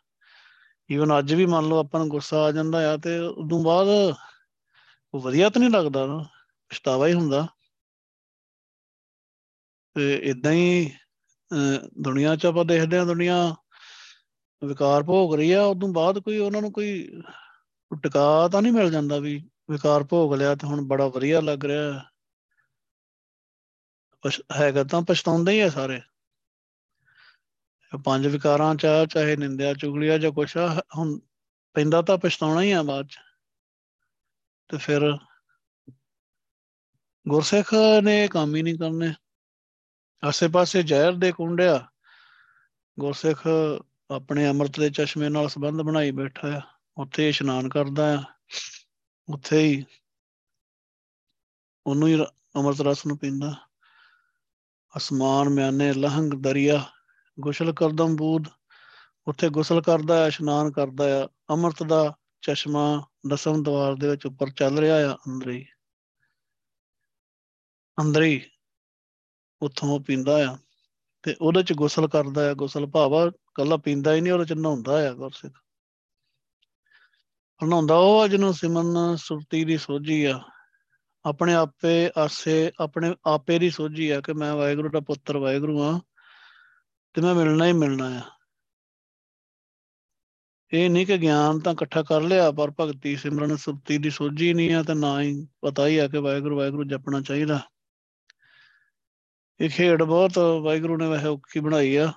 ਈਵਨ 0.90 1.18
ਅੱਜ 1.18 1.32
ਵੀ 1.34 1.46
ਮੰਨ 1.46 1.68
ਲਓ 1.68 1.78
ਆਪਾਂ 1.78 2.00
ਨੂੰ 2.00 2.08
ਗੁੱਸਾ 2.08 2.44
ਆ 2.44 2.50
ਜਾਂਦਾ 2.52 2.78
ਆ 2.92 2.96
ਤੇ 2.98 3.18
ਉਦੋਂ 3.18 3.62
ਬਾਅਦ 3.64 3.88
ਉਹ 5.14 5.20
ਵਧੀਆ 5.20 5.48
ਤਾਂ 5.50 5.60
ਨਹੀਂ 5.60 5.70
ਲੱਗਦਾ 5.70 6.06
ਨਾ, 6.06 6.18
ਪਛਤਾਵਾ 6.70 7.06
ਹੀ 7.06 7.12
ਹੁੰਦਾ। 7.14 7.46
ਤੇ 9.96 10.14
ਇਦਾਂ 10.24 10.52
ਹੀ 10.52 10.90
ਦੁਨੀਆ 12.02 12.34
'ਚ 12.36 12.46
ਆਪਾਂ 12.46 12.64
ਦੇਖਦੇ 12.64 12.98
ਆ 12.98 13.04
ਦੁਨੀਆ 13.04 13.36
ਵਿਕਾਰ 14.62 15.02
ਭੋਗ 15.02 15.34
ਰਹੀ 15.34 15.50
ਆ, 15.52 15.62
ਉਦੋਂ 15.64 15.88
ਬਾਅਦ 15.92 16.18
ਕੋਈ 16.18 16.38
ਉਹਨਾਂ 16.38 16.62
ਨੂੰ 16.62 16.72
ਕੋਈ 16.72 17.22
ਟਿਕਾ 18.02 18.48
ਤਾਂ 18.48 18.62
ਨਹੀਂ 18.62 18.72
ਮਿਲ 18.72 18.90
ਜਾਂਦਾ 18.90 19.18
ਵੀ 19.18 19.36
ਵਿਕਾਰ 19.70 20.04
ਭੋਗ 20.04 20.34
ਲਿਆ 20.34 20.54
ਤੇ 20.54 20.66
ਹੁਣ 20.66 20.86
ਬੜਾ 20.88 21.06
ਵਧੀਆ 21.08 21.40
ਲੱਗ 21.40 21.64
ਰਿਹਾ। 21.64 22.00
ਹੈਗਾ 24.58 24.84
ਤਾਂ 24.84 25.00
ਪਛਤਾਉਂਦੇ 25.02 25.52
ਹੀ 25.52 25.60
ਆ 25.60 25.68
ਸਾਰੇ। 25.70 26.00
ਪੰਜ 28.04 28.26
ਵਿਕਾਰਾਂ 28.26 28.74
ਚ 28.74 28.86
ਚਾਹੇ 29.10 29.36
ਨਿੰਦਿਆ 29.36 29.74
ਚੁਗਲੀਆ 29.74 30.18
ਜਾਂ 30.18 30.32
ਕੁਛ 30.32 30.56
ਆ, 30.56 30.82
ਹੁਣ 30.98 31.18
ਪੈਂਦਾ 31.74 32.02
ਤਾਂ 32.02 32.18
ਪਛਤਾਉਣਾ 32.18 32.62
ਹੀ 32.62 32.72
ਆ 32.72 32.82
ਬਾਅਦ 32.82 33.06
ਚ। 33.06 33.18
ਤੇ 34.68 34.76
ਫਿਰ 34.76 35.18
ਗੁਰਸਿੱਖ 37.28 37.74
ਨੇ 38.02 38.28
ਕੰਮ 38.28 38.56
ਹੀ 38.56 38.62
ਨਹੀਂ 38.62 38.78
ਕਰਨੇ। 38.78 39.14
ਆਸੇ-ਪਾਸੇ 40.24 40.82
ਜ਼ਹਿਰ 40.82 41.12
ਦੇ 41.12 41.32
ਕੁੰਡਿਆ 41.32 41.88
ਗੁਰਸਿੱਖ 43.00 43.48
ਆਪਣੇ 44.10 44.48
ਅੰਮ੍ਰਿਤ 44.48 44.80
ਦੇ 44.80 44.90
ਚਸ਼ਮੇ 44.90 45.28
ਨਾਲ 45.28 45.48
ਸੰਬੰਧ 45.48 45.82
ਬਣਾਈ 45.82 46.10
ਬੈਠਾ 46.10 46.48
ਆ। 46.48 46.60
ਉੱਥੇ 46.96 47.28
ਇਸ਼ਨਾਨ 47.28 47.68
ਕਰਦਾ 47.68 48.18
ਆ। 48.18 48.22
ਉੱਥੇ 49.28 49.58
ਹੀ 49.58 49.84
ਉਹਨੂੰ 51.86 52.08
ਹੀ 52.08 52.22
ਅੰਮ੍ਰਿਤ 52.56 52.80
ਰਸ 52.80 53.06
ਨੂੰ 53.06 53.18
ਪੀਂਦਾ। 53.18 53.54
ਅਸਮਾਨ, 54.96 55.48
ਮਿਆਨੇ, 55.48 55.92
ਲਹੰਗ, 55.92 56.32
ਦਰਿਆ 56.42 56.92
ਗੁਸਲ 57.40 57.72
ਕਰਦਮ 57.72 58.16
ਬੂਦ, 58.16 58.48
ਉੱਥੇ 59.26 59.48
ਗੁਸਲ 59.48 59.82
ਕਰਦਾ 59.82 60.22
ਹੈ 60.22 60.26
ਇਸ਼ਨਾਨ 60.26 60.70
ਕਰਦਾ 60.70 61.24
ਆ, 61.24 61.28
ਅੰਮ੍ਰਿਤ 61.50 61.82
ਦਾ 61.82 62.16
ਚਸ਼ਮਾ 62.42 63.06
ਦਸਮ 63.28 63.62
ਦਵਾਰ 63.62 63.94
ਦੇ 63.94 64.08
ਵਿੱਚ 64.08 64.26
ਉੱਪਰ 64.26 64.50
ਚੱਲ 64.50 64.78
ਰਿਹਾ 64.78 65.12
ਆ, 65.12 65.14
ਅੰਦਰ 65.14 65.50
ਹੀ। 65.50 65.66
ਅੰਦਰ 68.00 68.22
ਹੀ 68.22 68.50
ਉੱਥੋਂ 69.62 70.00
ਪੀਂਦਾ 70.00 70.52
ਆ 70.52 70.58
ਤੇ 71.22 71.36
ਉਹਦੇ 71.40 71.62
ਚ 71.62 71.72
ਗੁਸਲ 71.72 72.08
ਕਰਦਾ 72.08 72.50
ਆ, 72.50 72.54
ਗੁਸਲ 72.54 72.86
ਭਾਵਾ 72.86 73.30
ਕੱਲਾ 73.54 73.76
ਪੀਂਦਾ 73.76 74.14
ਹੀ 74.14 74.20
ਨਹੀਂ, 74.20 74.32
ਉਹਦੇ 74.32 74.44
ਚ 74.44 74.52
ਨਹਾਉਂਦਾ 74.52 75.10
ਆ 75.10 75.12
ਗੁਰਸਿੱਖ। 75.12 75.54
ਨਹਾਉਂਦਾ 77.68 77.96
ਉਹ 77.96 78.28
ਜਿਹਨੂੰ 78.28 78.54
ਸਿਮਨ 78.54 79.16
ਸੁਰਤੀ 79.16 79.64
ਦੀ 79.64 79.78
ਸੋਝੀ 79.78 80.24
ਆ। 80.24 80.40
ਆਪਣੇ 81.24 81.54
ਆਪੇ 81.54 82.10
ਆਸੇ, 82.18 82.72
ਆਪਣੇ 82.80 83.14
ਆਪੇ 83.26 83.58
ਦੀ 83.58 83.70
ਸੋਝੀ 83.70 84.10
ਆ 84.10 84.20
ਕਿ 84.20 84.32
ਮੈਂ 84.32 84.54
ਵਾਹਿਗੁਰੂ 84.54 84.88
ਦਾ 84.88 85.00
ਪੁੱਤਰ 85.00 85.36
ਵਾਹਿਗੁਰੂ 85.36 85.82
ਆ 85.82 86.00
ਤੇ 87.18 87.22
ਮੈਂ 87.22 87.34
ਮਿਲਣਾ 87.34 87.66
ਹੀ 87.66 87.72
ਮਿਲਣਾ 87.72 88.18
ਆ। 88.18 88.20
ਇਹ 90.72 90.90
ਨਹੀਂ 90.90 91.06
ਕਿ 91.06 91.18
ਗਿਆਨ 91.18 91.60
ਤਾਂ 91.60 91.72
ਇਕੱਠਾ 91.72 92.02
ਕਰ 92.02 92.20
ਲਿਆ, 92.20 92.50
ਪਰ 92.50 92.70
ਭਗਤੀ 92.80 93.16
ਸਿਮਰਨ 93.16 93.56
ਸੁਰਤੀ 93.56 93.98
ਦੀ 93.98 94.10
ਸੋਝੀ 94.10 94.54
ਨਹੀਂ 94.54 94.74
ਆ 94.74 94.82
ਤੇ 94.82 94.94
ਨਾ 94.94 95.22
ਹੀ 95.22 95.46
ਪਤਾ 95.60 95.86
ਹੀ 95.86 95.98
ਆ 95.98 96.08
ਕਿ 96.08 96.18
ਵਾਹਿਗੁਰੂ 96.18 96.56
ਵਾਹਿਗੁਰੂ 96.56 96.84
ਜਪਣਾ 96.84 97.20
ਚਾਹੀਦਾ। 97.20 97.60
ਇਹ 99.60 99.70
ਖੇਡ 99.70 100.02
ਬਹੁਤ 100.02 100.38
ਵਾਹਿਗੁਰੂ 100.38 100.96
ਨੇ 100.96 101.08
ਵੈਸੇ 101.08 101.26
ਔਖੀ 101.26 101.60
ਬਣਾਈ 101.60 101.96
ਆ, 101.96 102.12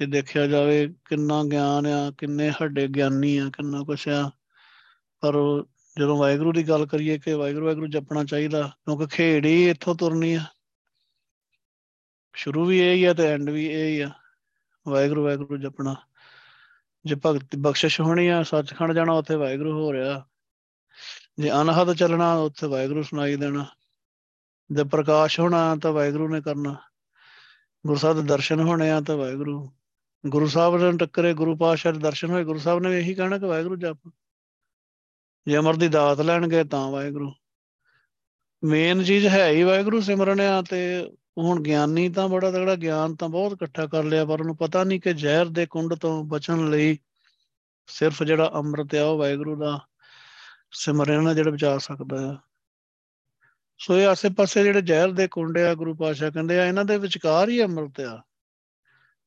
ਜੇ 0.00 0.06
ਦੇਖਿਆ 0.06 0.46
ਜਾਵੇ 0.46 0.94
ਕਿੰਨਾ 1.04 1.44
ਗਿਆਨ 1.44 1.86
ਆ, 1.86 2.10
ਕਿੰਨੇ 2.10 2.50
ਹੱਡੇ 2.50 2.88
ਗਿਆਨੀ 2.88 3.36
ਆ, 3.38 3.48
ਕਿੰਨਾ 3.48 3.82
ਕੁਛ 3.82 4.08
ਆ। 4.08 4.30
ਪਰ 5.20 5.32
ਜਦੋਂ 5.98 6.18
ਵਾਹਿਗੁਰੂ 6.18 6.52
ਦੀ 6.52 6.68
ਗੱਲ 6.68 6.86
ਕਰੀਏ 6.86 7.18
ਕਿ 7.18 7.32
ਵਾਹਿਗੁਰੂ 7.32 7.64
ਵਾਹਿਗੁਰੂ 7.64 7.86
ਜਪਣਾ 7.86 8.24
ਚਾਹੀਦਾ, 8.24 8.62
ਕਿਉਂਕਿ 8.62 9.06
ਖੇਡ 9.06 9.46
ਹੀ 9.46 9.70
ਇੱਥੋਂ 9.70 9.94
ਤੁਰਨੀ 9.94 10.34
ਆ। 10.34 10.44
ਸ਼ੁਰੂ 12.36 12.64
ਵੀ 12.64 12.78
ਇਹ 12.78 12.94
ਹੀ 12.94 13.04
ਆ 13.04 13.14
ਤੇ 13.14 13.26
ਐਂਡ 13.26 13.50
ਵੀ 13.50 13.66
ਇਹ 13.66 13.88
ਹੀ 13.88 14.00
ਆ। 14.00 14.10
ਵਾਹਿਗੁਰੂ 14.88 15.24
ਵਾਹਿਗੁਰੂ 15.24 15.56
ਜਪਣਾ 15.56 15.96
ਜੇ 17.04 17.16
ਭਗਤ 17.26 17.56
ਬਖਸ਼ਿਸ਼ 17.56 18.00
ਹੋਣੀ 18.00 18.28
ਆ, 18.28 18.42
ਸੱਚਖੰਡ 18.42 18.92
ਜਾਣਾ, 18.92 19.12
ਉੱਥੇ 19.12 19.34
ਵਾਹਿਗੁਰੂ 19.34 19.72
ਹੋ 19.72 19.92
ਰਿਹਾ। 19.92 20.26
ਜੇ 21.38 21.50
ਅਨਹਦ 21.50 21.94
ਚੱਲਣਾ, 21.94 22.34
ਉੱਥੇ 22.34 22.66
ਵਾਹਿਗੁਰੂ 22.66 23.02
ਸੁਣਾਈ 23.02 23.36
ਦੇਣਾ। 23.36 23.66
ਜੇ 24.70 24.84
ਪ੍ਰਕਾਸ਼ 24.84 25.40
ਹੋਣਾ, 25.40 25.76
ਤਾਂ 25.76 25.92
ਵਾਹਿਗੁਰੂ 25.92 26.28
ਨੇ 26.28 26.40
ਕਰਨਾ। 26.40 26.76
ਗੁਰੂ 27.86 27.98
ਸਾਹਿਬ 27.98 28.16
ਦੇ 28.16 28.22
ਦਰਸ਼ਨ 28.22 28.60
ਹੋਣੇ 28.60 28.90
ਆ, 28.90 29.00
ਤਾਂ 29.00 29.16
ਵਾਹਿਗੁਰੂ। 29.16 29.72
ਗੁਰੂ 30.26 30.46
ਸਾਹਿਬ 30.46 30.76
ਨੇ 30.76 30.98
ਟੱਕਰੇ, 30.98 31.34
ਗੁਰੂ 31.34 31.56
ਪਾਤਸ਼ਾਹ 31.56 31.92
ਦੇ 31.92 31.98
ਦਰਸ਼ਨ 31.98 32.30
ਹੋਏ, 32.30 32.44
ਗੁਰੂ 32.44 32.58
ਸਾਹਿਬ 32.58 32.80
ਨੇ 32.80 32.98
ਇਹੀ 32.98 33.14
ਕਹਿਣਾ 33.14 33.38
ਕਿ 33.38 33.46
ਵਾਹਿਗੁਰੂ 33.46 33.76
ਜਪ 33.76 33.98
ਜੇ 35.46 35.56
ਅਮਰ 35.56 35.76
ਦੀ 35.76 35.88
ਦਾਤ 35.88 36.20
ਲੈਣਗੇ, 36.20 36.64
ਤਾਂ 36.64 36.90
ਵਾਹਿਗੁਰੂ। 36.90 37.32
ਮੇਨ 38.64 39.04
ਚੀਜ਼ 39.04 39.26
ਹੈ 39.26 39.48
ਹੀ 39.48 39.62
ਵਾਹਿਗੁਰੂ 39.62 40.00
ਸਿਮਰਨ 40.00 40.40
ਆ, 40.40 40.62
ਤੇ 40.62 41.10
ਹੁਣ 41.38 41.62
ਗਿਆਨੀ 41.62 42.08
ਤਾਂ 42.08 42.28
ਬੜਾ 42.28 42.50
ਤਗੜਾ 42.50 42.74
ਗਿਆਨ 42.74 43.16
ਤਾਂ 43.16 43.28
ਬਹੁਤ 43.28 43.52
ਇਕੱਠਾ 43.52 43.86
ਕਰ 43.86 44.04
ਲਿਆ, 44.04 44.24
ਪਰ 44.24 44.40
ਉਹਨੂੰ 44.40 44.56
ਪਤਾ 44.56 44.84
ਨਹੀਂ 44.84 45.00
ਕਿ 45.00 45.14
ਜ਼ਹਿਰ 45.14 45.46
ਦੇ 45.46 45.66
ਕੁੰਡ 45.66 45.94
ਤੋਂ 45.94 46.24
ਬਚਣ 46.24 46.70
ਲਈ 46.70 46.98
ਸਿਰਫ 47.86 48.22
ਜਿਹੜਾ 48.22 48.52
ਅੰਮ੍ਰਿਤ 48.54 48.94
ਆ 48.94 49.04
ਉਹ 49.04 49.18
ਵਾਹਿਗੁਰੂ 49.18 49.56
ਦਾ 49.56 49.80
ਸਿਮਰਨ 50.72 51.22
ਨਾਲ 51.22 51.34
ਜਿਹੜਾ 51.34 51.50
ਬਚਾ 51.50 51.78
ਸਕਦਾ 51.78 52.30
ਆ। 52.30 52.36
ਸੋ 53.78 53.98
ਇਹ 53.98 54.06
ਆਸੇ-ਪਾਸੇ 54.06 54.64
ਜਿਹੜੇ 54.64 54.82
ਜ਼ਹਿਰ 54.82 55.12
ਦੇ 55.12 55.28
ਕੁੰਡ 55.28 55.58
ਆ, 55.58 55.74
ਗੁਰੂ 55.74 55.94
ਪਾਸ਼ਾ 55.94 56.30
ਕਹਿੰਦੇ 56.30 56.60
ਆ, 56.60 56.66
ਇਹਨਾਂ 56.66 56.84
ਦੇ 56.84 56.98
ਵਿਚਕਾਰ 56.98 57.48
ਹੀ 57.48 57.62
ਅੰਮ੍ਰਿਤ 57.62 58.00
ਆ। 58.00 58.22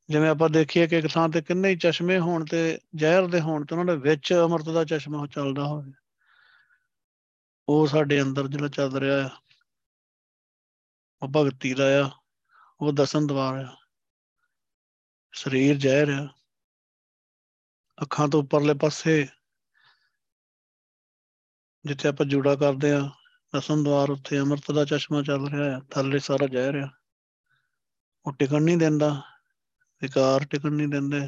ਜਿਵੇਂ 0.10 0.30
ਆਪਾਂ 0.30 0.50
ਦੇਖੀਏ 0.50 0.88
ਕਿ 0.88 0.98
ਇੱਕ 0.98 1.08
ਥਾਂ 1.08 1.30
ਤੇ 1.30 1.42
ਕਿੰਨੇ 1.42 1.70
ਹੀ 1.70 1.76
ਚਸ਼ਮੇ 1.76 2.20
ਹੋਣ 2.20 2.46
ਤੇ 2.46 2.80
ਜ਼ਹਿਰ 2.96 3.28
ਦੇ 3.28 3.40
ਹੋਣ 3.40 3.66
ਤੇ 3.66 3.76
ਉਹਨਾਂ 3.76 3.96
ਦੇ 3.96 4.10
ਵਿੱਚ 4.10 4.34
ਅੰਮ੍ਰਿਤ 4.34 4.70
ਦਾ 4.70 4.84
ਚਸ਼ਮਾ 4.84 5.28
ਚੱਲਦਾ 5.28 5.64
ਹੋਵੇ। 5.64 5.92
ਉਹ 7.70 7.88
ਸਾਡੇ 7.88 8.22
ਅੰਦਰ 8.22 8.48
ਜਿਹੜਾ 8.48 8.68
ਚੱਲ 8.68 8.98
ਰਿਹਾ 8.98 9.26
ਆ। 9.26 9.30
ਉਹ 11.22 11.28
ਭਗਤੀ 11.28 11.74
ਦਾ 11.74 12.06
ਆ, 12.06 12.12
ਉਹ 12.82 12.94
ਦਸਨ 12.94 13.28
ਦਵਾਰ 13.28 13.66
ਆ। 13.66 13.78
ਸਰੀਰ 15.34 15.78
ਜ਼ਹਿਰ 15.78 16.08
ਆ। 16.10 16.28
ਅੱਖਾਂ 18.02 18.28
ਤੋਂ 18.28 18.44
ਉੱਪਰਲੇ 18.44 18.74
ਪਾਸੇ 18.74 19.28
ਜਿੱਥੇ 21.86 22.10
ਆਪਾਂ 22.10 22.26
ਜੁੜਾ 22.26 22.56
ਕਰਦੇ 22.56 22.92
ਆ, 22.92 23.10
ਦਸਨ 23.56 23.84
ਦਵਾਰ 23.84 24.10
ਉੱਥੇ 24.10 24.40
ਅੰਮ੍ਰਿਤ 24.40 24.72
ਦਾ 24.72 24.86
ਚਸ਼ਮਾ 24.86 25.22
ਚੱਲ 25.22 25.50
ਰਿਹਾ 25.50 25.78
ਆ, 25.78 25.82
ਥੱਲੇ 25.92 26.20
ਸਾਰਾ 26.20 26.48
ਜ਼ਹਿਰ 26.48 26.76
ਆ। 26.76 26.90
ਉਹ 28.26 28.34
ਟਿਕਣ 28.34 28.62
ਨਹੀਂ 28.62 28.78
ਦਿੰਦਾ, 28.78 29.22
ਵਿਕਾਰ 30.02 30.46
ਟਿਕਣ 30.46 30.72
ਨਹੀਂ 30.72 30.88
ਦਿੰਦੇ। 30.88 31.28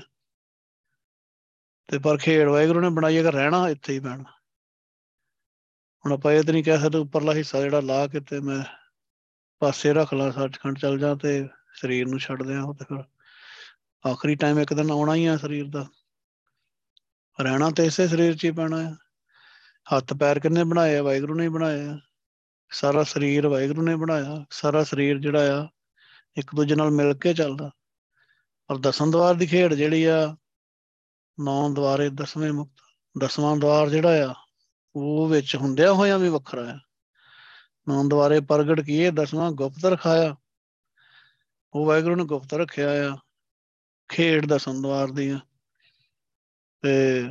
ਤੇ 1.88 2.00
ਪਰ 2.00 2.18
ਖੇੜ 2.18 2.50
ਵਾਹਿਗੁਰੂ 2.50 2.82
ਨੇ 2.82 2.90
ਬਣਾਈ 2.90 3.18
ਹੈ 3.18 3.32
ਰਹਿਣਾ 3.32 3.70
ਇੱਥੇ 3.70 3.94
ਹੀ 3.94 4.00
ਪੈਣਾ। 4.00 4.24
ਹੁਣ 6.06 6.12
ਆਪਾਂ 6.12 6.32
ਇਹ 6.32 6.44
ਤਾਂ 6.44 6.54
ਨਹੀਂ 6.54 6.64
ਕਹਿ 6.64 6.80
ਸਕਦੇ, 6.80 6.98
ਉੱਪਰਲਾ 6.98 7.34
ਹਿੱਸਾ 7.34 7.62
ਜਿਹੜਾ 7.62 7.80
ਲਾ 7.80 8.08
ਕੇ 8.08 8.20
ਤੇ 8.20 8.40
ਮੈਂ 8.40 8.64
ਪਾਸੇ 9.60 9.94
ਰੱਖ 9.94 10.14
ਲਾ, 10.14 10.32
ਸੱਚਖੰਡ 10.32 10.80
ਚੱਲ 10.80 11.00
ਜਾ 11.00 11.16
ਤੇ 11.16 11.48
ਸਰੀਰ 11.74 12.08
ਨੂੰ 12.08 12.20
ਛੱਡ 12.20 12.44
ਦਿਆਂ 12.44 12.64
ਉਹ 12.64 12.76
ਤੇ 12.76 12.86
ਫਿਰ 12.86 13.04
ਆਖਰੀ 14.12 14.36
ਟਾਈਮ 14.36 14.60
ਇੱਕ 14.60 14.74
ਦਿਨ 14.74 14.92
ਆਉਣਾ 14.92 15.16
ਹੀ 15.16 15.26
ਆ 15.26 15.38
ਸਰੀਰ 15.38 15.68
ਦਾ। 15.70 15.88
ਰਹਿਣਾ 17.42 17.70
ਤੇ 17.70 17.86
ਇਸੇ 17.86 18.08
ਸਰੀਰ 18.08 18.36
'ਚ 18.36 18.46
ਹੀ 18.46 18.52
ਪੈਣਾ 18.52 18.84
ਹੈ 18.84 18.96
ਹੱਥ 19.96 20.14
ਪੈਰ 20.14 20.40
ਕਿੰਨੇ 20.40 20.64
ਬਣਾਏ 20.64 20.98
ਆ? 20.98 21.04
ਵਾਹਿਗੁਰੂ 21.04 21.34
ਨੇ 21.34 21.50
ਬਣਾਏ 21.50 21.88
ਆ। 21.88 22.00
ਸਾਰਾ 22.72 23.04
ਸਰੀਰ 23.04 23.48
ਵਾਹਿਗੁਰੂ 23.48 23.82
ਨੇ 23.82 23.96
ਬਣਾਇਆ। 23.96 24.46
ਸਾਰਾ 24.52 24.84
ਸਰੀਰ 24.84 25.20
ਜਿਹੜਾ 25.20 25.64
ਆ, 25.64 25.68
ਇੱਕ 26.38 26.56
ਦੂਜੇ 26.56 26.76
ਨਾਲ 26.76 26.92
ਮਿਲ 26.92 27.14
ਕੇ 27.14 27.34
ਚੱਲਦਾ। 27.34 27.72
ਪਰ 28.68 28.78
ਦਸਮ 28.78 29.12
ਦਵਾਰ 29.12 29.36
ਦੀ 29.36 29.48
ਖੇਡ 29.48 29.74
ਜਿਹੜੀ 29.74 30.06
ਆ, 30.06 30.36
ਨੌ 31.40 31.74
ਦਵਾਰੇ 31.74 32.10
ਦਸਵੇਂ 32.10 32.54
ਮੁਕਤ, 32.54 32.82
ਦਸਵਾਂ 33.20 33.58
ਦਵਾਰ 33.58 33.90
ਜਿਹੜਾ 33.90 34.32
ਆ, 34.32 34.36
ਉਹ 34.96 35.30
ਵਿੱਚ 35.30 35.56
ਹੁੰਦਿਆਂ 35.56 35.94
ਹੋਇਆਂ 35.94 36.20
ਵੀ 36.20 36.30
ਵੱਖਰਾ 36.30 36.62
ਆ। 36.62 36.80
ਨੌ 37.90 38.04
ਦਵਾਰੇ 38.08 38.40
ਪ੍ਰਗਟ 38.40 38.82
ਕੀਏ, 38.82 39.12
ਦਸਵਾਂ 39.12 39.52
ਗੁਪਤ 39.52 39.86
ਰਖਾਇਆ। 39.86 40.36
ਉਹ 41.74 41.86
ਵਾਹਿਗੁਰੂ 41.86 42.16
ਨੇ 42.16 42.26
ਗੁਪਤ 42.26 42.54
ਰੱਖਿਆ 42.54 43.14
ਆ। 43.14 43.18
ਖੇਡ 44.08 44.46
ਦਸਮ 44.46 44.82
ਦਵਾਰ 44.82 45.08
ਦੀ 45.08 45.30
ਆ 45.30 45.40
ਤੇ 46.82 47.24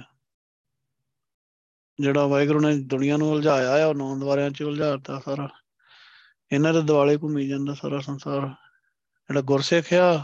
ਜਿਹੜਾ 2.00 2.26
ਵਾਹਿਗੁਰੂ 2.26 2.60
ਨੇ 2.60 2.78
ਦੁਨੀਆ 2.78 3.16
ਨੂੰ 3.16 3.32
ਉਲਝਾਇਆ 3.32 3.84
ਆ, 3.84 3.86
ਉਹ 3.86 3.94
ਨੌ 3.94 4.18
ਦਵਾਰਿਆਂ 4.18 4.50
'ਚ 4.50 4.62
ਉਲਝਾਤਾ 4.62 5.20
ਸਾਰਾ। 5.24 5.48
ਇਹਨਾਂ 6.52 6.74
ਦੇ 6.74 6.82
ਦਿਵਾਲੇ 6.82 7.16
ਘੁੰਮੀ 7.16 7.48
ਜਾਂਦਾ 7.48 7.74
ਸਾਰਾ 7.74 8.00
ਸੰਸਾਰ। 8.00 8.46
ਜਿਹੜਾ 9.28 9.40
ਗੁਰਸਿੱਖ 9.40 9.92
ਆ, 9.92 10.18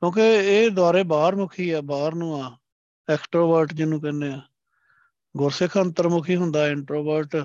ਕਿਉਂਕਿ 0.00 0.22
ਇਹ 0.22 0.70
ਦੁਆਰੇ 0.70 1.02
ਬਾਹਰ 1.02 1.36
ਮੁਖੀ 1.36 1.70
ਆ, 1.70 1.80
ਬਾਹਰ 1.80 2.14
ਨੂੰ 2.14 2.44
ਆ। 2.44 2.58
ਐਕਸਟਰੋਵਰਟ 3.08 3.74
ਜਿਹਨੂੰ 3.74 4.00
ਕਹਿੰਦੇ 4.00 4.28
ਆ। 4.28 4.42
ਗੁਰਸਿੱਖ 5.36 5.78
ਅੰਤਰਮੁਖੀ 5.78 6.36
ਹੁੰਦਾ, 6.36 6.68
ਇੰਟਰੋਵਰਟ। 6.68 7.36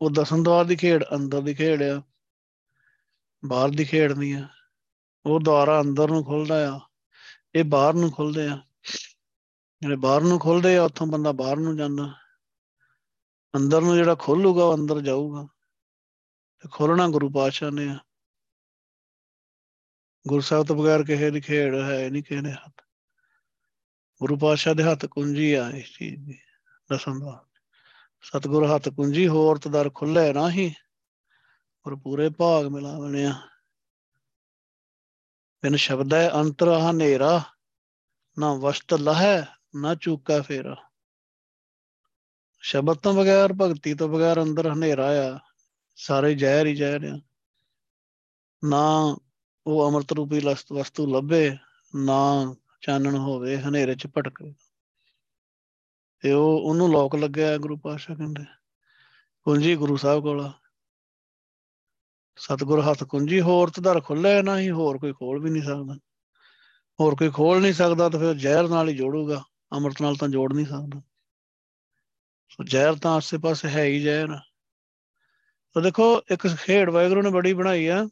ਉਹ 0.00 0.10
ਦਸਮ 0.10 0.42
ਦਵਾਰ 0.42 0.64
ਦੀ 0.64 0.76
ਖੇਡ, 0.76 1.04
ਅੰਦਰ 1.14 1.40
ਦੀ 1.40 1.54
ਖੇਡ 1.54 1.82
ਆ। 1.82 2.02
ਬਾਹਰ 3.44 3.68
ਦੀ 3.68 3.84
ਖੇਡ 3.84 4.12
ਨਹੀਂ 4.12 4.34
ਆ। 4.34 4.48
ਉਹ 5.26 5.40
ਦੁਆਰਾ 5.40 5.80
ਅੰਦਰ 5.80 6.08
ਨੂੰ 6.08 6.24
ਖੁੱਲਦਾ 6.24 6.76
ਆ। 6.76 6.80
ਇਹ 7.54 7.64
ਬਾਹਰ 7.64 7.94
ਨੂੰ 7.94 8.12
ਖੁੱਲਦੇ 8.12 8.46
ਆ। 8.46 8.62
ਜਿਹੜੇ 9.80 9.96
ਬਾਹਰ 9.96 10.22
ਨੂੰ 10.22 10.38
ਖੁੱਲਦੇ 10.38 10.76
ਆ, 10.76 10.82
ਉੱਥੋਂ 10.82 11.06
ਬੰਦਾ 11.06 11.32
ਬਾਹਰ 11.32 11.56
ਨੂੰ 11.56 11.76
ਜਾਂਦਾ। 11.76 12.14
ਅੰਦਰ 13.56 13.80
ਨੂੰ 13.80 13.96
ਜਿਹੜਾ 13.96 14.14
ਖੋਲੂਗਾ, 14.14 14.64
ਉਹ 14.64 14.76
ਅੰਦਰ 14.76 15.00
ਜਾਊਗਾ। 15.00 15.48
ਤੇ 16.58 16.68
ਖੋਲਣਾ 16.68 17.08
ਗੁਰੂ 17.08 17.30
ਪਾਤਸ਼ਾਹ 17.30 17.70
ਨੇ 17.70 17.88
ਆ। 17.88 17.98
ਗੁਰੂ 20.28 20.40
ਸਾਹਿਬ 20.40 20.66
ਤੋਂ 20.66 20.76
ਬਗੈਰ 20.76 21.04
ਕਿਸੇ 21.04 21.30
ਦੀ 21.30 21.40
ਖੇਡ 21.40 21.74
ਹੈ 21.74 22.10
ਨਹੀਂ, 22.10 22.22
ਕਿਸੇ 22.22 22.40
ਦੇ 22.40 22.52
ਹੱਥ। 22.52 22.82
ਗੁਰੂ 24.20 24.38
ਪਾਤਸ਼ਾਹ 24.38 24.74
ਦੇ 24.74 24.82
ਹੱਥ 24.82 25.06
ਕੁੰਜੀ 25.06 25.52
ਆ 25.52 25.70
ਇਸ 25.70 25.98
ਚੀਜ਼ 25.98 26.26
ਦੀ 26.26 26.38
ਦਸਨ 26.92 27.20
ਦਾ 27.20 27.48
ਸਤਿਗੁਰ 28.26 28.74
ਹੱਥ 28.74 28.88
ਕੁੰਜੀ, 28.88 29.28
ਹੋਰ 29.28 29.58
ਤਦਰ 29.58 29.90
ਖੁੱਲੇ 29.94 30.32
ਨਾਹੀ, 30.32 30.74
ਪਰ 31.82 31.94
ਪੂਰੇ 31.94 32.28
ਭਾਗ 32.28 32.66
ਮਿਲਾ 32.66 32.98
ਬਣਿਆ 32.98 33.48
ਬਿਨ 35.62 35.76
ਸ਼ਬਦ 35.76 36.14
ਹੈ 36.14 36.30
ਅੰਤਰ 36.30 36.68
ਹਨੇਰਾ, 36.68 37.42
ਨਾ 38.38 38.54
ਵਸਤ 38.54 38.94
ਲਹੈ, 38.94 39.46
ਨਾ 39.74 39.94
ਚੂਕਾ 39.94 40.42
ਫੇਰਾ। 40.42 40.76
ਸ਼ਬਦ 42.60 42.96
ਤੋਂ 42.96 43.14
ਬਗੈਰ, 43.14 43.52
ਭਗਤੀ 43.52 43.94
ਤੋਂ 43.94 44.08
ਬਗੈਰ 44.08 44.42
ਅੰਦਰ 44.42 44.72
ਹਨੇਰਾ 44.72 45.06
ਆ। 45.06 45.38
ਸਾਰੇ 45.96 46.34
ਜ਼ਹਿਰ 46.34 46.66
ਹੀ 46.66 46.74
ਜ਼ਹਿਰ 46.74 47.00
ਆ। 47.04 47.20
ਨਾ 48.64 49.16
ਉਹ 49.66 49.90
ਅਮਰਤ 49.90 50.12
ਰੂਪੀ 50.12 50.40
ਵਸਤੂ 50.72 51.06
ਲੱਭੇ, 51.06 51.56
ਨਾ 51.96 52.54
ਚਾਨਣ 52.80 53.16
ਹੋਵੇ 53.16 53.58
ਹਨੇਰੇ 53.58 53.94
'ਚ 53.94 54.06
ਭਟਕੇ। 54.06 54.54
ਤੇ 56.20 56.32
ਉਹ, 56.32 56.60
ਉਹਨੂੰ 56.60 56.92
ਲੋਕ 56.92 57.16
ਲੱਗਿਆ 57.16 57.58
ਗੁਰੂ 57.58 57.76
ਪਾਤਸ਼ਾਹ 57.76 58.16
ਕਹਿੰਦੇ। 58.16 58.44
ਕੁੰਜੀ 59.42 59.76
ਗੁਰੂ 59.76 59.96
ਸਾਹਿਬ 59.96 60.22
ਕੋਲ। 60.22 60.50
ਸਤਗੁਰ 62.36 62.80
ਹੱਥ 62.80 63.04
ਕੁੰਜੀ, 63.04 63.40
ਹੋਰ 63.40 63.70
ਤਦਰ 63.70 64.00
ਖੁੱਲੇ 64.00 64.42
ਨਾ 64.42 64.58
ਹੀ 64.58 64.70
ਹੋਰ 64.70 64.98
ਕੋਈ 64.98 65.12
ਖੋਲ 65.12 65.42
ਵੀ 65.42 65.50
ਨਹੀਂ 65.50 65.62
ਸਕਦਾ। 65.62 65.98
ਹੋਰ 67.00 67.14
ਕੋਈ 67.14 67.30
ਖੋਲ 67.30 67.60
ਨਹੀਂ 67.60 67.72
ਸਕਦਾ 67.72 68.08
ਤਾਂ 68.08 68.20
ਫਿਰ 68.20 68.34
ਜ਼ਹਿਰ 68.34 68.68
ਨਾਲ 68.68 68.88
ਹੀ 68.88 68.96
ਜੋੜੂਗਾ, 68.96 69.44
ਅਮਰਤ 69.76 70.02
ਨਾਲ 70.02 70.16
ਤਾਂ 70.16 70.28
ਜੋੜ 70.28 70.52
ਨਹੀਂ 70.52 70.66
ਸਕਦਾ। 70.66 71.02
ਸੋ 72.48 72.64
ਜ਼ਹਿਰ 72.64 72.94
ਤਾਂ 72.94 73.14
ਆਸੇ 73.14 73.38
ਪਾਸੇ 73.38 73.68
ਹੈ 73.68 73.84
ਹੀ 73.84 74.00
ਜ਼ਹਿਰ। 74.00 74.28
ਤਾਂ 75.72 75.82
ਦੇਖੋ, 75.82 76.22
ਇੱਕ 76.30 76.48
ਖੇਡ 76.48 76.90
ਵਾਹਿਗੁਰੂ 76.90 77.22
ਨੇ 77.22 77.30
ਬੜੀ 77.30 77.52
ਬਣਾਈ 77.52 77.86
ਆ 77.86 78.08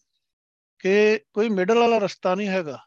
ਕਿ 0.78 1.20
ਕੋਈ 1.32 1.48
ਮਿਡਲ 1.48 1.78
ਵਾਲਾ 1.78 1.98
ਰਸਤਾ 1.98 2.34
ਨਹੀਂ 2.34 2.48
ਹੈਗਾ। 2.48 2.86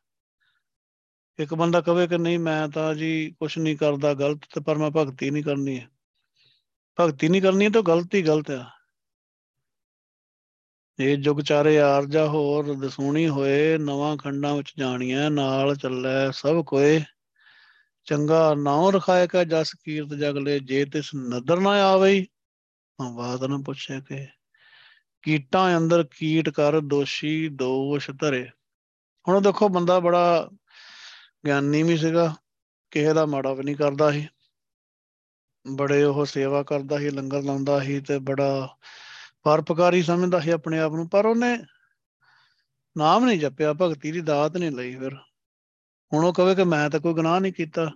ਇੱਕ 1.39 1.53
ਬੰਦਾ 1.53 1.81
ਕਵੇ 1.81 2.07
ਕਿ 2.07 2.17
ਨਹੀਂ, 2.17 2.39
ਮੈਂ 2.39 2.69
ਤਾਂ 2.69 2.95
ਜੀ 2.95 3.35
ਕੁਝ 3.39 3.57
ਨਹੀਂ 3.57 3.77
ਕਰਦਾ 3.77 4.13
ਗਲਤ, 4.13 4.41
ਤੇ 4.55 4.61
ਪਰ 4.61 4.77
ਮੈਂ 4.77 4.91
ਭਗਤੀ 4.91 5.31
ਨਹੀਂ 5.31 5.43
ਕਰਨੀ 5.43 5.79
ਹੈ। 5.79 5.87
ਭਗਤੀ 6.99 7.29
ਨਹੀਂ 7.29 7.41
ਕਰਨੀ 7.41 7.69
ਤਾਂ 7.69 7.81
ਗਲਤੀ 7.81 8.21
ਗਲਤ 8.21 8.51
ਆ। 8.51 8.65
ਇਹ 10.99 11.17
ਜੁਗ 11.17 11.41
ਚਾਰੇ 11.41 11.79
ਆਰਜਾ 11.79 12.27
ਹੋਰ, 12.27 12.73
ਦਸੂਣੀ 12.73 13.29
ਹੋਏ, 13.29 13.77
ਨਵਾਂ 13.77 14.17
ਖੰਡਾਂ 14.17 14.55
ਵਿੱਚ 14.55 14.73
ਜਾਣੀਆਂ 14.77 15.31
ਨਾਲ 15.31 15.75
ਚੱਲੇ 15.75 16.31
ਸਭ 16.31 16.63
ਕੋਏ। 16.63 17.01
ਚੰਗਾ 18.03 18.53
ਨਾਉ 18.53 18.91
ਰਖਾਏ 18.91 19.27
ਕਾ 19.27 19.43
ਜਸ 19.43 19.73
ਕੀਰਤ 19.83 20.07
ਜਗਲੇ 20.07 20.59
ਜੇ 20.59 20.85
ਤਿਸ 20.85 21.11
ਨਦਰ 21.15 21.59
ਨਾ 21.59 21.69
ਆਵੇ 21.69 22.25
ਬਾਤ 23.15 23.43
ਨਾ 23.43 23.57
ਪੁੱਛੇ 23.65 24.01
ਕਿ। 24.01 24.27
ਕੀਟਾਂ 25.21 25.77
ਅੰਦਰ 25.77 26.03
ਕੀਟ 26.03 26.49
ਕਰ 26.49 26.79
ਦੋਸ਼ੀ 26.79 27.49
ਦੋਸ਼ 27.49 28.11
ਧਰੇ। 28.11 28.49
ਹੁਣ 29.27 29.41
ਦੇਖੋ 29.41 29.69
ਬੰਦਾ 29.69 29.99
ਬੜਾ 29.99 30.49
ਗਿਆਨੀ 31.47 31.83
ਵੀ 31.83 31.97
ਸੀਗਾ, 31.97 32.33
ਕਿਸੇ 32.91 33.13
ਦਾ 33.13 33.25
ਮਾੜਾ 33.25 33.53
ਵੀ 33.53 33.63
ਨਹੀਂ 33.63 33.75
ਕਰਦਾ 33.75 34.11
ਸੀ। 34.11 34.27
ਬੜੇ 35.65 36.03
ਉਹ 36.03 36.25
ਸੇਵਾ 36.25 36.61
ਕਰਦਾ 36.63 36.97
ਸੀ, 36.99 37.09
ਲੰਗਰ 37.09 37.41
ਲਾਉਂਦਾ 37.43 37.79
ਸੀ 37.79 37.99
ਤੇ 38.01 38.17
ਬੜਾ 38.19 38.77
ਪਰਪਕਾਰੀ 39.43 40.03
ਸਮਝਦਾ 40.03 40.39
ਸੀ 40.39 40.49
ਆਪਣੇ 40.51 40.79
ਆਪ 40.79 40.93
ਨੂੰ, 40.93 41.07
ਪਰ 41.09 41.25
ਉਹਨੇ 41.25 41.57
ਨਾਮ 42.95 43.25
ਨਹੀਂ 43.25 43.39
ਜਪਿਆ, 43.39 43.73
ਭਗਤੀ 43.73 44.11
ਦੀ 44.11 44.21
ਦਾਤ 44.21 44.57
ਨਹੀਂ 44.57 44.71
ਲਈ 44.71 44.95
ਫਿਰ। 44.95 45.15
ਹੁਣ 46.11 46.25
ਉਹ 46.25 46.33
ਕਹੇ 46.33 46.55
ਕਿ 46.55 46.63
ਮੈਂ 46.63 46.89
ਤਾਂ 46.89 46.99
ਕੋਈ 46.99 47.13
ਗੁਨਾਹ 47.13 47.39
ਨਹੀਂ 47.39 47.53
ਕੀਤਾ, 47.53 47.89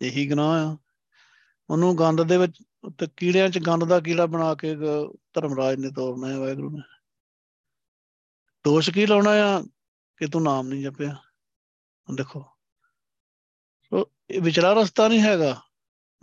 ਇਹੀ 0.00 0.28
ਗੁਨਾਹ 0.28 0.54
ਆ। 0.58 0.76
ਉਹਨੂੰ 1.70 1.96
ਗੰਦ 1.98 2.22
ਦੇ 2.22 2.36
ਵਿੱਚ 2.36 2.62
ਤੇ 2.98 3.06
ਕੀੜਿਆਂ 3.16 3.48
'ਚ 3.48 3.58
ਗੰਦ 3.58 3.84
ਦਾ 3.84 4.00
ਕੀੜਾ 4.00 4.26
ਬਣਾ 4.26 4.54
ਕੇ 4.54 4.74
ਧਰਮਰਾਜ 4.74 5.78
ਨੇ 5.78 5.90
ਤੋੜਨਾ 5.90 6.28
ਹੈ 6.28 6.38
ਵਾਹਿਗੁਰੂ 6.38 6.70
ਨੇ। 6.70 6.82
ਦੋਸ਼ 8.64 8.90
ਕੀ 8.90 9.06
ਲਾਉਣਾ 9.06 9.30
ਆ 9.30 9.60
ਕਿ 10.18 10.26
ਤੂੰ 10.26 10.42
ਨਾਮ 10.42 10.68
ਨਹੀਂ 10.68 10.84
ਜਪਿਆ? 10.84 11.16
ਦੇਖੋ। 12.16 12.42
ਸੋ 13.82 14.10
ਇਹ 14.30 14.40
ਵਿਚਲਾ 14.40 14.72
ਰਸਤਾ 14.72 15.08
ਨਹੀਂ 15.08 15.20
ਹੈਗਾ। 15.20 15.62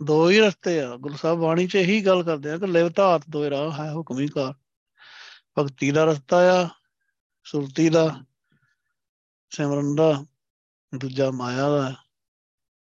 ਦੋ 0.02 0.30
ਹੀ 0.30 0.40
ਰਸਤੇ 0.40 0.82
ਆ। 0.82 0.96
ਗੁਰੂ 0.96 1.16
ਸਾਹਿਬ 1.16 1.38
ਬਾਣੀ 1.38 1.66
'ਚ 1.66 1.74
ਇਹੀ 1.74 2.06
ਗੱਲ 2.06 2.22
ਕਰਦੇ 2.22 2.50
ਆ 2.50 2.58
ਕਿ 2.58 2.66
ਲਿਵ 2.66 2.88
ਧਾਤ 2.88 3.22
ਦੋ 3.30 3.50
ਰਾਹ, 3.50 3.72
ਹੈ 3.72 3.92
ਹੁਕਮੀ 3.92 4.28
ਕਾਰ। 4.28 4.54
ਭਗਤੀ 5.58 5.90
ਦਾ 5.90 6.04
ਰਸਤਾ 6.04 6.64
ਆ, 6.64 6.68
ਸੁਰਤੀ 7.44 7.88
ਦਾ, 7.88 8.24
ਸਿਮਰਨ 9.50 9.94
ਦਾ, 9.94 10.24
ਦੂਜਾ 10.98 11.30
ਮਾਇਆ 11.30 11.70
ਦਾ। 11.70 11.94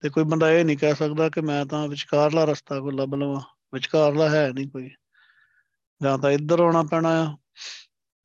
ਤੇ 0.00 0.08
ਕੋਈ 0.10 0.24
ਬੰਦਾ 0.24 0.50
ਇਹ 0.50 0.64
ਨਹੀਂ 0.64 0.78
ਕਹਿ 0.78 0.94
ਸਕਦਾ 0.94 1.28
ਕਿ 1.28 1.40
ਮੈਂ 1.40 1.66
ਤਾਂ 1.66 1.88
ਵਿਚਕਾਰਲਾ 1.88 2.44
ਰਸਤਾ 2.44 2.80
ਕੋ 2.80 2.90
ਲੱਭ 2.90 3.14
ਲਵਾਂ। 3.14 3.40
ਵਿਚਕਾਰਲਾ 3.74 4.28
ਹੈ 4.28 4.50
ਨਹੀਂ 4.52 4.70
ਕੋਈ। 4.70 4.90
ਜਾਂ 6.02 6.18
ਤਾਂ 6.18 6.30
ਇੱਧਰ 6.30 6.60
ਆਉਣਾ 6.60 6.82
ਪੈਣਾ 6.82 7.08
ਆ, 7.08 7.36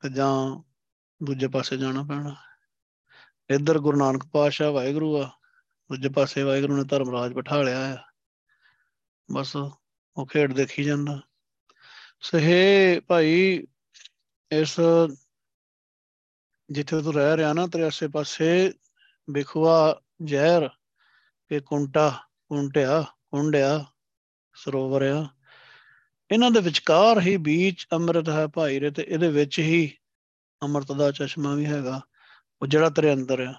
ਤੇ 0.01 0.09
ਜਾਂ 0.09 0.63
ਦੂਜੇ 1.23 1.47
ਪਾਸੇ 1.47 1.77
ਜਾਣਾ 1.77 2.03
ਪੈਣਾ। 2.03 2.35
ਇੱਧਰ 3.55 3.79
ਗੁਰੂ 3.79 3.97
ਨਾਨਕ 3.97 4.25
ਪਾਤਸ਼ਾਹ 4.25 4.71
ਵਾਹਿਗੁਰੂ 4.71 5.21
ਆ, 5.21 5.29
ਦੂਜੇ 5.91 6.09
ਪਾਸੇ 6.09 6.43
ਵਾਹਿਗੁਰੂ 6.43 6.77
ਨੇ 6.77 6.83
ਧਰਮਰਾਜ 6.83 7.33
ਬਿਠਾ 7.33 7.61
ਲਿਆ 7.61 7.93
ਆ। 7.93 7.97
ਬਸ 9.31 9.55
ਉਹ 9.55 10.25
ਖੇਡ 10.25 10.53
ਦੇਖੀ 10.53 10.83
ਜਾਂਦਾ। 10.83 11.21
ਸਹੇ 12.21 12.99
ਭਾਈ, 12.99 13.67
ਇਸ 14.51 14.79
ਜਿੱਥੇ 16.71 17.01
ਤੂੰ 17.01 17.13
ਰਹਿ 17.13 17.37
ਰਿਹਾ 17.37 17.53
ਨਾ, 17.53 17.67
ਤੇਰੇ 17.67 17.83
ਆਸੇ 17.83 18.07
ਪਾਸੇ 18.07 18.73
ਬਿਖਵਾ 19.29 20.01
ਜ਼ਹਿਰ 20.23 20.69
ਕਿ 21.49 21.59
ਕੁੰਟਾ, 21.59 22.19
ਕੁੰਟਿਆ, 22.47 23.01
ਕੁੰਡਿਆ, 23.01 23.85
ਸਰੋਵਰ 24.53 25.01
ਆ। 25.01 25.27
ਇਹਨਾਂ 26.31 26.51
ਦੇ 26.51 26.59
ਵਿਚਕਾਰ 26.59 27.19
ਹੀ 27.19 27.37
ਬੀਚ 27.37 27.87
ਅੰਮ੍ਰਿਤ 27.93 28.29
ਹੈ 28.29 28.47
ਭਾਈ 28.47 28.79
ਰੇ, 28.79 28.91
ਤੇ 28.91 29.05
ਇਹਦੇ 29.07 29.29
ਵਿੱਚ 29.29 29.59
ਹੀ 29.59 29.97
ਅੰਮ੍ਰਿਤ 30.63 30.91
ਦਾ 30.91 31.11
ਚਸ਼ਮਾ 31.11 31.55
ਵੀ 31.55 31.65
ਹੈਗਾ। 31.65 32.01
ਉਹ 32.61 32.67
ਜਿਹੜਾ 32.67 32.89
ਤੇਰੇ 32.89 33.13
ਅੰਦਰ 33.13 33.39
ਆ। 33.39 33.53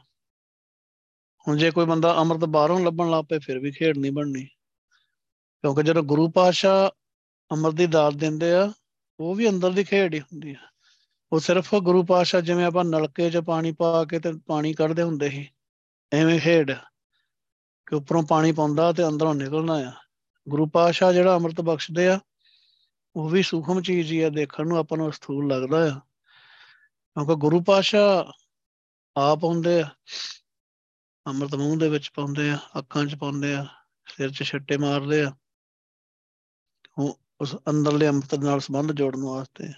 ਹੁਣ 1.49 1.57
ਜੇ 1.57 1.71
ਕੋਈ 1.71 1.87
ਬੰਦਾ 1.87 2.17
ਅੰਮ੍ਰਿਤ 2.17 2.45
ਬਾਹਰੋਂ 2.45 2.81
ਲੱਭਣ 2.81 3.11
ਲੱਗ 3.11 3.25
ਪਏ, 3.25 3.39
ਫਿਰ 3.39 3.59
ਵੀ 3.59 3.71
ਖੇਡ 3.71 3.99
ਨਹੀਂ 3.99 4.13
ਬਣਨੀ। 4.13 4.45
ਕਿਉਂਕਿ 5.63 5.83
ਜਦੋਂ 5.83 6.03
ਗੁਰੂ 6.03 6.31
ਪਾਤਸ਼ਾਹ 6.31 6.91
ਅੰਮ੍ਰਿਤ 7.53 7.75
ਦੀ 7.75 7.87
ਦਾਤ 7.87 8.15
ਦਿੰਦੇ 8.15 8.53
ਆ, 8.53 8.73
ਉਹ 9.21 9.35
ਵੀ 9.35 9.49
ਅੰਦਰ 9.49 9.71
ਦੀ 9.71 9.85
ਖੇਡ 9.85 10.15
ਹੀ 10.15 10.21
ਹੁੰਦੀ 10.21 10.51
ਆ। 10.51 10.69
ਉਹ 11.33 11.41
ਸਿਰਫ 11.41 11.75
ਗੁਰੂ 11.75 12.05
ਪਾਤਸ਼ਾਹ 12.05 12.41
ਜਿਵੇਂ 12.41 12.65
ਆਪਾਂ 12.65 12.85
ਨਲਕੇ 12.85 13.31
'ਚ 13.31 13.37
ਪਾਣੀ 13.37 13.73
ਪਾ 13.73 14.05
ਕੇ 14.05 14.19
ਤੇ 14.19 14.33
ਪਾਣੀ 14.47 14.73
ਕੱਢਦੇ 14.73 15.03
ਹੁੰਦੇ 15.03 15.31
ਸੀ, 15.31 15.49
ਐਵੇਂ 16.13 16.41
ਖੇਡ 16.41 16.73
ਕਿ 17.87 17.95
ਉੱਪਰੋਂ 17.95 18.23
ਪਾਣੀ 18.23 18.53
ਪਾਉਂਦਾ 18.53 18.93
ਤੇ 18.93 19.09
ਅੰਦਰੋਂ 19.09 19.35
ਨਿਕਲਣਾ 19.35 19.75
ਆ। 19.75 19.93
ਗੁਰੂ 20.49 20.67
ਪਾਤਸ਼ਾਹ 20.67 21.13
ਜਿਹੜਾ 21.13 21.37
ਅੰਮ੍ਰਿਤ 21.37 21.61
ਬਖਸ਼ਦੇ 21.61 22.09
ਆ, 22.09 22.21
ਉਹ 23.17 23.29
ਵੀ 23.29 23.43
ਸੂਖਮ 23.43 23.83
ਚੀਜ਼ 23.83 24.13
ਹੀ 24.13 24.23
ਆ, 24.23 24.29
ਦੇਖਣ 24.29 24.67
ਨੂੰ 24.67 24.79
ਆਪਾਂ 24.79 24.99
ਨੂੰ 24.99 25.13
ਸਥੂਲ 25.13 25.49
ਲੱਗਦਾ 25.49 25.87
ਆ। 25.87 25.99
ਕਿਉਂਕਿ 27.15 27.35
ਗੁਰੂ 27.35 27.63
ਪਾਤਸ਼ਾਹ 27.63 28.42
ਆਪ 29.17 29.45
ਹੁੰਦੇ 29.45 29.81
ਆ, 29.81 29.89
ਅੰਮ੍ਰਿਤ 31.27 31.55
ਮੂੰਹ 31.55 31.77
ਦੇ 31.79 31.89
ਵਿੱਚ 31.89 32.11
ਪਾਉਂਦੇ 32.15 32.51
ਆ, 32.51 32.59
ਅੱਖਾਂ 32.79 33.05
'ਚ 33.07 33.15
ਪਾਉਂਦੇ 33.15 33.55
ਆ, 33.55 33.67
ਸਿਰ 34.07 34.31
'ਚ 34.31 34.43
ਛੱਟੇ 34.43 34.77
ਮਾਰਦੇ 34.77 35.23
ਆ, 35.23 35.33
ਉਹ 36.99 37.19
ਉਸ 37.41 37.55
ਅੰਦਰਲੇ 37.71 38.09
ਅੰਮ੍ਰਿਤ 38.09 38.35
ਨਾਲ 38.35 38.61
ਸੰਬੰਧ 38.61 38.93
ਜੋੜਨ 38.93 39.23
ਵਾਸਤੇ। 39.23 39.73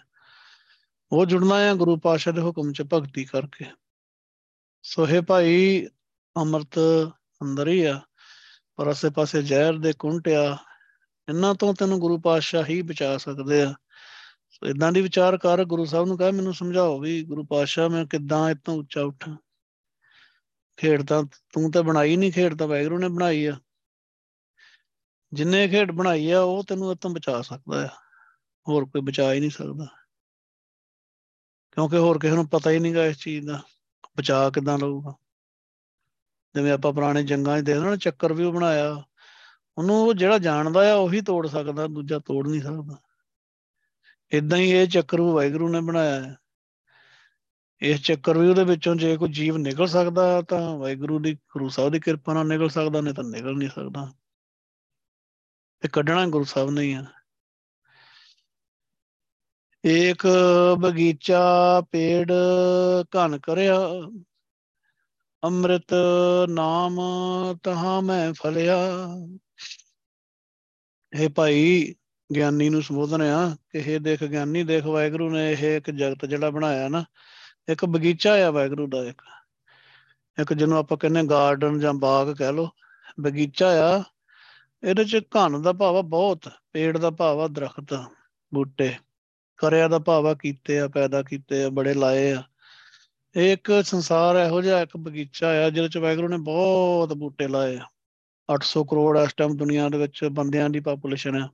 ਉਹ 1.12 1.26
ਜੁੜਨਾ 1.26 1.58
ਹੈ 1.60 1.74
ਗੁਰੂ 1.74 1.96
ਪਾਤਸ਼ਾਹ 1.96 2.32
ਦੇ 2.32 2.40
ਹੁਕਮ 2.40 2.72
'ਚ 2.72 2.82
ਭਗਤੀ 2.92 3.24
ਕਰਕੇ। 3.24 3.64
ਸੋਹੇ 4.84 5.20
ਭਾਈ, 5.20 5.86
ਅੰਮ੍ਰਿਤ 6.36 6.78
ਅੰਦਰ 7.42 7.68
ਹੀ 7.68 7.82
ਆ, 7.84 8.00
ਪਰ 8.76 8.90
ਅਸੇ 8.92 9.10
ਪਾਸੇ 9.10 9.42
ਜ਼ਹਿਰ 9.42 9.78
ਦੇ 9.78 9.92
ਕੁੰਟਿਆ 9.92 10.56
ਇਹਨਾਂ 11.28 11.54
ਤੋਂ 11.54 11.74
ਤੈਨੂੰ 11.74 11.98
ਗੁਰੂ 12.00 12.18
ਪਾਤਸ਼ਾਹ 12.20 12.64
ਹੀ 12.64 12.82
ਬਚਾ 12.82 13.16
ਸਕਦੇ 13.16 13.62
ਆ। 13.62 13.74
ਸੋ 14.54 14.66
ਇਦਾਂ 14.66 14.92
ਦੀ 14.92 15.00
ਵਿਚਾਰ 15.00 15.38
ਕਰ 15.38 15.64
ਗੁਰੂ 15.64 15.84
ਸਾਹਿਬ 15.84 16.06
ਨੂੰ 16.06 16.18
ਕਹੇ, 16.18 16.32
ਮੈਨੂੰ 16.32 16.54
ਸਮਝਾਓ 16.54 17.00
ਵੀ 17.00 17.24
ਗੁਰੂ 17.24 17.44
ਪਾਤਸ਼ਾਹ 17.44 17.88
ਮੈਂ 17.88 18.06
ਕਿੱਦਾਂ 18.06 18.50
ਇਤੋਂ 18.50 18.74
ਉੱਚਾ 18.74 19.02
ਉੱਠਾਂ। 19.02 19.36
ਖੇਡ 20.76 21.02
ਤਾਂ 21.02 21.24
ਤੂੰ 21.24 21.70
ਤਾਂ 21.70 21.82
ਬਣਾਈ 21.82 22.16
ਨਹੀਂ 22.16 22.32
ਖੇਡ 22.32 22.58
ਤਾਂ 22.58 22.66
ਵੈਗਰੂ 22.66 22.98
ਨੇ 22.98 23.08
ਬਣਾਈ 23.08 23.44
ਆ। 23.44 23.56
ਜਿੰਨੇ 25.32 25.68
ਖੇਡ 25.68 25.92
ਬਣਾਈ 25.92 26.30
ਆ, 26.30 26.40
ਉਹ 26.40 26.64
ਤੈਨੂੰ 26.64 26.92
ਇਤੋਂ 26.92 27.10
ਬਚਾ 27.10 27.42
ਸਕਦਾ 27.42 27.84
ਆ। 27.84 27.88
ਹੋਰ 28.68 28.84
ਕੋਈ 28.84 29.02
ਬਚਾ 29.02 29.32
ਹੀ 29.32 29.40
ਨਹੀਂ 29.40 29.50
ਸਕਦਾ। 29.50 29.84
ਕਿਉਂਕਿ 31.72 31.96
ਹੋਰ 31.96 32.18
ਕਿਸੇ 32.18 32.34
ਨੂੰ 32.34 32.48
ਪਤਾ 32.48 32.70
ਹੀ 32.70 32.78
ਨਹੀਂਗਾ 32.78 33.06
ਇਸ 33.06 33.18
ਚੀਜ਼ 33.18 33.46
ਦਾ, 33.46 33.62
ਬਚਾ 34.18 34.50
ਕਿਦਾਂ 34.50 34.78
ਲਊਗਾ। 34.78 35.14
ਜਿਵੇਂ 36.54 36.72
ਆਪਾਂ 36.72 36.92
ਪੁਰਾਣੇ 36.92 37.22
ਜੰਗਾਂ 37.22 37.60
'ਚ 37.60 37.64
ਦੇਖਦੇ 37.64 37.84
ਨਾ 37.84 37.96
ਚੱਕਰ 37.96 38.32
ਵੀ 38.32 38.44
ਉਹ 38.44 38.52
ਬਣਾਇਆ। 38.52 39.04
ਉਹਨੂੰ 39.78 39.96
ਉਹ 39.96 40.14
ਜਿਹੜਾ 40.14 40.38
ਜਾਣਦਾ 40.38 40.92
ਆ, 40.92 40.94
ਉਹੀ 40.94 41.20
ਤੋੜ 41.20 41.46
ਸਕਦਾ, 41.46 41.86
ਦੂਜਾ 41.86 42.18
ਤੋੜ 42.18 42.48
ਨਹੀਂ 42.48 42.62
ਸਕਦਾ। 42.62 42.98
ਇਦਾਂ 44.30 44.58
ਹੀ 44.58 44.70
ਇਹ 44.70 44.86
ਚੱਕਰ 44.86 45.20
ਉਹ 45.20 45.32
ਵਾਹਿਗੁਰੂ 45.32 45.68
ਨੇ 45.68 45.80
ਬਣਾਇਆ 45.80 46.20
ਹੈ। 46.20 46.36
ਇਸ 47.80 48.00
ਚੱਕਰ 48.00 48.38
ਵੀ 48.38 48.48
ਉਹਦੇ 48.48 48.64
ਵਿੱਚੋਂ 48.64 48.96
ਜੇ 48.96 49.16
ਕੋਈ 49.16 49.28
ਜੀਵ 49.28 49.56
ਨਿਕਲ 49.56 49.86
ਸਕਦਾ 49.86 50.42
ਤਾਂ 50.42 50.76
ਵਾਹਿਗੁਰੂ 50.76 51.18
ਦੀ, 51.18 51.34
ਗੁਰੂ 51.34 51.68
ਸਾਹਿਬ 51.68 51.92
ਦੀ 51.92 52.00
ਕਿਰਪਾ 52.00 52.34
ਨਾਲ 52.34 52.46
ਨਿਕਲ 52.46 52.68
ਸਕਦਾ, 52.68 53.00
ਨਹੀਂ 53.00 53.14
ਤਾਂ 53.14 53.24
ਨਿਕਲ 53.24 53.56
ਨਹੀਂ 53.56 53.68
ਸਕਦਾ। 53.68 54.14
ਤੇ 55.80 55.88
ਕੱਢਣਾ 55.88 56.26
ਗੁਰੂ 56.26 56.44
ਸਾਹਿਬ 56.44 56.70
ਨੇ 56.70 56.82
ਹੀ 56.82 56.92
ਆ। 56.92 57.04
ਏਕ 59.86 60.26
ਬਗੀਚਾ 60.78 61.80
ਪੇੜ 61.80 62.32
ਘਨ 63.16 63.38
ਕਰਿਆ, 63.38 63.78
ਅੰਮ੍ਰਿਤ 65.44 65.94
ਨਾਮ 66.48 67.00
ਤਹਾਂ 67.62 68.02
ਮੈਂ 68.02 68.32
ਫਲਿਆ। 68.32 68.76
ਇਹ 71.16 71.28
ਭਾਈ 71.28 71.94
ਗਿਆਨੀ 72.34 72.68
ਨੂੰ 72.68 72.82
ਸੰਬੋਧਨ 72.82 73.22
ਆ 73.22 73.56
ਕਿ 73.70 73.78
ਇਹ 73.78 74.00
ਦੇਖ 74.00 74.24
ਗਿਆਨੀ, 74.24 74.62
ਦੇਖ 74.62 74.84
ਵਾਹਿਗੁਰੂ 74.84 75.30
ਨੇ 75.30 75.52
ਇਹ 75.52 75.76
ਇੱਕ 75.76 75.90
ਜਗਤ 75.90 76.26
ਜਿਹੜਾ 76.26 76.50
ਬਣਾਇਆ 76.50 76.88
ਨਾ, 76.88 77.04
ਇੱਕ 77.68 77.84
ਬਗੀਚਾ 77.84 78.46
ਆ 78.46 78.50
ਵਾਹਿਗੁਰੂ 78.50 78.86
ਦਾ 78.86 79.04
ਇੱਕ। 79.04 79.22
ਇੱਕ 80.40 80.52
ਜਿਹਨੂੰ 80.52 80.78
ਆਪਾਂ 80.78 80.98
ਕਹਿੰਦੇ 80.98 81.22
ਗਾਰਡਨ 81.22 81.80
ਜਾਂ 81.80 81.94
ਬਾਗ 81.94 82.36
ਕਹਿ 82.36 82.52
ਲੋ 82.52 82.68
ਬਗੀਚਾ 83.20 83.96
ਆ, 83.96 84.02
ਇਹਦੇ 84.84 85.04
ਚ 85.04 85.22
ਘਨ 85.36 85.62
ਦਾ 85.62 85.72
ਭਾਵ 85.72 85.96
ਆ 85.96 86.02
ਬਹੁਤ, 86.02 86.48
ਪੇੜ 86.72 86.98
ਦਾ 86.98 87.10
ਭਾਵ 87.10 87.40
ਆ 87.40 87.48
ਦਰਖਤ, 87.48 87.94
ਬੂਟੇ, 88.54 88.94
ਕਰਿਆ 89.56 89.88
ਦਾ 89.88 89.98
ਭਾਵ 89.98 90.26
ਆ 90.26 90.34
ਕੀਤੇ 90.34 90.78
ਆ, 90.78 90.88
ਪੈਦਾ 90.88 91.22
ਕੀਤੇ 91.22 91.64
ਆ, 91.64 91.68
ਬੜੇ 91.68 91.94
ਲਾਏ 91.94 92.32
ਆ। 92.32 92.42
ਇਹ 93.36 93.52
ਇੱਕ 93.52 93.84
ਸੰਸਾਰ 93.84 94.36
ਇਹੋ 94.36 94.62
ਜਿਹਾ 94.62 94.80
ਇੱਕ 94.80 94.96
ਬਗੀਚਾ 94.96 95.66
ਆ, 95.66 95.70
ਜਿਹਦੇ 95.70 95.88
ਚ 95.88 95.98
ਵਾਹਿਗੁਰੂ 95.98 96.28
ਨੇ 96.28 96.36
ਬਹੁਤ 96.36 97.12
ਬੂਟੇ 97.12 97.48
ਲਾਏ 97.48 97.76
ਆ। 97.76 97.86
800 98.52 98.84
ਕਰੋੜ 98.84 99.18
ਇਸ 99.18 99.34
ਟਾਈਮ 99.34 99.56
ਦੁਨੀਆ 99.56 99.88
ਦੇ 99.88 99.98
ਵਿੱਚ 99.98 100.24
ਬੰਦਿਆਂ 100.24 100.70
ਦੀ 100.70 100.80
ਪਾਪੂਲੇਸ਼ਨ 100.80 101.36
ਆ। 101.36 101.48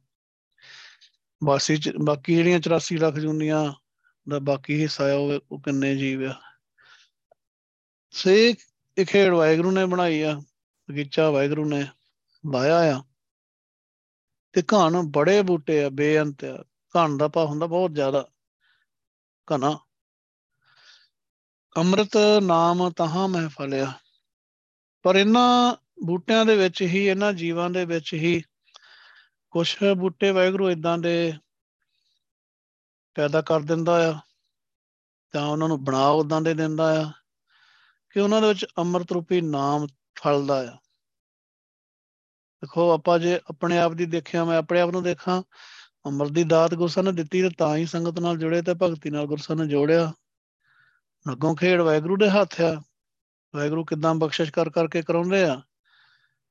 ਬਾਕੀ 1.45 1.76
ਬਾਕੀ 2.05 2.34
ਜਿਹੜੀਆਂ 2.34 2.61
84 2.61 2.99
ਲੱਖ 2.99 3.14
ਜੁਨੀਆਂ 3.14 3.72
ਦਾ 4.28 4.38
ਬਾਕੀ 4.38 4.82
ਹਿੱਸਾ 4.82 5.05
ਆ, 5.05 5.41
ਉਹ 5.53 5.61
ਕਿੰਨੇ 5.61 5.97
ਜੀਵ 5.97 6.24
ਆ? 6.24 6.41
ਸੇ, 8.11 8.55
ਇਹ 8.99 9.07
ਖੇਡ 9.07 9.32
ਵਾਹਿਗੁਰੂ 9.32 9.70
ਨੇ 9.70 9.86
ਬਣਾਈ 9.86 10.20
ਆ, 10.20 10.43
ਬਗੀਚਾ 10.91 11.30
ਵਾਹਿਗੁਰੂ 11.30 11.64
ਨੇ 11.64 11.86
ਲਾਇਆ 12.53 12.97
ਆ। 12.97 13.03
ਤੇ 14.53 14.62
ਘਣ 14.62 15.03
ਬੜੇ 15.03 15.43
ਬੂਟੇ 15.43 15.84
ਆ, 15.84 15.88
ਬੇਅੰਤ 15.88 16.45
ਆ। 16.45 16.64
ਘਣ 16.97 17.16
ਦਾ 17.16 17.28
ਭਾਵ 17.28 17.47
ਹੁੰਦਾ 17.47 17.66
ਬਹੁਤ 17.66 17.95
ਜ਼ਿਆਦਾ, 17.95 18.28
ਘਣਾ। 19.49 19.78
ਅੰਮ੍ਰਿਤ 21.76 22.16
ਨਾਮ 22.43 22.91
ਤਹਾਂ 22.91 23.28
ਮਹਿਫਲਿਆ 23.28 23.93
ਪਰ 25.03 25.16
ਇਹਨਾਂ 25.16 25.76
ਬੂਟਿਆਂ 26.07 26.45
ਦੇ 26.47 26.57
ਵਿੱਚ 26.57 26.82
ਹੀ, 26.82 27.07
ਇਹਨਾਂ 27.07 27.32
ਜੀਵਾਂ 27.32 27.70
ਦੇ 27.70 27.84
ਵਿੱਚ 27.84 28.14
ਹੀ 28.14 28.43
ਕੁਝ 29.51 29.76
ਬੂਟੇ 29.96 30.30
ਵਾਹਿਗੁਰੂ 30.30 30.70
ਇਦਾਂ 30.70 30.98
ਦੇ 30.98 31.32
ਪੈਦਾ 33.16 33.40
ਕਰ 33.42 33.61
ਦਿੰਦਾ 33.61 33.94
ਆ 34.11 34.18
ਤਾਂ 35.34 35.46
ਉਹਨਾਂ 35.46 35.68
ਨੂੰ 35.68 35.84
ਬਣਾ 35.84 36.07
ਉਦਾਂ 36.09 36.40
ਦੇ 36.40 36.55
ਦਿੰਦਾ 36.55 36.86
ਆ, 37.01 37.11
ਕਿ 38.11 38.20
ਉਹਨਾਂ 38.20 38.40
ਦੇ 38.40 38.48
ਵਿੱਚ 38.48 38.64
ਅੰਮ੍ਰਿਤ 38.78 39.12
ਰੂਪੀ 39.12 39.40
ਨਾਮ 39.40 39.86
ਫਲਦਾ 40.16 40.61
ਆ। 40.61 40.76
ਦੇਖੋ, 42.62 42.90
ਆਪਾਂ 42.90 43.18
ਜੇ 43.18 43.38
ਆਪਣੇ 43.51 43.78
ਆਪ 43.78 43.92
ਦੀ 43.92 44.07
ਦੇਖਿਆ, 44.07 44.44
ਮੈਂ 44.44 44.59
ਆਪਣੇ 44.59 44.80
ਆਪ 44.80 44.90
ਨੂੰ 44.90 45.03
ਦੇਖਾਂ, 45.03 45.42
ਅੰਮ੍ਰਿਤ 46.07 46.32
ਦੀ 46.32 46.44
ਦਾਤ 46.44 46.74
ਗੁਰਸਾਂ 46.74 47.03
ਨੇ 47.03 47.12
ਦਿੱਤੀ 47.12 47.42
ਤੇ 47.42 47.51
ਤਾਂ 47.59 47.76
ਹੀ 47.76 47.86
ਸੰਗਤ 47.86 48.18
ਨਾਲ 48.18 48.38
ਜੁੜੇ 48.38 48.62
ਤੇ 48.62 48.74
ਭਗਤੀ 48.74 49.11
ਨਾਲ 49.11 49.26
ਗੁਰਸਾਂ 49.26 49.57
ਨੇ 49.57 49.66
ਜੋੜਿਆ। 49.66 50.12
ਅੱਗੋਂ 51.32 51.55
ਖੇਡ 51.57 51.80
ਵਾਹਿਗੁਰੂ 51.80 52.16
ਦੇ 52.16 52.28
ਹੱਥ 52.30 52.61
ਆ। 52.61 52.74
ਵਾਹਿਗੁਰੂ 53.55 53.84
ਕਿਦਾਂ 53.84 54.14
ਬਖਸ਼ਿਸ਼ 54.14 54.53
ਕਰ 54.53 54.70
ਕਰਕੇ 54.70 55.03
ਕਰਾਉਂਦੇ 55.03 55.42
ਆ, 55.44 55.61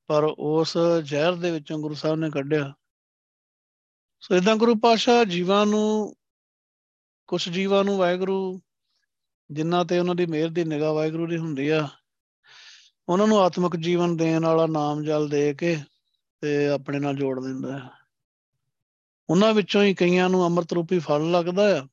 ਪਰ 0.09 0.23
ਉਸ 0.23 0.77
ਜ਼ਹਿਰ 1.03 1.35
ਦੇ 1.35 1.51
ਵਿੱਚੋਂ 1.51 1.79
ਗੁਰੂ 1.79 1.95
ਸਾਹਿਬ 1.95 2.19
ਨੇ 2.19 2.29
ਕੱਢਿਆ। 2.29 2.73
ਸੋ 4.23 4.35
ਇਦਾਂ 4.35 4.55
ਗੁਰੂ 4.55 4.75
ਪਾਸ਼ਾ 4.75 5.23
ਜੀਵਾਂ 5.23 5.65
ਨੂੰ 5.65 6.15
ਕੁਝ 7.29 7.49
ਜੀਵਾਂ 7.49 7.83
ਨੂੰ 7.83 7.97
ਵਾਹਿਗੁਰੂ 7.97 8.61
ਜਿਨ੍ਹਾਂ 9.49 9.85
ਤੇ 9.85 9.99
ਉਹਨਾਂ 9.99 10.15
ਦੀ 10.15 10.25
ਮਿਹਰ 10.25 10.49
ਦੀ 10.49 10.63
ਨਿਗਾਹ 10.63 10.93
ਵਾਹਿਗੁਰੂ 10.93 11.27
ਦੀ 11.27 11.37
ਹੁੰਦੀ 11.37 11.67
ਆ, 11.69 11.87
ਉਹਨਾਂ 13.09 13.27
ਨੂੰ 13.27 13.39
ਆਤਮਿਕ 13.39 13.75
ਜੀਵਨ 13.75 14.15
ਦੇਣ 14.17 14.45
ਵਾਲਾ 14.45 14.65
ਨਾਮ 14.67 15.03
ਜਲ 15.03 15.27
ਦੇ 15.29 15.53
ਕੇ 15.53 15.75
ਤੇ 16.43 16.67
ਆਪਣੇ 16.67 16.99
ਨਾਲ 16.99 17.15
ਜੋੜ 17.15 17.39
ਦਿੰਦਾ 17.39 17.77
ਹੈ। 17.77 17.89
ਉਹਨਾਂ 19.29 19.53
ਵਿੱਚੋਂ 19.53 19.83
ਹੀ 19.83 19.93
ਕਈਆਂ 19.93 20.29
ਨੂੰ 20.29 20.45
ਅੰਮ੍ਰਿਤ 20.45 20.73
ਰੂਪੀ 20.73 20.99
ਫਲ 20.99 21.31
ਲੱਗਦਾ 21.31 21.79
ਆ, 21.79 21.87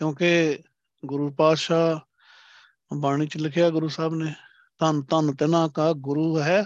ਕਿਉਂਕਿ 0.00 0.58
ਗੁਰੂ 1.02 1.30
ਪਾਤਸ਼ਾਹ 1.30 2.96
ਬਾਣੀ 2.96 3.26
ਚ 3.26 3.36
ਲਿਖਿਆ 3.36 3.70
ਗੁਰੂ 3.70 3.88
ਸਾਹਿਬ 3.88 4.14
ਨੇ, 4.14 4.34
ਧੰਨ 4.80 5.02
ਧੰਨ 5.02 5.34
ਤਨਾ 5.34 5.68
ਕਾ 5.68 5.92
ਗੁਰੂ 5.92 6.40
ਹੈ 6.40 6.64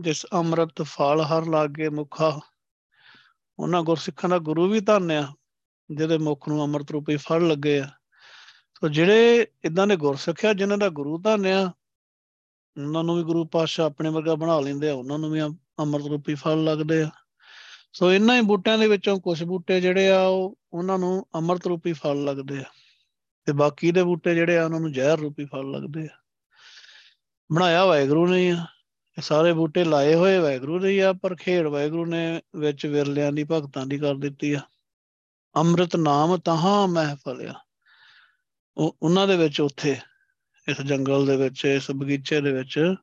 ਜਿਸ 0.00 0.26
ਅੰਮ੍ਰਿਤ 0.32 0.82
ਫਲ 0.82 1.20
ਹਰ 1.20 1.46
ਲਾਗੇ 1.46 1.88
ਮੁਖਾ। 1.88 2.40
ਉਹਨਾਂ 3.58 3.82
ਗੁਰਸਿੱਖਾਂ 3.82 4.30
ਦਾ 4.30 4.38
ਗੁਰੂ 4.38 4.68
ਵੀ 4.68 4.80
ਧੰਨ 4.80 5.10
ਆ, 5.10 5.34
ਜਿਹਦੇ 5.90 6.18
ਮੁਖ 6.18 6.48
ਨੂੰ 6.48 6.62
ਅੰਮ੍ਰਿਤ 6.62 6.90
ਰੂਪੀ 6.90 7.16
ਫਲ 7.16 7.48
ਲੱਗੇ 7.48 7.80
ਆ। 7.80 7.86
ਸੋ 8.80 8.88
ਜਿਹੜੇ 8.88 9.46
ਇਦਾਂ 9.64 9.86
ਦੇ 9.86 9.96
ਗੁਰਸਿੱਖ 9.96 10.44
ਆ, 10.44 10.52
ਜਿਨ੍ਹਾਂ 10.52 10.78
ਦਾ 10.78 10.88
ਗੁਰੂ 10.88 11.18
ਧੰਨ 11.18 11.46
ਆ, 11.46 11.72
ਉਹਨਾਂ 12.82 13.04
ਨੂੰ 13.04 13.16
ਵੀ 13.16 13.22
ਗੁਰੂ 13.22 13.44
ਪਾਤਸ਼ਾਹ 13.44 13.86
ਆਪਣੇ 13.86 14.10
ਵਰਗਾ 14.10 14.34
ਬਣਾ 14.34 14.60
ਲੈਂਦੇ 14.60 14.90
ਆ, 14.90 14.94
ਉਹਨਾਂ 14.94 15.18
ਨੂੰ 15.18 15.30
ਵੀ 15.30 15.40
ਅੰਮ੍ਰਿਤ 15.78 16.06
ਰੂਪੀ 16.06 16.34
ਫਲ 16.34 16.64
ਲੱਗਦੇ 16.64 17.02
ਆ। 17.02 17.10
ਸੋ 17.92 18.12
ਇਹਨਾਂ 18.12 18.36
ਹੀ 18.36 18.40
ਬੂਟਿਆਂ 18.40 18.78
ਦੇ 18.78 18.86
ਵਿੱਚੋਂ 18.86 19.20
ਕੁਝ 19.20 19.44
ਬੂਟੇ 19.44 19.80
ਜਿਹੜੇ 19.80 20.10
ਆ, 20.10 20.22
ਉਹ 20.22 20.58
ਉਹਨਾਂ 20.72 20.98
ਨੂੰ 20.98 21.26
ਅੰਮ੍ਰਿਤ 21.34 21.66
ਰੂਪੀ 21.66 21.92
ਫਲ 21.92 22.24
ਲੱਗਦੇ 22.24 22.58
ਆ। 22.58 22.64
ਤੇ 23.44 23.52
ਬਾਕੀ 23.52 23.92
ਦੇ 23.92 24.02
ਬੂਟੇ 24.02 24.34
ਜਿਹੜੇ 24.34 24.58
ਆ, 24.58 24.64
ਉਹਨਾਂ 24.64 24.80
ਨੂੰ 24.80 24.92
ਜ਼ਹਿਰ 24.92 25.18
ਰੂਪੀ 25.18 25.44
ਫਲ 25.44 25.70
ਲੱਗਦੇ 25.70 26.04
ਆ। 26.04 26.18
ਬਣਾਇਆ 27.52 27.84
ਵਾਹਿਗੁਰੂ 27.84 28.26
ਨੇ 28.26 28.50
ਆ। 28.50 28.66
ਇਹ 29.18 29.22
ਸਾਰੇ 29.22 29.52
ਬੂਟੇ 29.52 29.84
ਲਾਏ 29.84 30.14
ਹੋਏ 30.14 30.38
ਵਾਹਿਗੁਰੂ 30.38 30.78
ਦੇ 30.78 31.02
ਆ, 31.02 31.12
ਪਰ 31.12 31.36
ਖੇੜ 31.36 31.66
ਵਾਹਿਗੁਰੂ 31.66 32.06
ਨੇ 32.06 32.42
ਵਿੱਚ 32.56 32.86
ਵਿਰਲਿਆਂ 32.86 33.32
ਦੀ 33.32 33.44
ਭਗਤਾਂ 33.44 33.86
ਦੀ 33.86 33.98
ਕਰ 33.98 34.14
ਦਿੱਤੀ 34.14 34.52
ਆ। 34.52 34.60
ਅੰਮ੍ਰਿਤ 35.56 35.96
ਨਾਮ 35.96 36.36
ਤਹਾਂ 36.36 36.88
ਮਹਿਫਲਿਆ 36.88 37.54
ਉਹ 38.76 38.96
ਉਹਨਾਂ 39.02 39.28
ਦੇ 39.28 39.36
ਵਿੱਚ 39.36 39.60
ਉੱਥੇ, 39.60 39.96
ਇਸ 40.68 40.80
ਜੰਗਲ 40.80 41.26
ਦੇ 41.26 41.36
ਵਿੱਚ, 41.36 41.64
ਇਸ 41.64 41.90
ਬਗੀਚੇ 41.90 42.40
ਦੇ 42.40 42.52
ਵਿੱਚ 42.52 42.94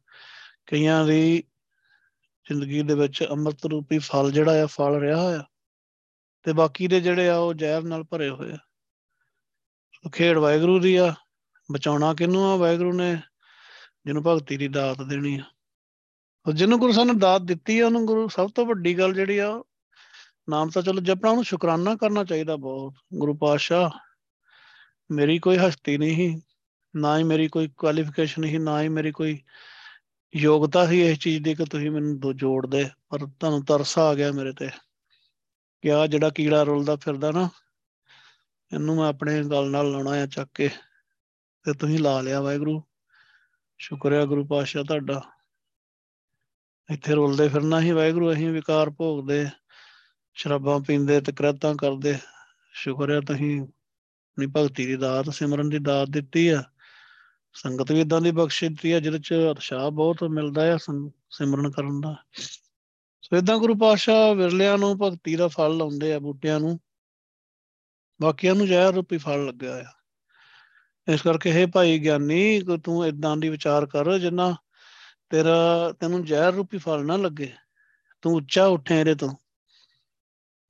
ਕਈਆਂ 0.65 1.05
ਦੀ 1.05 1.43
ਜ਼ਿੰਦਗੀ 2.45 2.81
ਦੇ 2.81 2.95
ਵਿੱਚ 2.95 3.27
ਅੰਮ੍ਰਿਤ 3.29 3.65
ਰੂਪੀ 3.65 3.97
ਫਲ 3.97 4.31
ਜਿਹੜਾ 4.31 4.63
ਆ, 4.63 4.65
ਫਲ 4.65 4.99
ਰਿਹਾ 4.99 5.21
ਹੋਇਆ। 5.21 5.43
ਤੇ 6.43 6.53
ਬਾਕੀ 6.53 6.87
ਦੇ 6.87 7.01
ਜਿਹੜੇ 7.01 7.29
ਆ, 7.29 7.37
ਉਹ 7.37 7.53
ਜ਼ਹਿਰ 7.53 7.81
ਨਾਲ 7.81 8.03
ਭਰੇ 8.03 8.29
ਹੋਏ 8.29 8.51
ਆ। 8.51 8.57
ਖੇੜ 10.09 10.37
ਵਾਹਿਗੁਰੂ 10.37 10.79
ਦੀ 10.79 10.95
ਆ, 10.95 11.13
ਬਚਾਉਣਾ 11.71 12.13
ਕਿਹਨੂੰ 12.13 12.45
ਆ 12.45 12.55
ਵਾਹਿਗੁਰੂ 12.55 12.93
ਨੇ? 12.93 13.21
ਜਿਹਨੂੰ 14.05 14.23
ਭਗਤੀ 14.23 14.57
ਦੀ 14.57 14.67
ਦਾਤ 14.67 15.01
ਦੇਣੀ 15.01 15.35
ਆ। 15.35 15.43
ਉਹ 16.45 16.53
ਜਿਹਨੂੰ 16.53 16.79
ਗੁਰੂ 16.79 16.91
ਸਾਹਿਬ 16.91 17.07
ਨੇ 17.07 17.13
ਦਾਤ 17.19 17.41
ਦਿੱਤੀ 17.41 17.79
ਆ, 17.79 17.85
ਉਹਨੂੰ 17.85 18.05
ਗੁਰੂ 18.05 18.27
ਸਭ 18.27 18.49
ਤੋਂ 18.55 18.65
ਵੱਡੀ 18.65 18.97
ਗੱਲ 18.99 19.13
ਜਿਹੜੀ 19.13 19.37
ਆ, 19.37 19.51
ਨਾਮ 20.49 20.69
ਤਾਂ 20.69 20.81
ਚਲੋ 20.81 21.01
ਜਪਣਾ 21.01 21.29
ਉਹਨੂੰ 21.29 21.43
ਸ਼ੁਕਰਾਨਾ 21.45 21.95
ਕਰਨਾ 21.95 22.23
ਚਾਹੀਦਾ 22.23 22.55
ਬਹੁਤ, 22.55 22.93
ਗੁਰੂ 23.13 23.33
ਪਾਤਸ਼ਾਹ, 23.37 23.89
ਮੇਰੀ 25.09 25.37
ਕੋਈ 25.39 25.57
ਹਸਤੀ 25.57 25.97
ਨਹੀਂ 25.97 26.39
ਨਾ 26.93 27.17
ਹੀ 27.17 27.23
ਮੇਰੀ 27.23 27.47
ਕੋਈ 27.47 27.67
ਕੁਆਲੀਫਿਕੇਸ਼ਨ 27.77 28.43
ਹੀ 28.43 28.57
ਨਾ 28.57 28.81
ਹੀ 28.81 28.87
ਮੇਰੀ 28.89 29.11
ਕੋਈ 29.11 29.37
ਯੋਗਤਾ 30.33 30.85
ਸੀ 30.87 31.01
ਇਸ 31.01 31.17
ਚੀਜ਼ 31.19 31.43
ਦੀ 31.43 31.53
ਕਿ 31.55 31.65
ਤੁਸੀਂ 31.65 31.91
ਮੈਨੂੰ 31.91 32.35
ਜੋੜ 32.37 32.65
ਦੇ, 32.67 32.83
ਪਰ 33.09 33.25
ਤੁਹਾਨੂੰ 33.39 33.63
ਤਰਸ 33.65 33.97
ਆ 33.99 34.13
ਗਿਆ 34.13 34.31
ਮੇਰੇ 34.31 34.53
ਤੇ 34.53 34.69
ਕਿ 35.83 35.91
ਆ 35.93 36.05
ਜਿਹੜਾ 36.07 36.29
ਕੀੜਾ 36.29 36.61
ਰੁਲਦਾ 36.63 36.95
ਫਿਰਦਾ 36.95 37.31
ਨਾ, 37.31 37.49
ਇਹਨੂੰ 38.71 38.95
ਮੈਂ 38.95 39.07
ਆਪਣੇ 39.07 39.41
ਗਲ 39.43 39.69
ਨਾਲ 39.71 39.91
ਲਾਉਣਾ 39.91 40.11
ਆ 40.21 40.25
ਚੱਕ 40.25 40.49
ਕੇ 40.55 40.69
ਤੇ 41.65 41.73
ਤੁਸੀਂ 41.73 41.99
ਲਾ 41.99 42.19
ਲਿਆ 42.21 42.41
ਵਾਹਿਗੁਰੂ 42.41 42.81
ਸ਼ੁਕਰ 43.79 44.13
ਹੈ 44.13 44.25
ਗੁਰੂ 44.25 44.45
ਪਾਤਸ਼ਾਹ 44.45 44.83
ਤੁਹਾਡਾ। 44.83 45.21
ਇੱਥੇ 46.89 47.13
ਰੁਲਦੇ 47.13 47.47
ਫਿਰਨਾ 47.47 47.79
ਹੀ 47.81 47.91
ਵਾਹਿਗੁਰੂ, 47.91 48.31
ਅਸੀਂ 48.33 48.49
ਵਿਕਾਰ 48.49 48.89
ਭੋਗਦੇ, 48.89 49.45
ਸ਼ਰਾਬਾਂ 50.33 50.79
ਪੀਂਦੇ 50.79 51.19
ਤੇ 51.21 51.31
ਕਰਤਾਂ 51.31 51.75
ਕਰਦੇ। 51.75 52.17
ਸ਼ੁਕਰ 52.73 53.11
ਹੈ 53.11 53.19
ਤੁਸੀਂ 53.19 53.61
ਆਪਣੀ 53.61 54.47
ਭਗਤੀ 54.47 54.85
ਦੀ 54.85 54.95
ਦਾਤ, 54.95 55.29
ਸਿਮਰਨ 55.29 55.69
ਦੀ 55.69 55.79
ਦਾਤ 55.79 56.09
ਦਿੱਤੀ 56.09 56.47
ਆ। 56.47 56.63
ਸੰਗਤ 57.53 57.91
ਵੀ 57.91 58.01
ਇਦਾਂ 58.01 58.21
ਦੀ 58.21 58.31
ਬਖਸ਼ 58.31 58.63
ਦਿੱਤੀ 58.63 58.91
ਆ, 58.91 58.99
ਜਿਹਦੇ 58.99 59.19
ਚ 59.19 59.33
ਉਤਸ਼ਾਹ 59.33 59.91
ਬਹੁਤ 59.91 60.23
ਮਿਲਦਾ 60.23 60.73
ਆ 60.73 60.77
ਸਿਮਰਨ 61.31 61.71
ਕਰਨ 61.71 62.01
ਦਾ। 62.01 62.15
ਸੋ 63.21 63.37
ਇਦਾਂ 63.37 63.57
ਗੁਰੂ 63.57 63.75
ਪਾਤਸ਼ਾਹ 63.75 64.33
ਵਿਰਲਿਆਂ 64.35 64.77
ਨੂੰ 64.77 64.97
ਭਗਤੀ 64.97 65.35
ਦਾ 65.35 65.47
ਫਲ 65.47 65.77
ਲਾਉਂਦੇ 65.77 66.13
ਆ, 66.13 66.19
ਬੂਟਿਆਂ 66.19 66.59
ਨੂੰ। 66.59 66.79
ਬਾਕੀਆਂ 68.21 68.55
ਨੂੰ 68.55 68.67
ਜ਼ਹਿਰ 68.67 68.93
ਰੂਪੀ 68.93 69.17
ਫਲ 69.17 69.45
ਲੱਗਿਆ 69.45 69.77
ਆ। 69.79 69.91
ਇਸ 71.07 71.21
ਕਰਕੇ 71.21 71.49
ਇਹ 71.49 71.67
ਭਾਈ 71.67 71.99
ਗਿਆਨੀ 71.99 72.61
ਕੋ 72.61 72.77
ਤੂੰ 72.77 73.05
ਇਦਾਂ 73.07 73.37
ਦੀ 73.37 73.49
ਵਿਚਾਰ 73.49 73.85
ਕਰ, 73.85 74.17
ਜਿੰਨਾ 74.17 74.55
ਤੇਰਾ, 75.29 75.91
ਤੈਨੂੰ 75.99 76.25
ਜ਼ਹਿਰ 76.25 76.53
ਰੂਪੀ 76.53 76.77
ਫਲ 76.77 77.05
ਨਾ 77.05 77.17
ਲੱਗੇ। 77.17 77.53
ਤੂੰ 78.21 78.35
ਉੱਚਾ 78.35 78.65
ਉੱਠੇ 78.65 78.99
ਇਹਦੇ 78.99 79.15
ਤੋਂ। 79.15 79.35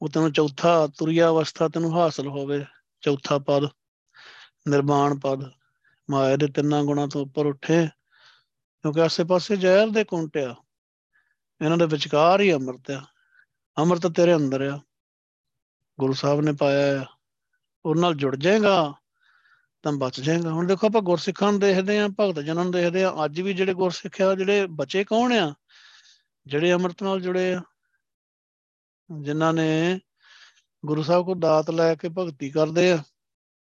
ਉਹ 0.01 0.10
ਤੈਨੂੰ 0.10 0.32
ਚੌਥਾ 0.32 0.88
ਤੁਰਿਆ 0.88 1.30
ਅਵਸਥਾ 1.30 1.68
ਤੈਨੂੰ 1.68 1.99
ਹਾਸਲ 1.99 2.28
ਹੋਵੇ। 2.28 2.66
ਚੌਥਾ 3.01 3.38
ਪਦ 3.38 3.64
ਨਿਰਮਾਣ 4.68 5.20
ਪਦ। 5.20 5.51
ਮਾਇਆ 6.10 6.36
ਦੇ 6.36 6.47
ਤਿੰਨਾਂ 6.47 6.84
ਗੁਣਾ 6.84 7.07
ਤੋਂ 7.07 7.22
ਉੱਪਰ 7.22 7.45
ਉੱਠੇ। 7.45 7.88
ਕਿਉਂਕਿ 8.82 9.01
ਆਸੇ-ਪਾਸੇ 9.01 9.57
ਜ਼ਹਿਰ 9.57 9.88
ਦੇ 9.88 10.03
ਕੁੰਟਿਆ 10.03 10.55
ਇਹਨਾਂ 11.66 11.78
ਦੇ 11.78 11.86
ਵਿਚਕਾਰ 11.86 12.41
ਹੀ 12.41 12.53
ਅੰਮ੍ਰਿਤ 12.53 12.91
ਆ। 12.91 13.05
ਅੰਮ੍ਰਿਤ 13.78 14.07
ਤੇਰੇ 14.07 14.36
ਅੰਦਰ 14.36 14.62
ਆ। 14.62 14.80
ਗੁਰੂ 15.99 16.14
ਸਾਹਿਬ 16.14 16.41
ਨੇ 16.41 16.53
ਪਾਇਆ 16.53 17.01
ਆ। 17.01 17.05
ਉਹ 17.86 17.95
ਨਾਲ 17.95 18.16
ਜੁੜ 18.16 18.36
ਜਾਏਗਾ। 18.36 18.93
ਤਾਂ 19.82 19.92
ਬਚ 19.92 20.22
ਜਾਏਗਾ। 20.22 20.52
ਹੁਣ 20.52 20.68
ਦੇਖੋ 20.68 20.88
ਆਪਾਂ 20.88 21.02
ਗੁਰਸਿੱਖਾਂ 21.02 21.52
ਨੂੰ 21.52 21.62
ਦੇਖਦੇ 21.62 22.00
ਆਂ 22.00 22.10
ਭਗਤ 22.20 22.40
ਜਨਾਂ 22.40 22.64
ਨੂੰ 22.64 22.74
ਦੇਖਦੇ 22.74 23.04
ਆਂ 23.04 23.26
ਅੱਜ 23.26 23.42
ਵੀ 23.42 23.54
ਜਿਹੜੇ 23.54 23.74
ਗੁਰਸਿੱਖ 23.74 24.22
ਆ, 24.22 24.36
ਜਿਹੜੇ 24.36 24.68
ਬਚੇ 24.68 25.04
ਕੌਣ 25.04 25.34
ਆ? 25.34 25.54
ਜਿਹੜੇ 26.48 26.74
ਅੰਮ੍ਰਿਤ 26.74 27.04
ਨਾਲ 27.04 27.22
ਜੁੜੇ 27.22 27.54
ਆ। 27.54 27.62
ਜਿਨ੍ਹਾਂ 29.22 29.54
ਨੇ 29.54 30.00
ਗੁਰੂ 30.86 31.04
ਸਾਹਿਬ 31.04 31.26
ਕੋ 31.26 31.36
ਦਾਤ 31.36 31.70
ਲੈ 31.70 31.96
ਕੇ 31.96 32.10
ਭਗਤੀ 32.10 32.50
ਕਰਦੇ 32.50 32.92
ਆ 32.92 33.04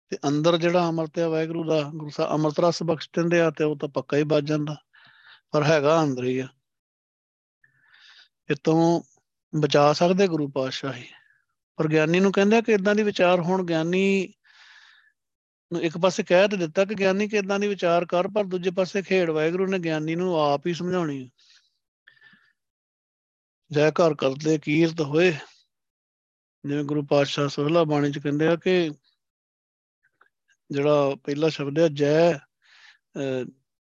ਤੇ 0.08 0.18
ਅੰਦਰ 0.28 0.56
ਜਿਹੜਾ 0.56 0.88
ਅੰਮ੍ਰਿਤ 0.88 1.18
ਆ, 1.18 1.28
ਵਾਹਿਗੁਰੂ 1.28 1.64
ਦਾ, 1.64 1.82
ਗੁਰੂ 1.82 2.10
ਸਾਹਿਬ 2.10 2.30
ਅੰਮ੍ਰਿਤ 2.30 2.60
ਰਸ 2.60 2.82
ਬਖਸ਼ 2.82 3.10
ਦਿੰਦੇ 3.16 3.40
ਆ 3.40 3.50
ਤੇ 3.50 3.64
ਉਹ 3.64 3.76
ਤਾਂ 3.76 3.88
ਪੱਕਾ 3.88 4.16
ਹੀ 4.16 4.22
ਬਚ 4.22 4.44
ਜਾਂਦਾ। 4.44 4.76
ਪਰ 5.50 5.64
ਹੈਗਾ 5.64 6.02
ਅੰਦਰ 6.02 6.24
ਹੀ 6.24 6.38
ਆ। 6.38 6.48
ਇਤੋਂ 8.50 9.02
ਬਚਾ 9.60 9.92
ਸਕਦੇ 9.92 10.28
ਗੁਰੂ 10.28 10.48
ਪਾਤਸ਼ਾਹੀ। 10.48 11.04
ਪਰ 11.76 11.88
ਗਿਆਨੀ 11.88 12.20
ਨੂੰ 12.20 12.32
ਕਹਿੰਦੇ 12.32 12.62
ਕਿ 12.62 12.72
ਇਦਾਂ 12.72 12.94
ਦੀ 12.94 13.02
ਵਿਚਾਰ 13.02 13.40
ਹੋਣ, 13.40 13.66
ਗਿਆਨੀ 13.66 14.32
ਨੂੰ 15.72 15.82
ਇੱਕ 15.82 15.96
ਪਾਸੇ 15.98 16.22
ਕਹਿ 16.22 16.48
ਤੇ 16.48 16.56
ਦਿੱਤਾ 16.56 16.84
ਕਿ 16.84 16.94
ਗਿਆਨੀ 16.94 17.28
ਕਿ 17.28 17.36
ਇਦਾਂ 17.36 17.58
ਦੀ 17.60 17.68
ਵਿਚਾਰ 17.68 18.04
ਕਰ, 18.04 18.28
ਪਰ 18.28 18.44
ਦੂਜੇ 18.44 18.70
ਪਾਸੇ 18.70 19.02
ਖੇੜ 19.02 19.30
ਵਾਹਿਗੁਰੂ 19.30 19.66
ਨੇ 19.66 19.78
ਗਿਆਨੀ 19.78 20.14
ਨੂੰ 20.14 20.34
ਆਪ 20.40 20.66
ਹੀ 20.66 20.74
ਸਮਝਾਉਣੀ 20.74 21.30
ਜੈ 23.70 23.90
ਘਰ 23.90 24.14
ਕਰਦੇ 24.14 24.58
ਕੀਰਤ 24.58 25.00
ਹੋਏ। 25.00 25.32
ਜਿਵੇਂ 26.64 26.84
ਗੁਰੂ 26.84 27.04
ਪਾਤਸ਼ਾਹ 27.06 27.48
ਸੋਹਲਾ 27.48 27.82
ਬਾਣੀ 27.84 28.10
ਚ 28.12 28.18
ਕਹਿੰਦੇ 28.18 28.46
ਆ 28.46 28.56
ਕਿ 28.56 28.90
ਜਿਹੜਾ 30.70 31.14
ਪਹਿਲਾ 31.24 31.48
ਸ਼ਬਦ 31.48 31.78
ਹੈ 31.78 31.88
ਜੈ 31.88 32.32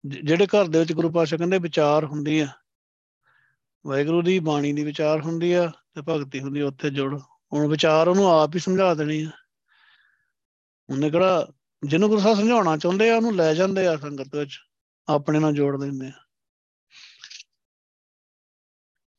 ਜਿਹੜੇ 0.04 0.46
ਘਰ 0.46 0.68
ਦੇ 0.68 0.80
ਵਿੱਚ 0.80 0.94
ਗੁਰੂ 0.94 1.12
ਪਾਤਸ਼ਾਹ 1.12 1.38
ਕਹਿੰਦੇ 1.38 1.60
ਵਿਚਾਰ 1.60 2.06
ਹੁੰਦੀ 2.06 2.40
ਆ। 2.40 2.48
ਵਾਹਿਗੁਰੂ 3.86 4.22
ਦੀ 4.22 4.40
ਬਾਣੀ 4.40 4.74
ਦੀ 4.74 4.84
ਵਿਚਾਰ 4.84 5.22
ਹੁੰਦੀ 5.22 5.52
ਆ 5.54 5.68
ਤੇ 5.68 6.02
ਭਗਤੀ 6.02 6.40
ਹੁੰਦੀ 6.40 6.62
ਉੱਥੇ 6.62 6.90
ਜੁੜ। 6.90 7.20
ਹੁਣ 7.54 7.68
ਵਿਚਾਰ 7.68 8.08
ਉਹਨੂੰ 8.08 8.28
ਆਪ 8.32 8.56
ਹੀ 8.56 8.60
ਸਮਝਾ 8.60 8.94
ਦੇਣੀ 8.94 9.22
ਆ। 9.24 9.32
ਉਹਨੇ 10.90 11.10
ਕਿਹੜਾ 11.10 11.48
ਜਿਹਨੂੰ 11.84 12.10
ਗੁਰੂ 12.10 12.22
ਸਾਹਿਬ 12.22 12.38
ਸਮਝਾਉਣਾ 12.38 12.78
ਚਾਹੁੰਦੇ 12.78 13.10
ਆ, 13.10 13.16
ਉਹਨੂੰ 13.16 13.36
ਲੈ 13.36 13.54
ਜਾਂਦੇ 13.54 13.88
ਆ 13.88 13.98
ਸੰਗਤ 13.98 14.36
ਵਿੱਚ, 14.36 14.60
ਆਪਣੇ 15.08 15.40
ਨਾਲ 15.40 15.54
ਜੋੜ 15.54 15.80
ਦਿੰਦੇ 15.80 16.08
ਆ। 16.08 16.12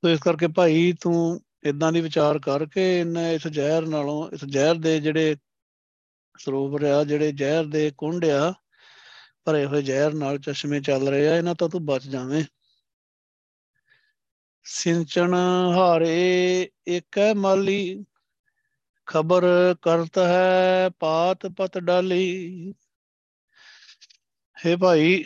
ਤੋ 0.02 0.08
ਇਸ 0.08 0.20
ਕਰਕੇ 0.20 0.48
ਭਾਈ 0.48 0.92
ਤੂੰ 1.00 1.40
ਇਦਾਂ 1.64 1.92
ਦੀ 1.92 2.00
ਵਿਚਾਰ 2.00 2.38
ਕਰਕੇ 2.38 3.00
ਇਹਨਾਂ 3.00 3.28
ਇਸ 3.28 3.46
ਜ਼ਹਿਰ 3.46 3.86
ਨਾਲੋਂ, 3.86 4.30
ਇਸ 4.30 4.44
ਜ਼ਹਿਰ 4.44 4.74
ਦੇ 4.74 5.00
ਜਿਹੜੇ 5.00 5.36
ਸਰੋਵਰ 6.38 6.84
ਆ, 6.84 7.04
ਜਿਹੜੇ 7.04 7.32
ਜ਼ਹਿਰ 7.32 7.64
ਦੇ 7.64 7.92
ਕੁੰਡ 7.98 8.24
ਆ, 8.24 8.54
ਭਰੇ 9.44 9.64
ਹੋਏ 9.66 9.82
ਜ਼ਹਿਰ 9.82 10.12
ਨਾਲ 10.12 10.38
ਚਸ਼ਮੇ 10.38 10.80
ਚੱਲ 10.80 11.08
ਰਹੇ 11.08 11.28
ਆ, 11.28 11.36
ਇਹਨਾਂ 11.36 11.54
ਤੋਂ 11.54 11.68
ਤੂੰ 11.68 11.86
ਬਚ 11.86 12.02
ਜਾਵੇਂ। 12.02 12.44
ਸਿੰਚਣ 14.64 15.34
ਹਾਰੇ 15.74 16.70
ਇੱਕ 16.86 17.18
ਹੈ 17.18 17.34
ਮਾਲੀ 17.34 18.04
ਖਬਰ 19.10 19.44
ਕਰਤ 19.82 20.18
ਹੈ 20.18 20.88
ਪਾਤ 20.98 21.46
ਪਤ 21.46 21.78
ਡਾਲੀ। 21.78 22.74
ਹੈ 24.56 24.76
ਭਾਈ, 24.76 25.24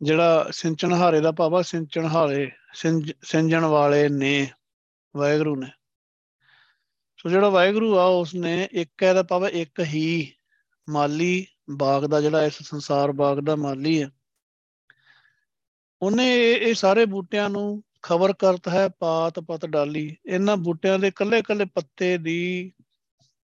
ਜਿਹੜਾ 0.00 0.46
ਸਿੰਚਣ 0.50 0.92
ਹਾਰੇ 0.92 1.20
ਦਾ 1.20 1.32
ਭਾਵਾ 1.32 1.60
ਸਿੰਚਣ 1.62 2.06
ਹਾਰੇ 2.06 2.50
ਸਿੰਜਣ 2.74 3.64
ਵਾਲੇ 3.64 4.08
ਨੇ, 4.08 4.50
ਵਾਹਿਗੁਰੂ 5.14 5.54
ਨੇ। 5.56 5.70
ਸੋ 7.18 7.28
ਜਿਹੜਾ 7.28 7.48
ਵਾਹਿਗੁਰੂ 7.48 7.98
ਆ 7.98 8.04
ਉਸ 8.04 8.34
ਨੇ 8.34 8.68
ਇੱਕ 8.72 9.02
ਹੈ 9.02 9.12
ਦਾ 9.14 9.22
ਭਾਵਾ 9.22 9.48
ਇੱਕ 9.48 9.80
ਹੀ 9.80 10.32
ਮਾਲੀ 10.88 11.46
ਬਾਗ 11.70 12.04
ਦਾ, 12.04 12.20
ਜਿਹੜਾ 12.20 12.42
ਇਸ 12.44 12.62
ਸੰਸਾਰ 12.62 13.12
ਬਾਗ 13.12 13.38
ਦਾ 13.38 13.56
ਮਾਲੀ 13.56 14.02
ਹੈ। 14.02 14.10
ਉਹਨੇ 16.02 16.26
ਇਹ 16.52 16.74
ਸਾਰੇ 16.74 17.04
ਬੂਟਿਆਂ 17.06 17.48
ਨੂੰ 17.50 17.82
ਖਬਰ 18.02 18.32
ਕਰਤ 18.32 18.68
ਹੈ 18.68 18.88
ਪਾਤ 18.88 19.40
ਪਤ 19.40 19.66
ਡਾਲੀ। 19.66 20.16
ਇਹਨਾਂ 20.26 20.56
ਬੂਟਿਆਂ 20.56 20.98
ਦੇ 20.98 21.10
ਕੱਲੇ 21.10 21.42
ਕੱਲੇ 21.42 21.64
ਪੱਤੇ 21.64 22.18
ਦੀ 22.18 22.72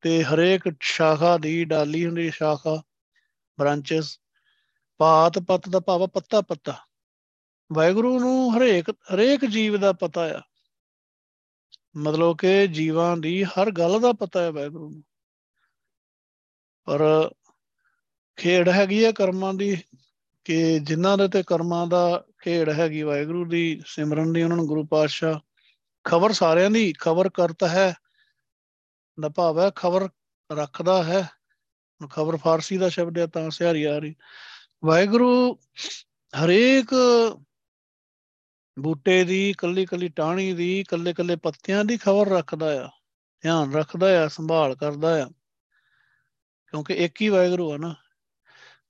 ਤੇ 0.01 0.25
ਹਰੇਕ 0.25 0.63
ਸ਼ਾਖਾ 0.81 1.39
ਦੀ 1.39 1.65
ਡਾਲੀ 1.65 2.07
ਹੁੰਦੀ 2.07 2.31
ਸ਼ਾਖਾ, 2.31 2.83
ਬ੍ਰਾਂਚਸ। 3.59 4.19
ਪਾਤ 4.99 5.39
ਪਤ 5.39 5.69
ਦਾ 5.69 5.81
ਭਾਵ 5.81 6.07
ਪੱਤਾ 6.07 6.41
ਪੱਤਾ। 6.41 6.75
ਵਾਹਿਗੁਰੂ 7.73 8.21
ਨੂੰ 8.21 8.59
ਹਰੇਕ 8.59 8.91
ਹਰੇਕ 8.91 9.45
ਜੀਵ 9.45 9.77
ਦਾ 9.77 9.93
ਪਤਾ 9.93 10.39
ਆ। 10.39 10.43
ਮਤਲਬ 11.97 12.37
ਕਿ 12.37 12.67
ਜੀਵਾਂ 12.67 13.17
ਦੀ 13.17 13.45
ਹਰ 13.45 13.71
ਗੱਲ 13.71 14.01
ਦਾ 14.01 14.13
ਪਤਾ 14.13 14.43
ਹੈ 14.43 14.51
ਵਾਹਿਗੁਰੂ 14.51 14.91
ਨੂੰ। 14.91 15.03
ਪਰ 16.85 17.31
ਖੇੜ 18.37 18.69
ਹੈਗੀ 18.69 19.05
ਹੈ 19.05 19.13
ਕਰਮਾਂ 19.13 19.55
ਦੀ। 19.55 19.83
ਕਿ 20.45 20.79
ਜਿਨ੍ਹਾਂ 20.79 21.17
ਦੇ 21.19 21.29
ਤੇ 21.29 21.43
ਕਰਮਾਂ 21.43 21.87
ਦਾ 21.87 22.25
ਖੇੜ 22.43 22.69
ਹੈਗੀ 22.71 23.03
ਵਾਹਿਗੁਰੂ 23.03 23.45
ਦੀ, 23.45 23.83
ਸਿਮਰਨ 23.87 24.33
ਦੀ, 24.33 24.43
ਉਹਨਾਂ 24.43 24.57
ਨੂੰ 24.57 24.67
ਗੁਰੂ 24.67 24.85
ਪਾਤਸ਼ਾਹ 24.87 25.39
ਖਬਰ 26.05 26.33
ਸਾਰਿਆਂ 26.33 26.71
ਦੀ 26.71 26.93
ਖਬਰ 26.93 27.29
ਕਰਤਾ 27.29 27.69
ਹੈ, 27.69 27.95
ਦਾ 29.19 29.29
ਭਾਵ 29.29 29.61
ਹੈ 29.61 29.71
ਖਬਰ 29.75 30.09
ਰੱਖਦਾ 30.51 31.03
ਹੈ 31.05 31.29
ਖਬਰ 32.11 32.37
ਫਾਰਸੀ 32.37 32.77
ਦਾ 32.79 32.89
ਸ਼ਬਦ 32.89 33.19
ਹੈ 33.19 33.27
ਤਾਂ 33.27 33.49
ਸਿਹਾਰੀ 33.51 33.85
ਆ 33.85 33.99
ਰਹੀ। 33.99 34.15
ਵਾਹਿਗੁਰੂ 34.85 35.55
ਹਰੇਕ 36.35 36.95
ਬੂਟੇ 38.77 39.23
ਦੀ 39.25 39.53
ਕੱਲੀ 39.59 39.85
ਕੱਲੀ 39.87 40.09
ਟਾਹਣੀ 40.09 40.53
ਦੀ 40.53 40.85
ਕੱਲੇ 40.89 41.13
ਕੱਲੇ 41.13 41.37
ਪੱਤਿਆਂ 41.37 41.85
ਦੀ 41.85 41.97
ਖਬਰ 41.97 42.29
ਰੱਖਦਾ 42.29 42.73
ਆ, 42.85 42.89
ਧਿਆਨ 43.43 43.73
ਰੱਖਦਾ 43.73 44.25
ਆ, 44.25 44.29
ਸੰਭਾਲ 44.29 44.75
ਕਰਦਾ 44.75 45.23
ਆ, 45.23 45.27
ਕਿਉਂਕਿ 46.73 46.95
ਇੱਕ 46.95 47.21
ਹੀ 47.23 47.29
ਵਾਹਿਗੁਰੂ 47.29 47.73
ਆ 47.73 47.77
ਨਾ। 47.77 47.95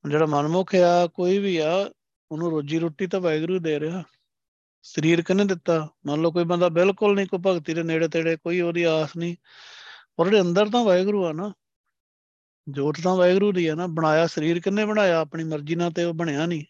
ਜਿਹੜਾ 0.08 0.26
ਮਨਮੁਖ 0.26 0.74
ਆ, 0.74 1.06
ਕੋਈ 1.06 1.38
ਵੀ 1.38 1.56
ਆ, 1.56 1.90
ਉਹਨੂੰ 2.32 2.50
ਰੋਜੀ 2.50 2.78
ਰੋਟੀ 2.78 3.06
ਤਾਂ 3.06 3.20
ਵਾਹਿਗੁਰੂ 3.20 3.58
ਦੇ 3.58 3.80
ਰਿਹਾ। 3.80 4.02
ਸਰੀਰ 4.82 5.22
ਕਿਨੇ 5.22 5.44
ਦਿੱਤਾ? 5.44 5.88
ਮੰਨ 6.06 6.20
ਲਓ 6.20 6.30
ਕੋਈ 6.30 6.44
ਬੰਦਾ 6.44 6.68
ਬਿਲਕੁਲ 6.68 7.14
ਨਹੀਂ, 7.14 7.26
ਕੋਈ 7.26 7.38
ਭਗਤੀ 7.46 7.74
ਦੇ 7.74 7.82
ਨੇੜੇ 7.82 8.08
ਤੇੜੇ, 8.08 8.36
ਕੋਈ 8.36 8.60
ਉਹਦੀ 8.60 8.82
ਆਸ 8.82 9.16
ਨਹੀਂ। 9.16 9.36
ਪਰ 10.16 10.26
ਉਹਦੇ 10.26 10.40
ਅੰਦਰ 10.40 10.66
ਤਾਂ 10.66 10.84
ਵਾਹਿਗੁਰੂ 10.84 11.26
ਆ 11.26 11.32
ਨਾ। 11.32 11.52
ਜੋਤ 12.68 12.96
ਤਾਂ 13.04 13.16
ਵਾਹਿਗੁਰੂ 13.16 13.52
ਦੀ 13.52 13.66
ਆ 13.66 13.74
ਨਾ। 13.74 13.86
ਬਣਾਇਆ 13.86 14.26
ਸਰੀਰ 14.26 14.60
ਕਿੰਨੇ 14.60 14.84
ਬਣਾਇਆ? 14.84 15.16
ਆਪਣੀ 15.20 15.44
ਮਰਜ਼ੀ 15.44 15.74
ਨਾਲ 15.74 15.92
ਤੇ 15.92 16.04
ਉਹ 16.04 16.14
ਬਣਿਆ 16.14 16.46
ਨਹੀਂ। 16.46 16.64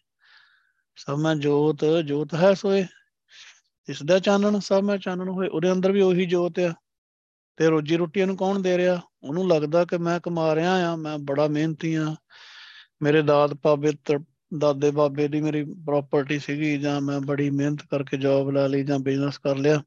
ਸਭ 0.96 1.12
ਮੈਂ 1.12 1.36
ਜੋਤ 1.36 1.84
ਜੋਤ 2.04 2.34
ਹੈ 2.34 2.54
ਸੋਏ। 2.54 2.86
ਇਸ 3.88 4.02
ਦਾ 4.02 4.18
ਚਾਨਣ, 4.18 4.58
ਸਭ 4.58 4.80
ਮੈਂ 4.84 4.98
ਚਾਨਣ 4.98 5.28
ਹੋਏ। 5.28 5.48
ਉਹਦੇ 5.48 5.72
ਅੰਦਰ 5.72 5.92
ਵੀ 5.92 6.00
ਉਹੀ 6.00 6.26
ਜੋਤ 6.26 6.58
ਆ। 6.58 6.74
ਤੇ 7.56 7.66
ਰੋਜੀ 7.66 7.96
ਰੋਟੀ 7.96 8.24
ਨੂੰ 8.24 8.36
ਕੌਣ 8.36 8.58
ਦੇ 8.58 8.78
ਰਿਹਾ? 8.78 9.00
ਉਹਨੂੰ 9.22 9.48
ਲੱਗਦਾ 9.48 9.84
ਕਿ 9.84 9.98
ਮੈਂ 9.98 10.20
ਕਮਾ 10.20 10.54
ਰਿਹਾ 10.54 10.92
ਆ, 10.92 10.96
ਮੈਂ 10.96 11.18
ਬੜਾ 11.18 11.46
ਮਿਹਨਤੀ 11.46 11.94
ਆ। 11.94 12.16
ਮੇਰੇ 13.02 13.22
ਦਾਦ 13.22 13.54
ਪਾਬੇ 13.54 13.92
ਦਾਦੇ 14.58 14.90
ਬਾਬੇ 14.90 15.28
ਦੀ 15.28 15.40
ਮੇਰੀ 15.40 15.64
ਪ੍ਰਾਪਰਟੀ 15.64 16.38
ਸੀਗੀ 16.38 16.78
ਜਾਂ 16.78 17.00
ਮੈਂ 17.00 17.20
ਬੜੀ 17.20 17.50
ਮਿਹਨਤ 17.50 17.82
ਕਰਕੇ 17.82 18.16
ਜੌਬ 18.16 18.50
ਲਾ 18.50 18.66
ਲਈ 18.66 18.84
ਜਾਂ 18.84 18.98
ਬਿਜ਼ਨਸ 18.98 19.38
ਕਰ 19.38 19.56
ਲਿਆ। 19.56 19.82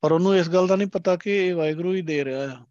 ਪਰ 0.00 0.12
ਉਹਨੂੰ 0.12 0.36
ਇਸ 0.36 0.48
ਗੱਲ 0.48 0.66
ਦਾ 0.66 0.76
ਨਹੀਂ 0.76 0.88
ਪਤਾ 0.88 1.16
ਕਿ 1.16 1.30
ਇਹ 1.30 1.54
ਵਾਹਿਗੁਰੂ 1.54 1.94
ਹੀ 1.94 2.02
ਦੇ 2.02 2.24
ਰਿਹਾ 2.24 2.52
ਆ। 2.52 2.66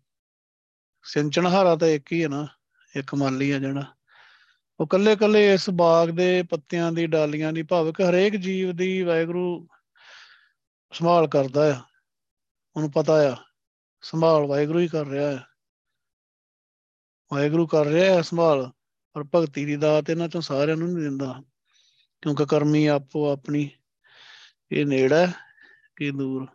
ਸਿੰਚਣਹਾਰਾ 1.03 1.75
ਤਾਂ 1.75 1.87
ਇੱਕ 1.87 2.11
ਹੀ 2.11 2.23
ਹੈ 2.23 2.27
ਨਾ, 2.27 2.47
ਇੱਕ 2.95 3.15
ਮਾਲੀ 3.15 3.51
ਆ 3.51 3.59
ਜਿਹੜਾ। 3.59 3.83
ਉਹ 4.79 4.87
ਕੱਲੇ 4.87 5.15
ਕੱਲੇ 5.15 5.53
ਇਸ 5.53 5.69
ਬਾਗ 5.69 6.09
ਦੇ 6.09 6.43
ਪੱਤਿਆਂ 6.43 6.91
ਦੀ, 6.91 7.07
ਡਾਲੀਆਂ 7.07 7.53
ਦੀ, 7.53 7.63
ਭਾਵਕ 7.63 8.01
ਹਰੇਕ 8.01 8.35
ਜੀਵ 8.35 8.75
ਦੀ 8.75 9.01
ਵਾਹਿਗੁਰੂ 9.01 9.67
ਸੰਭਾਲ 10.93 11.27
ਕਰਦਾ 11.27 11.75
ਆ। 11.75 11.81
ਉਹਨੂੰ 12.75 12.91
ਪਤਾ 12.91 13.31
ਆ, 13.31 13.35
ਸੰਭਾਲ 14.01 14.45
ਵਾਹਿਗੁਰੂ 14.45 14.79
ਹੀ 14.79 14.87
ਕਰ 14.87 15.05
ਰਿਹਾ 15.05 15.31
ਹੈ 15.31 15.45
ਵਾਹਿਗੁਰੂ 17.33 17.67
ਕਰ 17.67 17.85
ਰਿਹਾ 17.85 18.15
ਹੈ 18.15 18.21
ਸੰਭਾਲ। 18.21 18.71
ਪਰ 19.15 19.23
ਭਗਤੀ 19.35 19.65
ਦੀ 19.65 19.75
ਦਾਤ 19.75 20.09
ਇਹਨਾਂ 20.09 20.29
ਤੋਂ 20.29 20.41
ਸਾਰਿਆਂ 20.41 20.77
ਨੂੰ 20.77 20.87
ਨਹੀਂ 20.87 21.03
ਦਿੰਦਾ, 21.03 21.41
ਕਿਉਂਕਿ 22.21 22.45
ਕਰਮੀ 22.45 22.85
ਆਪੋ 22.87 23.31
ਆਪਣੀ, 23.31 23.69
ਇਹ 24.71 24.85
ਨੇੜਾ 24.85 25.27
ਕਿ 25.95 26.11
ਦੂਰ। 26.11 26.47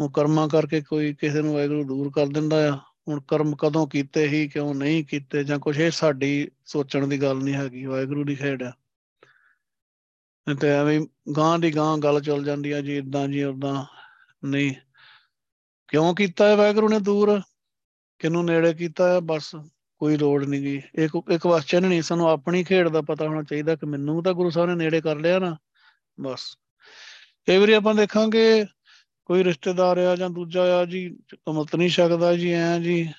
ਉਹ 0.00 0.10
ਕਰਮਾਂ 0.10 0.48
ਕਰਕੇ 0.48 0.80
ਕੋਈ 0.80 1.14
ਕਿਸੇ 1.14 1.42
ਨੂੰ 1.42 1.54
ਵਾਹਿਗੁਰੂ 1.54 1.84
ਦੂਰ 1.84 2.10
ਕਰ 2.14 2.26
ਦਿੰਦਾ 2.26 2.68
ਆ, 2.68 2.76
ਹੁਣ 3.08 3.20
ਕਰਮ 3.20 3.56
ਕਦੋਂ 3.56 3.86
ਕੀਤੇ 3.86 4.28
ਹੀ, 4.28 4.48
ਕਿਉਂ 4.48 4.74
ਨਹੀਂ 4.74 5.04
ਕੀਤੇ, 5.04 5.44
ਜਾਂ 5.44 5.58
ਕੁਝ 5.58 5.78
ਇਹ 5.80 5.90
ਸਾਡੀ 5.90 6.50
ਸੋਚਣ 6.66 7.06
ਦੀ 7.06 7.22
ਗੱਲ 7.22 7.36
ਨਹੀਂ 7.36 7.54
ਹੈਗੀ, 7.54 7.84
ਵਾਹਿਗੁਰੂ 7.86 8.24
ਦੀ 8.24 8.34
ਖੇਡ 8.34 8.62
ਆ। 8.62 8.72
ਤੇ 10.60 10.68
ਐਵੇਂ 10.68 11.00
ਗਾਂ 11.36 11.58
ਦੀ 11.58 11.76
ਗਾਂ 11.76 11.98
ਗੱਲ 11.98 12.20
ਚੱਲ 12.20 12.44
ਜਾਂਦੀ 12.44 12.70
ਆ, 12.70 12.80
ਜੀ 12.80 12.96
ਇਦਾਂ 12.96 13.28
ਜੀ 13.28 13.42
ਉਦਾਂ 13.42 13.84
ਨਹੀਂ। 14.44 14.74
ਕਿਉਂ 15.88 16.14
ਕੀਤਾ 16.14 16.48
ਹੈ 16.48 16.56
ਵਾਹਿਗੁਰੂ 16.56 16.88
ਨੇ 16.88 17.00
ਦੂਰ? 17.00 17.40
ਕਿਨੂੰ 18.18 18.44
ਨੇੜੇ 18.44 18.72
ਕੀਤਾ 18.74 19.14
ਹੈ 19.14 19.20
ਬਸ। 19.20 19.54
ਕੋਈ 20.02 20.16
ਲੋੜ 20.16 20.44
ਨਹੀਂ 20.44 20.62
ਗਈ 20.62 20.82
ਇੱਕ 20.94 21.22
ਇੱਕ 21.30 21.42
ਕੁਐਸਚਨ 21.42 21.86
ਨਹੀਂ 21.86 22.02
ਸਾਨੂੰ 22.02 22.28
ਆਪਣੀ 22.28 22.64
ਖੇਡ 22.64 22.88
ਦਾ 22.88 23.02
ਪਤਾ 23.02 23.28
ਹੋਣਾ 23.28 23.42
ਚਾਹੀਦਾ 23.42 23.74
ਕਿ 23.74 23.86
ਮੈਨੂੰ 23.86 24.22
ਤਾਂ 24.22 24.32
ਗੁਰੂ 24.32 24.50
ਸਾਹਿਬ 24.50 24.68
ਨੇ 24.68 24.74
ਨੇੜੇ 24.74 25.00
ਕਰ 25.00 25.16
ਲਿਆ 25.16 25.38
ਨਾ, 25.38 25.56
ਬਸ। 26.20 26.40
ਕਈ 27.46 27.56
ਵਾਰੀ 27.56 27.72
ਆਪਾਂ 27.72 27.94
ਦੇਖਾਂਗੇ, 27.94 28.66
ਕੋਈ 29.24 29.44
ਰਿਸ਼ਤੇਦਾਰ 29.44 29.98
ਆ 29.98 30.16
ਜਾਂ 30.16 30.30
ਦੂਜਾ 30.30 30.62
ਆ 30.62 30.84
ਜੀ, 30.84 31.18
ਕਮਤ 31.34 31.76
ਨਹੀਂ 31.76 31.88
ਸਕਦਾ 31.88 32.36
ਜੀ, 32.36 32.52
ਐ 32.52 32.78
ਜੀ। 32.78 33.12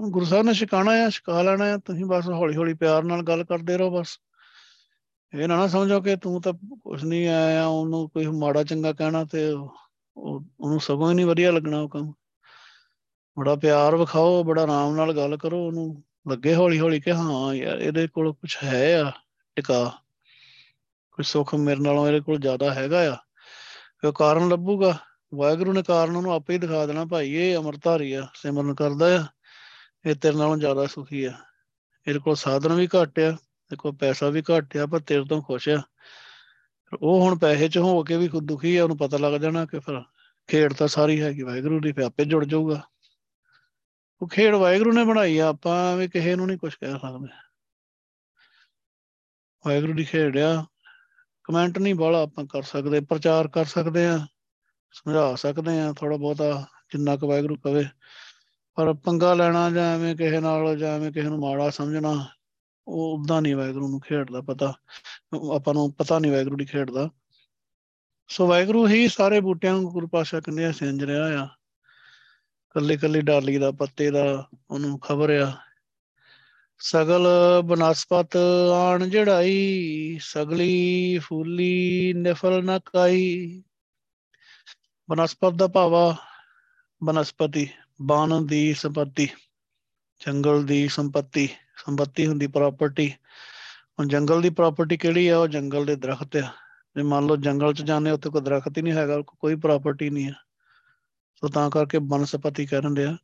ਗੁਰੂ 0.00 0.24
ਸਾਹਿਬ 0.24 0.46
ਨੇ 0.46 0.52
ਸ਼ਿਕਾਣਾ 0.52 0.90
ਆ 0.90 1.08
ਸ਼ਿਕਾ 1.08 1.42
ਲੈਣਾ 1.42 1.64
ਆ, 1.64 1.76
ਤੁਸੀਂ 1.76 2.04
ਬਸ 2.04 2.28
ਹੌਲੀ 2.28 2.56
ਹੌਲੀ 2.56 2.74
ਪਿਆਰ 2.74 3.02
ਨਾਲ 3.02 3.22
ਗੱਲ 3.22 3.44
ਕਰਦੇ 3.44 3.78
ਰਹੋ 3.78 4.00
ਬਸ। 4.00 4.18
ਇਹ 5.34 5.48
ਨਾ 5.48 5.56
ਨਾ 5.56 5.66
ਸਮਝੋ 5.66 6.00
ਕਿ 6.00 6.16
ਤੂੰ 6.16 6.42
ਤਾਂ 6.42 6.52
ਕੁਝ 6.74 7.04
ਨਹੀਂ 7.04 7.28
ਆਇਆ 7.28 7.66
ਉਹਨੂੰ 7.66 8.08
ਕੋਈ 8.08 8.26
ਮਾੜਾ 8.26 8.64
ਚੰਗਾ 8.64 8.92
ਕਹਿਣਾ 8.92 9.24
ਤੇ 9.24 9.50
ਉਹਨੂੰ 10.16 10.80
ਸਗੋਂ 10.80 11.10
ਹੀ 11.10 11.14
ਨਹੀਂ 11.14 11.26
ਵਧੀਆ 11.26 11.52
ਲੱਗਣਾ 11.52 11.80
ਉਹ 11.80 11.88
ਕੰਮ। 11.88 12.12
ਬੜਾ 13.38 13.56
ਪਿਆਰ 13.56 13.96
ਵਿਖਾਓ, 13.96 14.44
ਬੜਾ 14.44 14.62
ਆਰਾਮ 14.62 14.96
ਨਾਲ 14.96 15.16
ਗੱਲ 15.16 15.36
ਕਰੋ 15.36 15.66
ਉਹਨੂੰ। 15.66 16.05
ਲੱਗੇ 16.30 16.54
ਹੌਲੀ 16.54 16.80
ਹੌਲੀ 16.80 17.00
ਕਿ 17.00 17.12
ਹਾਂ 17.12 17.54
ਯਾਰ 17.54 17.78
ਇਹਦੇ 17.78 18.08
ਕੋਲ 18.08 18.32
ਕੁਝ 18.32 18.56
ਹੈ 18.64 19.02
ਆ 19.02 19.12
ਟਿਕਾ। 19.56 19.92
ਕੋਈ 21.12 21.24
ਸੁੱਖ 21.24 21.54
ਮੇਰੇ 21.54 21.80
ਨਾਲੋਂ 21.80 22.06
ਇਹਦੇ 22.06 22.20
ਕੋਲ 22.20 22.38
ਜ਼ਿਆਦਾ 22.38 22.74
ਹੈਗਾ 22.74 23.12
ਆ। 23.12 23.16
ਫਿਰ 24.00 24.12
ਕਾਰਨ 24.12 24.48
ਲੱਭੂਗਾ। 24.48 24.98
ਵਾਹਿਗੁਰੂ 25.34 25.72
ਨੇ 25.72 25.82
ਕਾਰਨ 25.82 26.16
ਉਹਨੂੰ 26.16 26.32
ਆਪੇ 26.32 26.54
ਹੀ 26.54 26.58
ਦਿਖਾ 26.58 26.86
ਦੇਣਾ 26.86 27.04
ਭਾਈ, 27.04 27.30
ਇਹ 27.30 27.56
ਅਮਰਧਾਰੀ 27.56 28.12
ਆ, 28.12 28.28
ਸਿਮਰਨ 28.34 28.74
ਕਰਦਾ 28.74 29.20
ਆ। 29.20 29.26
ਇਹ 30.06 30.14
ਤੇਰੇ 30.14 30.36
ਨਾਲੋਂ 30.36 30.56
ਜ਼ਿਆਦਾ 30.56 30.86
ਸੁਖੀ 30.86 31.24
ਆ। 31.24 31.32
ਇਹਦੇ 32.08 32.18
ਕੋਲ 32.18 32.36
ਸਾਧਨ 32.36 32.72
ਵੀ 32.72 32.86
ਘੱਟ 32.86 33.18
ਆ 33.18 33.36
ਤੇ 33.68 33.76
ਕੋਲ 33.76 33.92
ਪੈਸਾ 33.92 34.28
ਵੀ 34.28 34.42
ਘੱਟ 34.42 34.76
ਆ, 34.76 34.86
ਪਰ 34.86 34.98
ਤੇਰੇ 34.98 35.24
ਤੋਂ 35.24 35.42
ਖੁਸ਼ 35.42 35.68
ਆ। 35.68 35.82
ਉਹ 37.02 37.20
ਹੁਣ 37.20 37.38
ਪੈਸੇ 37.38 37.68
ਚ 37.68 37.78
ਹੋ 37.78 38.02
ਕੇ 38.02 38.16
ਵੀ 38.16 38.28
ਖੁਦ 38.28 38.46
ਦੁਖੀ 38.46 38.76
ਆ, 38.76 38.82
ਉਹਨੂੰ 38.82 38.98
ਪਤਾ 38.98 39.16
ਲੱਗ 39.16 39.40
ਜਾਣਾ 39.40 39.64
ਕਿ 39.64 39.78
ਫਿਰ 39.78 40.02
ਖੇਡ 40.46 40.72
ਤਾਂ 40.72 40.88
ਸਾਰੀ 40.88 41.22
ਹੈਗੀ 41.22 41.42
ਵਾਹਿਗੁਰੂ 41.42 41.80
ਦੀ 41.80 41.92
ਫੇ 41.92 42.04
ਆਪੇ 42.04 42.24
ਜੁੜ 42.24 42.44
ਜਾਊਗਾ। 42.44 42.82
ਉਹ 44.22 44.28
ਖੇਡ 44.28 44.54
ਵਾਹਿਗੁਰੂ 44.54 44.92
ਨੇ 44.92 45.04
ਬਣਾਈ 45.04 45.38
ਆ, 45.38 45.48
ਆਪਾਂ 45.48 45.96
ਵੀ 45.96 46.08
ਕਿਸੇ 46.08 46.34
ਨੂੰ 46.36 46.46
ਨਹੀਂ 46.46 46.58
ਕੁਝ 46.58 46.74
ਕਹਿ 46.74 46.98
ਸਕਦੇ। 46.98 47.28
ਵਾਹਿਗੁਰੂ 49.64 49.92
ਦੀ 49.92 50.04
ਖੇਡ 50.04 50.38
ਆ 50.38 50.64
ਕਮੈਂਟ 51.44 51.78
ਨਹੀਂ 51.78 51.94
ਬਾਲਾ 51.94 52.22
ਆਪਾਂ 52.22 52.44
ਕਰ 52.44 52.62
ਸਕਦੇ, 52.62 53.00
ਪ੍ਰਚਾਰ 53.00 53.48
ਕਰ 53.48 53.64
ਸਕਦੇ 53.64 54.06
ਆ, 54.06 54.26
ਸਮਝਾ 54.92 55.34
ਸਕਦੇ 55.34 55.80
ਆ 55.80 55.92
ਥੋੜਾ 55.92 56.16
ਬਹੁਤਾ 56.16 56.66
ਜਿੰਨਾ 56.92 57.16
ਕੁ 57.16 57.28
ਵਾਹਿਗੁਰੂ 57.28 57.56
ਕਵੇ 57.56 57.84
ਪਰ 58.74 58.92
ਪੰਗਾ 58.94 59.34
ਲੈਣਾ 59.34 59.70
ਜਾਂ 59.70 59.84
ਐਵੇਂ 59.94 60.14
ਕਿਸੇ 60.16 60.40
ਨਾਲ 60.40 60.76
ਜਾਂ 60.78 60.90
ਐਵੇਂ 60.92 61.12
ਕਿਸੇ 61.12 61.28
ਨੂੰ 61.28 61.38
ਮਾੜਾ 61.40 61.68
ਸਮਝਣਾ, 61.70 62.12
ਉਹ 62.88 63.18
ਉਦਾਂ 63.18 63.42
ਨਹੀਂ 63.42 63.54
ਵਾਹਿਗੁਰੂ 63.56 63.88
ਨੂੰ 63.88 64.00
ਖੇਡਦਾ 64.00 64.40
ਪਤਾ। 64.40 64.72
ਆਪਾਂ 65.54 65.74
ਨੂੰ 65.74 65.92
ਪਤਾ 65.92 66.18
ਨਹੀਂ 66.18 66.32
ਵਾਹਿਗੁਰੂ 66.32 66.56
ਦੀ 66.56 66.64
ਖੇਡਦਾ 66.64 67.08
ਸੋ 68.28 68.46
ਵੈਗਰੂ 68.46 68.86
ਹੀ 68.88 69.08
ਸਾਰੇ 69.08 69.40
ਬੂਟਿਆਂ 69.40 69.72
ਨੂੰ 69.72 69.90
ਗੁਰੂ 69.92 70.08
ਪਾਸ਼ਾ 70.08 70.40
ਕਹਿੰਦੇ 70.40 70.72
ਸਿੰਜ 70.72 71.04
ਰਿਹਾ 71.04 71.44
ਆ। 71.44 71.48
ਕੱਲੇ 72.76 72.96
ਕੱਲੇ 72.96 73.20
ਡਾਲੀ 73.20 73.58
ਦਾ, 73.58 73.70
ਪੱਤੇ 73.70 74.10
ਦਾ 74.10 74.48
ਉਹਨੂੰ 74.70 74.98
ਖਬਰ 74.98 75.30
ਆ। 75.30 75.52
ਸਗਲ 76.78 77.26
ਬਨਸਪਤ 77.64 78.36
ਆਣ 78.74 79.08
ਜੜਾਈ, 79.08 80.18
ਸਗਲੀ 80.22 81.18
ਫੂਲੀ 81.18 82.12
ਨਿਫਲ 82.12 82.64
ਨ 82.64 82.78
ਕਾਈ। 82.78 83.62
ਬਨਸਪਤ 85.10 85.52
ਦਾ 85.52 85.66
ਭਾਵਾ 85.66 86.16
ਬਨਸਪਤੀ 87.04 87.68
ਬਾਣ 88.02 88.40
ਦੀ 88.40 88.74
ਸੰਪਤੀ, 88.74 89.28
ਜੰਗਲ 90.26 90.64
ਦੀ 90.64 90.88
ਸੰਪਤੀ 90.88 91.48
ਸੰਪਤੀ 91.86 92.26
ਹੁੰਦੀ 92.26 92.46
ਪ੍ਰਾਪਰਟੀ 92.46 93.10
ਹੁਣ 93.98 94.08
ਜੰਗਲ 94.08 94.42
ਦੀ 94.42 94.50
ਪ੍ਰਾਪਰਟੀ 94.50 94.96
ਕਿਹੜੀ 94.96 95.28
ਆ? 95.28 95.38
ਉਹ 95.38 95.48
ਜੰਗਲ 95.48 95.86
ਦੇ 95.86 95.96
ਦਰਖਤ 95.96 96.36
ਆ। 96.36 96.52
ਜੇ 96.96 97.02
ਮੰਨ 97.02 97.26
ਲਓ 97.26 97.36
ਜੰਗਲ 97.36 97.74
'ਚ 97.74 97.82
ਜਾਂਦੇ 97.82 98.10
ਉੱਥੇ 98.10 98.30
ਕੋਈ 98.30 98.40
ਦਰਖਤ 98.40 98.78
ਹੀ 98.78 98.82
ਨਹੀਂ 98.82 98.94
ਹੈਗਾ, 98.94 99.20
ਕੋਈ 99.20 99.56
ਪ੍ਰਾਪਰਟੀ 99.56 100.10
ਨਹੀਂ 100.10 100.28
ਆ। 100.28 100.45
ਸੋ 101.36 101.48
ਤਾਂ 101.48 101.70
ਕਰਕੇ 101.70 101.98
ਬਨਸਪਤੀ 101.98 102.66
ਕਹਿੰਦੇ 102.66 103.04
ਆ, 103.04 103.16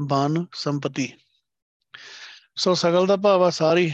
ਬਨ 0.00 0.44
ਸੰਪਤੀ। 0.54 1.12
ਸੋ 2.56 2.74
ਸਗਲ 2.74 3.06
ਦਾ 3.06 3.16
ਭਾਵ 3.16 3.42
ਆ 3.42 3.50
ਸਾਰੀ, 3.50 3.92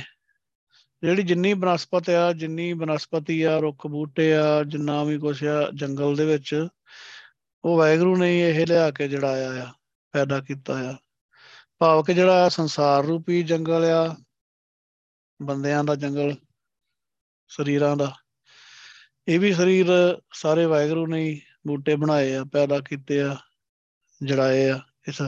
ਜਿਹੜੀ 1.02 1.22
ਜਿੰਨੀ 1.22 1.55
ਬਨਸਪਤ 1.55 2.11
ਆ, 2.11 2.32
ਜਿੰਨੀ 2.32 2.72
ਬਨਸਪਤੀ 2.72 3.42
ਆ, 3.42 3.59
ਰੁੱਖ 3.59 3.86
ਬੂਟੇ 3.86 4.34
ਆ, 4.36 4.62
ਜਿੰਨਾ 4.64 5.05
ਵੀ 5.05 5.18
ਕੁਛ 5.18 5.44
ਆ 5.44 5.70
ਜੰਗਲ 5.74 6.16
ਦੇ 6.16 6.26
ਵਿੱਚ, 6.26 6.68
ਉਹ 7.64 7.78
ਵੈਗਰੂ 7.78 8.16
ਨੇ 8.16 8.40
ਇਹ 8.40 8.66
ਲਿਆ 8.66 8.90
ਕੇ 8.90 9.09
ਜਿਹੜਾ 9.09 9.32
ਆਇਆ 9.32 9.64
ਆ, 9.64 9.72
ਪੈਦਾ 10.12 10.40
ਕੀਤਾ 10.40 10.78
ਆ। 10.90 10.96
ਭਾਵ 11.78 12.02
ਕਿ 12.02 12.14
ਜਿਹੜਾ 12.14 12.48
ਸੰਸਾਰ 12.48 13.05
ਰੂਪੀ 13.05 13.42
ਜੰਗਲ 13.42 13.84
ਆ, 13.84 14.16
ਬੰਦਿਆਂ 15.42 15.84
ਦਾ 15.84 15.94
ਜੰਗਲ, 15.94 16.34
ਸਰੀਰਾਂ 17.48 17.96
ਦਾ, 17.96 18.14
ਇਹ 19.28 19.40
ਵੀ 19.40 19.52
ਸਰੀਰ 19.55 19.86
ਸਾਰੇ 20.32 20.64
ਵਾਹਿਗੁਰੂ 20.66 21.07
ਨੇ 21.07 21.40
ਬੂਟੇ 21.67 21.97
ਬਣਾਏ 21.97 22.35
ਆ, 22.35 22.45
ਪੈਦਾ 22.45 22.81
ਕੀਤੇ 22.81 23.23
ਆ, 23.23 23.37
ਜੜਾਏ 24.25 24.71
ਆ, 24.71 24.81
ਇਸ 25.09 25.23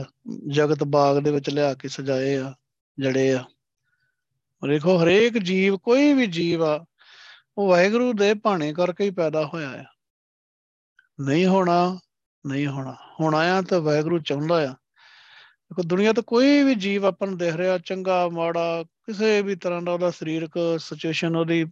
ਜਗਤ 0.47 0.83
ਬਾਗ 0.83 1.19
ਦੇ 1.19 1.31
ਵਿੱਚ 1.31 1.49
ਲਿਆ 1.49 1.73
ਕੇ 1.73 1.87
ਸਜਾਏ 1.87 2.35
ਆ, 2.35 2.53
ਜੜੇ 2.99 3.33
ਆ। 3.33 3.43
ਦੇਖੋ, 4.67 5.03
ਹਰੇਕ 5.03 5.37
ਜੀਵ, 5.37 5.77
ਕੋਈ 5.77 6.13
ਵੀ 6.13 6.27
ਜੀਵ 6.27 6.63
ਆ, 6.63 6.85
ਉਹ 7.57 7.69
ਵਾਹਿਗੁਰੂ 7.69 8.13
ਦੇ 8.13 8.33
ਭਾਣੇ 8.33 8.73
ਕਰਕੇ 8.73 9.03
ਹੀ 9.03 9.09
ਪੈਦਾ 9.09 9.45
ਹੋਇਆ 9.45 9.69
ਆ। 9.69 9.85
ਨਹੀਂ 11.19 11.45
ਹੋਣਾ 11.45 11.99
ਨਹੀਂ 12.47 12.67
ਹੋਣਾ। 12.67 12.95
ਹੋਣਾ 13.19 13.37
ਆ 13.37 13.61
ਤਾਂ 13.61 13.81
ਵਾਹਿਗੁਰੂ 13.81 14.19
ਚਾਹੁੰਦਾ 14.19 14.55
ਆ। 14.55 14.67
ਦੇਖੋ, 14.67 15.83
ਦੁਨੀਆ 15.83 16.13
ਤੇ 16.13 16.21
ਕੋਈ 16.21 16.63
ਵੀ 16.63 16.75
ਜੀਵ 16.75 17.05
ਆਪਾਂ 17.05 17.27
ਨੂੰ 17.27 17.37
ਦਿਖ 17.37 17.55
ਰਿਹਾ, 17.55 17.77
ਚੰਗਾ, 17.77 18.29
ਮਾੜਾ, 18.29 18.83
ਕਿਸੇ 18.83 19.41
ਵੀ 19.41 19.55
ਤਰ੍ਹਾਂ 19.55 19.81
ਦਾ 19.81 19.91
ਉਹਦਾ 19.91 20.11
ਸਰੀਰਕ 20.11 20.79
ਸਿਚੁਏਸ਼ਨ 20.79 21.35
ਉਹਦੀ 21.35 21.65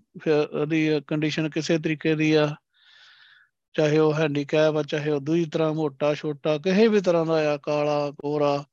ਉਹਦੀ 0.54 1.02
ਕੰਡੀਸ਼ਨ 1.08 1.50
ਕਿਸੇ 1.50 1.78
ਤਰੀਕੇ 1.78 2.16
ਦੀ 2.16 2.34
ਆ। 2.34 2.56
ਚਾਹੇ 3.78 3.98
ਉਹ 3.98 4.14
ਹੈਂਡੀਕੈਪ 4.14 4.76
ਆ, 4.76 4.84
ਚਾਹੇ 4.84 5.12
ਉਹ 5.12 5.20
ਦੂਜੀ 5.20 5.46
ਤਰ੍ਹਾਂ 5.46 5.74
ਮੋਟਾ 5.74 6.14
ਛੋਟਾ, 6.14 6.58
ਕਿਸੇ 6.58 6.88
ਵੀ 6.88 7.02
ਤਰ੍ਹਾਂ 7.02 7.26
ਦਾ 7.26 7.54
ਆ, 7.54 7.58
ਕਾਲਾ, 7.58 8.10
ਗੋਰਾ, 8.10 8.66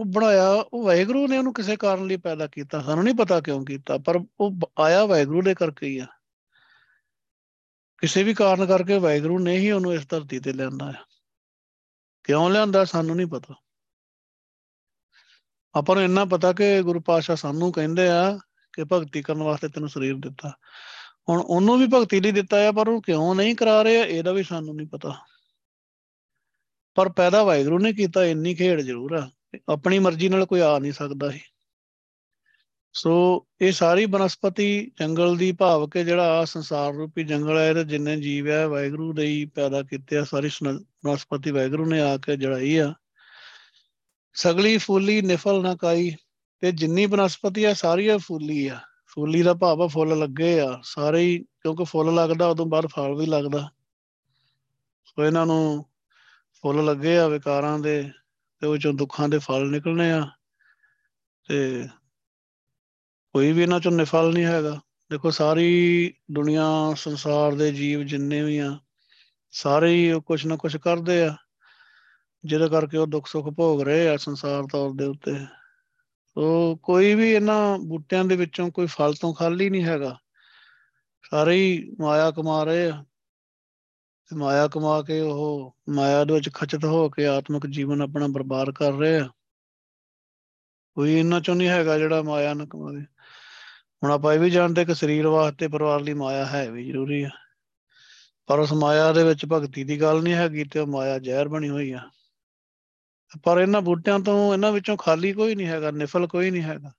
ਉਹ 0.00 0.04
ਬਣਾਇਆ, 0.04 0.50
ਉਹ 0.50 0.84
ਵਾਹਿਗੁਰੂ 0.84 1.28
ਨੇ 1.28 1.38
ਉਹਨੂੰ 1.38 1.52
ਕਿਸੇ 1.52 1.76
ਕਾਰਨ 1.76 2.06
ਲਈ 2.06 2.16
ਪੈਦਾ 2.16 2.46
ਕੀਤਾ, 2.46 2.82
ਸਾਨੂੰ 2.82 3.04
ਨਹੀਂ 3.04 3.14
ਪਤਾ 3.14 3.40
ਕਿਉਂ 3.40 3.64
ਕੀਤਾ, 3.64 3.98
ਪਰ 3.98 4.20
ਉਹ 4.40 4.58
ਆਇਆ 4.78 5.06
ਵਾਹਿਗੁਰੂ 5.06 5.42
ਦੇ 5.42 5.54
ਕਰਕੇ 5.54 5.86
ਹੀ 5.86 5.98
ਆ। 5.98 6.06
ਕਿਸੇ 7.98 8.22
ਵੀ 8.22 8.34
ਕਾਰਨ 8.34 8.66
ਕਰਕੇ 8.66 8.98
ਵਾਹਿਗੁਰੂ 8.98 9.38
ਨੇ 9.38 9.58
ਹੀ 9.58 9.70
ਉਹਨੂੰ 9.70 9.94
ਇਸ 9.94 10.08
ਧਰਤੀ 10.08 10.40
ਤੇ 10.40 10.52
ਲਿਆਂਦਾ 10.52 10.92
ਹੈ 10.92 10.98
ਕਿਉਂ 12.24 12.50
ਲਿਆਂਦਾ 12.50 12.84
ਸਾਨੂੰ 12.84 13.16
ਨਹੀਂ 13.16 13.26
ਪਤਾ। 13.26 13.54
ਆਪਾਂ 15.74 15.96
ਨੂੰ 15.96 16.04
ਇੰਨਾ 16.04 16.24
ਪਤਾ 16.24 16.52
ਕਿ 16.52 16.82
ਗੁਰੂ 16.82 17.00
ਪਾਤਸ਼ਾਹ 17.00 17.36
ਸਾਨੂੰ 17.36 17.72
ਕਹਿੰਦੇ 17.72 18.08
ਆ 18.08 18.38
ਕਿ 18.72 18.84
ਭਗਤੀ 18.84 19.22
ਕਰਨ 19.22 19.42
ਵਾਸਤੇ 19.42 19.68
ਤੈਨੂੰ 19.68 19.88
ਸਰੀਰ 19.88 20.14
ਦਿੱਤਾ। 20.14 20.52
ਹੁਣ 21.28 21.40
ਉਹਨੂੰ 21.40 21.78
ਵੀ 21.78 21.86
ਭਗਤੀ 21.86 22.20
ਲਈ 22.20 22.32
ਦਿੱਤਾ 22.32 22.68
ਆ, 22.68 22.72
ਪਰ 22.72 22.88
ਉਹ 22.88 23.02
ਕਿਉਂ 23.02 23.34
ਨਹੀਂ 23.34 23.54
ਕਰਾ 23.54 23.84
ਰਿਹਾ, 23.84 24.04
ਇਹਦਾ 24.04 24.32
ਵੀ 24.32 24.42
ਸਾਨੂੰ 24.42 24.76
ਨਹੀਂ 24.76 24.86
ਪਤਾ। 24.86 25.14
ਪਰ 26.94 27.08
ਪੈਦਾ 27.08 27.44
ਵਾਹਿਗੁਰੂ 27.44 27.78
ਨੇ 27.78 27.92
ਕੀਤਾ, 27.92 28.24
ਇੰਨੀ 28.24 28.54
ਖੇਡ 28.54 28.80
ਜ਼ਰੂਰ 28.80 29.12
ਆ। 29.12 29.30
ਆਪਣੀ 29.68 29.98
ਮਰਜ਼ੀ 29.98 30.28
ਨਾਲ 30.28 30.46
ਕੋਈ 30.46 30.60
ਆ 30.60 30.78
ਨਹੀਂ 30.78 30.92
ਸਕਦਾ 30.92 31.30
ਸੀ। 31.30 31.40
ਸੋ 32.92 33.46
ਇਹ 33.60 33.72
ਸਾਰੀ 33.72 34.06
ਬਨਸਪਤੀ 34.06 34.92
ਜੰਗਲ 35.00 35.36
ਦੀ 35.36 35.52
ਭਾਵ 35.52 35.88
ਕੇ 35.88 36.04
ਜਿਹੜਾ 36.04 36.44
ਸੰਸਾਰ 36.44 36.94
ਰੂਪੀ 36.94 37.24
ਜੰਗਲ 37.24 37.58
ਹੈ 37.58 37.68
ਇਹਦੇ 37.70 37.84
ਜਿੰਨੇ 37.84 38.16
ਜੀਵ 38.16 38.48
ਹੈ 38.48 38.68
ਵਾਹਿਗੁਰੂ 38.68 39.12
ਦੇ 39.12 39.26
ਹੀ 39.26 39.44
ਪੈਦਾ 39.44 39.82
ਕੀਤੇ 39.82 40.16
ਆ, 40.16 40.24
ਸਾਰੀ 40.24 40.50
ਬਨਸਪਤੀ 41.04 41.50
ਵਾਹਿਗੁਰੂ 41.50 41.86
ਨੇ 41.86 42.00
ਆ 42.00 42.16
ਕੇ 42.16 42.36
ਜੜਾਈ 42.36 42.76
ਆ। 42.76 42.94
ਸਗਲੀ 44.34 44.78
ਫੁੱਲੀ 44.78 45.22
ਨਿਫਲ 45.22 45.62
ਨਾ 45.62 45.74
ਕਾਈ, 45.74 46.16
ਤੇ 46.60 46.72
ਜਿੰਨੀ 46.72 47.06
ਬਨਸਪਤੀ 47.06 47.64
ਆ, 47.64 47.74
ਸਾਰੀ 47.74 48.08
ਫੁੱਲੀ 48.18 48.66
ਆ। 48.66 48.80
ਫੁੱਲੀ 49.08 49.42
ਦਾ 49.42 49.54
ਭਾਵ 49.54 49.82
ਆ, 49.82 49.86
ਫੁੱਲ 49.86 50.18
ਲੱਗੇ 50.18 50.60
ਆ, 50.60 50.80
ਸਾਰੇ 50.82 51.20
ਹੀ, 51.20 51.38
ਕਿਉਂਕਿ 51.38 51.84
ਫੁੱਲ 51.84 52.14
ਲੱਗਦਾ, 52.14 52.46
ਉਦੋਂ 52.46 52.66
ਬਾਅਦ 52.66 52.86
ਫਲ 52.86 53.14
ਵੀ 53.14 53.26
ਲੱਗਦਾ। 53.26 53.68
ਸੋ 55.04 55.24
ਇਹਨਾਂ 55.24 55.46
ਨੂੰ 55.46 55.84
ਫੁੱਲ 56.64 56.84
ਲੱਗੇ 56.84 57.18
ਆ 57.18 57.26
ਵਿਕਾਰਾਂ 57.28 57.78
ਦੇ, 57.78 58.02
ਤੇ 58.62 58.66
ਉਹ 58.66 58.76
ਚੋਂ 58.76 58.92
ਦੁੱਖਾਂ 58.92 59.28
ਦੇ 59.28 59.38
ਫਲ 59.38 59.70
ਨਿਕਲਣੇ 59.70 60.10
ਆ, 60.12 60.26
ਤੇ 61.48 61.88
ਕੋਈ 63.34 63.52
ਵੀ 63.52 63.62
ਇਹਨਾਂ 63.62 63.80
ਚੋਂ 63.80 63.92
ਨਿਫਲ 63.92 64.32
ਨਹੀਂ 64.32 64.44
ਹੈਗਾ। 64.44 64.78
ਦੇਖੋ, 65.10 65.30
ਸਾਰੀ 65.30 66.14
ਦੁਨੀਆ, 66.30 66.64
ਸੰਸਾਰ 66.96 67.54
ਦੇ 67.54 67.72
ਜੀਵ 67.72 68.02
ਜਿੰਨੇ 68.02 68.42
ਵੀ 68.42 68.58
ਆ, 68.58 68.78
ਸਾਰੇ 69.50 69.90
ਹੀ 69.90 70.20
ਕੁਝ 70.26 70.46
ਨਾ 70.46 70.56
ਕੁਝ 70.56 70.76
ਕਰਦੇ 70.76 71.22
ਆ, 71.24 71.36
ਜਿਹਦੇ 72.44 72.68
ਕਰਕੇ 72.68 72.98
ਉਹ 72.98 73.06
ਦੁੱਖ 73.06 73.26
ਸੁੱਖ 73.26 73.48
ਭੋਗ 73.48 73.82
ਰਹੇ 73.82 74.08
ਆ 74.08 74.16
ਸੰਸਾਰ 74.16 74.64
ਤੌਰ 74.72 74.90
ਦੇ 74.90 75.04
ਉੱਤੇ। 75.04 75.32
ਸੋ 76.38 76.76
ਕੋਈ 76.82 77.14
ਵੀ 77.14 77.32
ਇਹਨਾਂ 77.32 77.78
ਬੂਟਿਆਂ 77.78 78.24
ਦੇ 78.24 78.36
ਵਿੱਚੋਂ 78.36 78.70
ਕੋਈ 78.70 78.86
ਫਲ 78.86 79.14
ਤੋਂ 79.14 79.34
ਖਾਲੀ 79.34 79.70
ਨਹੀਂ 79.70 79.84
ਹੈਗਾ। 79.84 80.18
ਸਾਰੇ 81.30 81.56
ਹੀ 81.56 81.96
ਮਾਇਆ 82.00 82.30
ਕਮਾ 82.30 82.64
ਰਹੇ 82.64 82.90
ਆ। 82.90 83.04
ਮਾਇਆ 84.32 84.68
ਕਮਾ 84.68 85.02
ਕੇ 85.02 85.20
ਉਹ 85.20 85.76
ਮਾਇਆ 85.88 86.24
ਦੇ 86.24 86.34
ਵਿੱਚ 86.34 86.50
ਖਚਤ 86.54 86.84
ਹੋ 86.84 87.08
ਕੇ 87.08 87.26
ਆਤਮਿਕ 87.26 87.66
ਜੀਵਨ 87.66 88.02
ਆਪਣਾ 88.02 88.26
ਬਰਬਾਦ 88.26 88.70
ਕਰ 88.70 88.92
ਰਹੇ 88.92 89.16
ਆ। 89.16 89.28
ਕੋਈ 90.94 91.14
ਇਹਨਾਂ 91.14 91.40
ਚੋਂ 91.40 91.54
ਨਹੀਂ 91.54 91.68
ਹੈਗਾ 91.68 91.98
ਜਿਹੜਾ 91.98 92.22
ਮਾਇਆ 92.22 92.54
ਨਾ 92.54 92.64
ਕਮਾਵੇ 92.64 93.00
ਹੁਣ 94.02 94.10
ਆਪਾਂ 94.10 94.34
ਇਹ 94.34 94.38
ਵੀ 94.38 94.50
ਜਾਣਦੇ 94.50 94.84
ਕਿ 94.84 94.94
ਸਰੀਰ 94.94 95.26
ਵਾਸਤੇ 95.26 95.68
ਪਰਿਵਾਰ 95.68 96.00
ਲਈ 96.00 96.14
ਮਾਇਆ 96.14 96.46
ਹੈ 96.46 96.70
ਵੀ 96.70 96.86
ਜ਼ਰੂਰੀ 96.86 97.22
ਆ। 97.22 97.30
ਪਰ 98.46 98.58
ਉਸ 98.58 98.72
ਮਾਇਆ 98.72 99.12
ਦੇ 99.12 99.24
ਵਿੱਚ 99.24 99.46
ਭਗਤੀ 99.46 99.84
ਦੀ 99.84 100.00
ਗੱਲ 100.00 100.22
ਨਹੀਂ 100.22 100.34
ਹੈਗੀ 100.34 100.64
ਤੇ 100.64 100.80
ਉਹ 100.80 100.86
ਮਾਇਆ 100.86 101.18
ਜ਼ਹਿਰ 101.18 101.48
ਬਣੀ 101.48 101.68
ਹੋਈ 101.68 101.92
ਆ। 101.92 102.10
ਪਰ 103.44 103.58
ਇਹਨਾਂ 103.60 103.80
ਬੂਟਿਆਂ 103.80 104.18
ਤੋਂ 104.20 104.52
ਇਹਨਾਂ 104.54 104.72
ਵਿੱਚੋਂ 104.72 104.96
ਖਾਲੀ 104.96 105.32
ਕੋਈ 105.32 105.54
ਨਹੀਂ 105.54 105.66
ਹੈਗਾ, 105.66 105.90
ਨਿਫਲ 105.90 106.26
ਕੋਈ 106.26 106.50
ਨਹੀਂ 106.50 106.62
ਹੈਗਾ। 106.62 106.92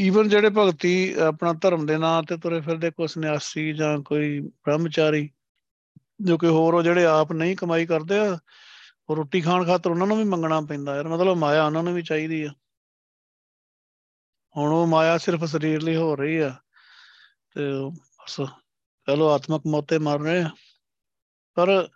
ਈਵਨ 0.00 0.28
ਜਿਹੜੇ 0.28 0.50
ਭਗਤੀ 0.50 1.14
ਆਪਣਾ 1.14 1.52
ਧਰਮ 1.52 1.86
ਦੇ 1.86 1.98
ਨਾਂ 1.98 2.22
ਤੇ 2.22 2.36
ਤੁਰੇ 2.36 2.60
ਫਿਰਦੇ, 2.60 2.90
ਕੋਈ 2.90 3.08
ਸੰਨਿਆਸੀ 3.08 3.72
ਜਾਂ 3.72 3.98
ਕੋਈ 3.98 4.40
ਬ੍ਰਹਮਚਾਰੀ, 4.40 5.30
ਜੋ 6.22 6.38
ਕਿ 6.38 6.46
ਹੋਰ 6.46 6.74
ਉਹ 6.74 6.82
ਜਿਹੜੇ 6.82 7.04
ਆਪ 7.04 7.32
ਨਹੀਂ 7.32 7.56
ਕਮਾਈ 7.56 7.86
ਕਰਦੇ 7.86 8.18
ਆ, 8.18 8.38
ਉਹ 9.08 9.16
ਰੋਟੀ 9.16 9.40
ਖਾਣ 9.40 9.64
ਖਾਤਰ 9.64 9.90
ਉਹਨਾਂ 9.90 10.06
ਨੂੰ 10.06 10.16
ਵੀ 10.16 10.24
ਮੰਗਣਾ 10.24 10.60
ਪੈਂਦਾ 10.60 10.96
ਯਾਰ, 10.96 11.08
ਮਤਲਬ 11.08 11.36
ਮਾਇਆ 11.36 11.64
ਉਹਨਾਂ 11.66 11.82
ਨੂੰ 11.82 11.94
ਵੀ 11.94 12.02
ਚਾਹੀਦੀ 12.02 12.42
ਆ। 12.42 12.50
ਹੁਣ 14.56 14.72
ਉਹ 14.72 14.86
ਮਾਇਆ 14.86 15.18
ਸਿਰਫ 15.18 15.44
ਸਰੀਰ 15.44 15.82
ਲਈ 15.82 15.96
ਹੋ 15.96 16.14
ਰਹੀ 16.16 16.36
ਆ, 16.38 16.54
ਤੇ 17.50 17.60
ਬਸ, 17.90 18.40
ਚਲੋ 19.08 19.28
ਆਤਮਕ 19.28 19.62
ਮੌਤੇ 19.66 19.98
ਮਰ 19.98 20.20
ਰਹੇ 20.20 20.42
ਆ। 20.42 20.50
ਪਰ 21.56 21.88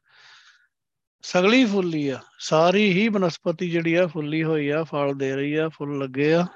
ਸਗਲੀ 1.23 1.65
ਫੁੱਲੀ 1.65 2.09
ਆ, 2.09 2.21
ਸਾਰੀ 2.39 2.93
ਹੀ 2.93 3.09
ਬਨਸਪਤੀ 3.09 3.71
ਜਿਹੜੀ 3.71 3.95
ਆ 3.95 4.07
ਫੁੱਲੀ 4.07 4.43
ਹੋਈ 4.45 4.69
ਆ, 4.69 4.85
ਫਲ 4.85 5.15
ਦੇ 5.15 5.37
ਰਹੀ 5.37 5.55
ਆ, 5.55 5.69
ਫੁੱਲ 5.69 5.99
ਲੱਗੇ 5.99 6.35
ਆ। 6.35 6.47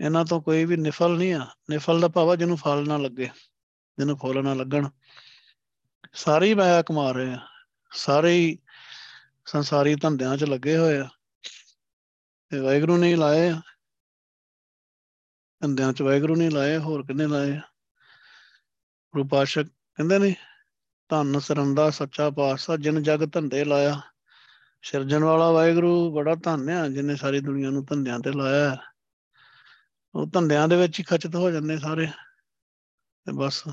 ਇਹਨਾਂ 0.00 0.24
ਤੋਂ 0.24 0.42
ਕੋਈ 0.42 0.64
ਵੀ 0.64 0.76
ਨਿਫਲ 0.76 1.16
ਨਹੀਂ 1.18 1.34
ਆ, 1.34 1.46
ਨਿਫਲ 1.70 2.00
ਦਾ 2.00 2.08
ਭਾਵ 2.08 2.34
ਜਿਹਨੂੰ 2.36 2.56
ਫਲ 2.56 2.88
ਨਾ 2.88 2.96
ਲੱਗੇ, 2.96 3.28
ਜਿਹਨੂੰ 3.98 4.16
ਫੁੱਲ 4.18 4.42
ਨਾ 4.44 4.54
ਲੱਗਣ। 4.54 4.88
ਸਾਰੇ 6.12 6.48
ਹੀ 6.48 6.54
ਮਾਇਆ 6.54 6.82
ਕਮਾ 6.82 7.12
ਰਹੇ 7.12 7.32
ਆ 7.32 7.46
ਸਾਰੇ 7.92 8.36
ਹੀ 8.38 8.58
ਸੰਸਾਰੀ 9.46 9.94
ਧੰਦਿਆਂ 9.94 10.36
'ਚ 10.36 10.44
ਲੱਗੇ 10.44 10.76
ਹੋਏ 10.76 10.98
ਆ। 10.98 11.08
ਤੇ 12.50 12.58
ਵਾਹਿਗੁਰੂ 12.58 12.96
ਨੇ 12.96 13.16
ਲਾਏ 13.16 13.48
ਆ। 13.50 13.60
ਧੰਦਿਆਂ 15.62 15.92
'ਚ 15.92 16.02
ਵਾਹਿਗੁਰੂ 16.02 16.36
ਨੇ 16.36 16.50
ਲਾਏ, 16.50 16.76
ਹੋਰ 16.76 17.06
ਕਿੰਨੇ 17.06 17.26
ਲਾਏ 17.26 17.56
ਆ? 17.56 17.60
ਗੁਰੂ 19.12 19.28
ਪਾਸ਼ਾ 19.28 19.62
ਕਹਿੰਦੇ 19.62 20.18
ਨੇ 20.18 20.34
ਧੰਨ 21.08 21.38
ਸਰੰਦਾ 21.38 21.90
ਸੱਚਾ 21.90 22.30
ਪਾਤਸ਼ਾਹ, 22.30 22.76
ਜਿਨ 22.76 23.02
ਜਗ 23.02 23.30
ਧੰਦੇ 23.32 23.64
ਲਾਇਆ। 23.64 24.00
ਸਿਰਜਣ 24.82 25.24
ਵਾਲਾ 25.24 25.50
ਵਾਹਿਗੁਰੂ 25.50 26.14
ਬੜਾ 26.14 26.34
ਧੰਨ 26.34 26.68
ਆ, 26.68 26.88
ਜਿਨੇ 26.88 27.16
ਸਾਰੀ 27.16 27.40
ਦੁਨੀਆ 27.40 27.70
ਨੂੰ 27.70 27.84
ਧੰਦਿਆਂ 27.84 28.18
ਤੇ 28.18 28.32
ਲਾਇਆ 28.32 28.76
ਉਹ 30.14 30.26
ਧੰਦਿਆਂ 30.26 30.68
ਦੇ 30.68 30.76
ਵਿੱਚ 30.76 30.98
ਹੀ 30.98 31.04
ਖਚਤ 31.04 31.34
ਹੋ 31.36 31.50
ਜਾਂਦੇ 31.50 31.78
ਸਾਰੇ। 31.78 32.06
ਤੇ 33.26 33.32
ਬਸ 33.32 33.64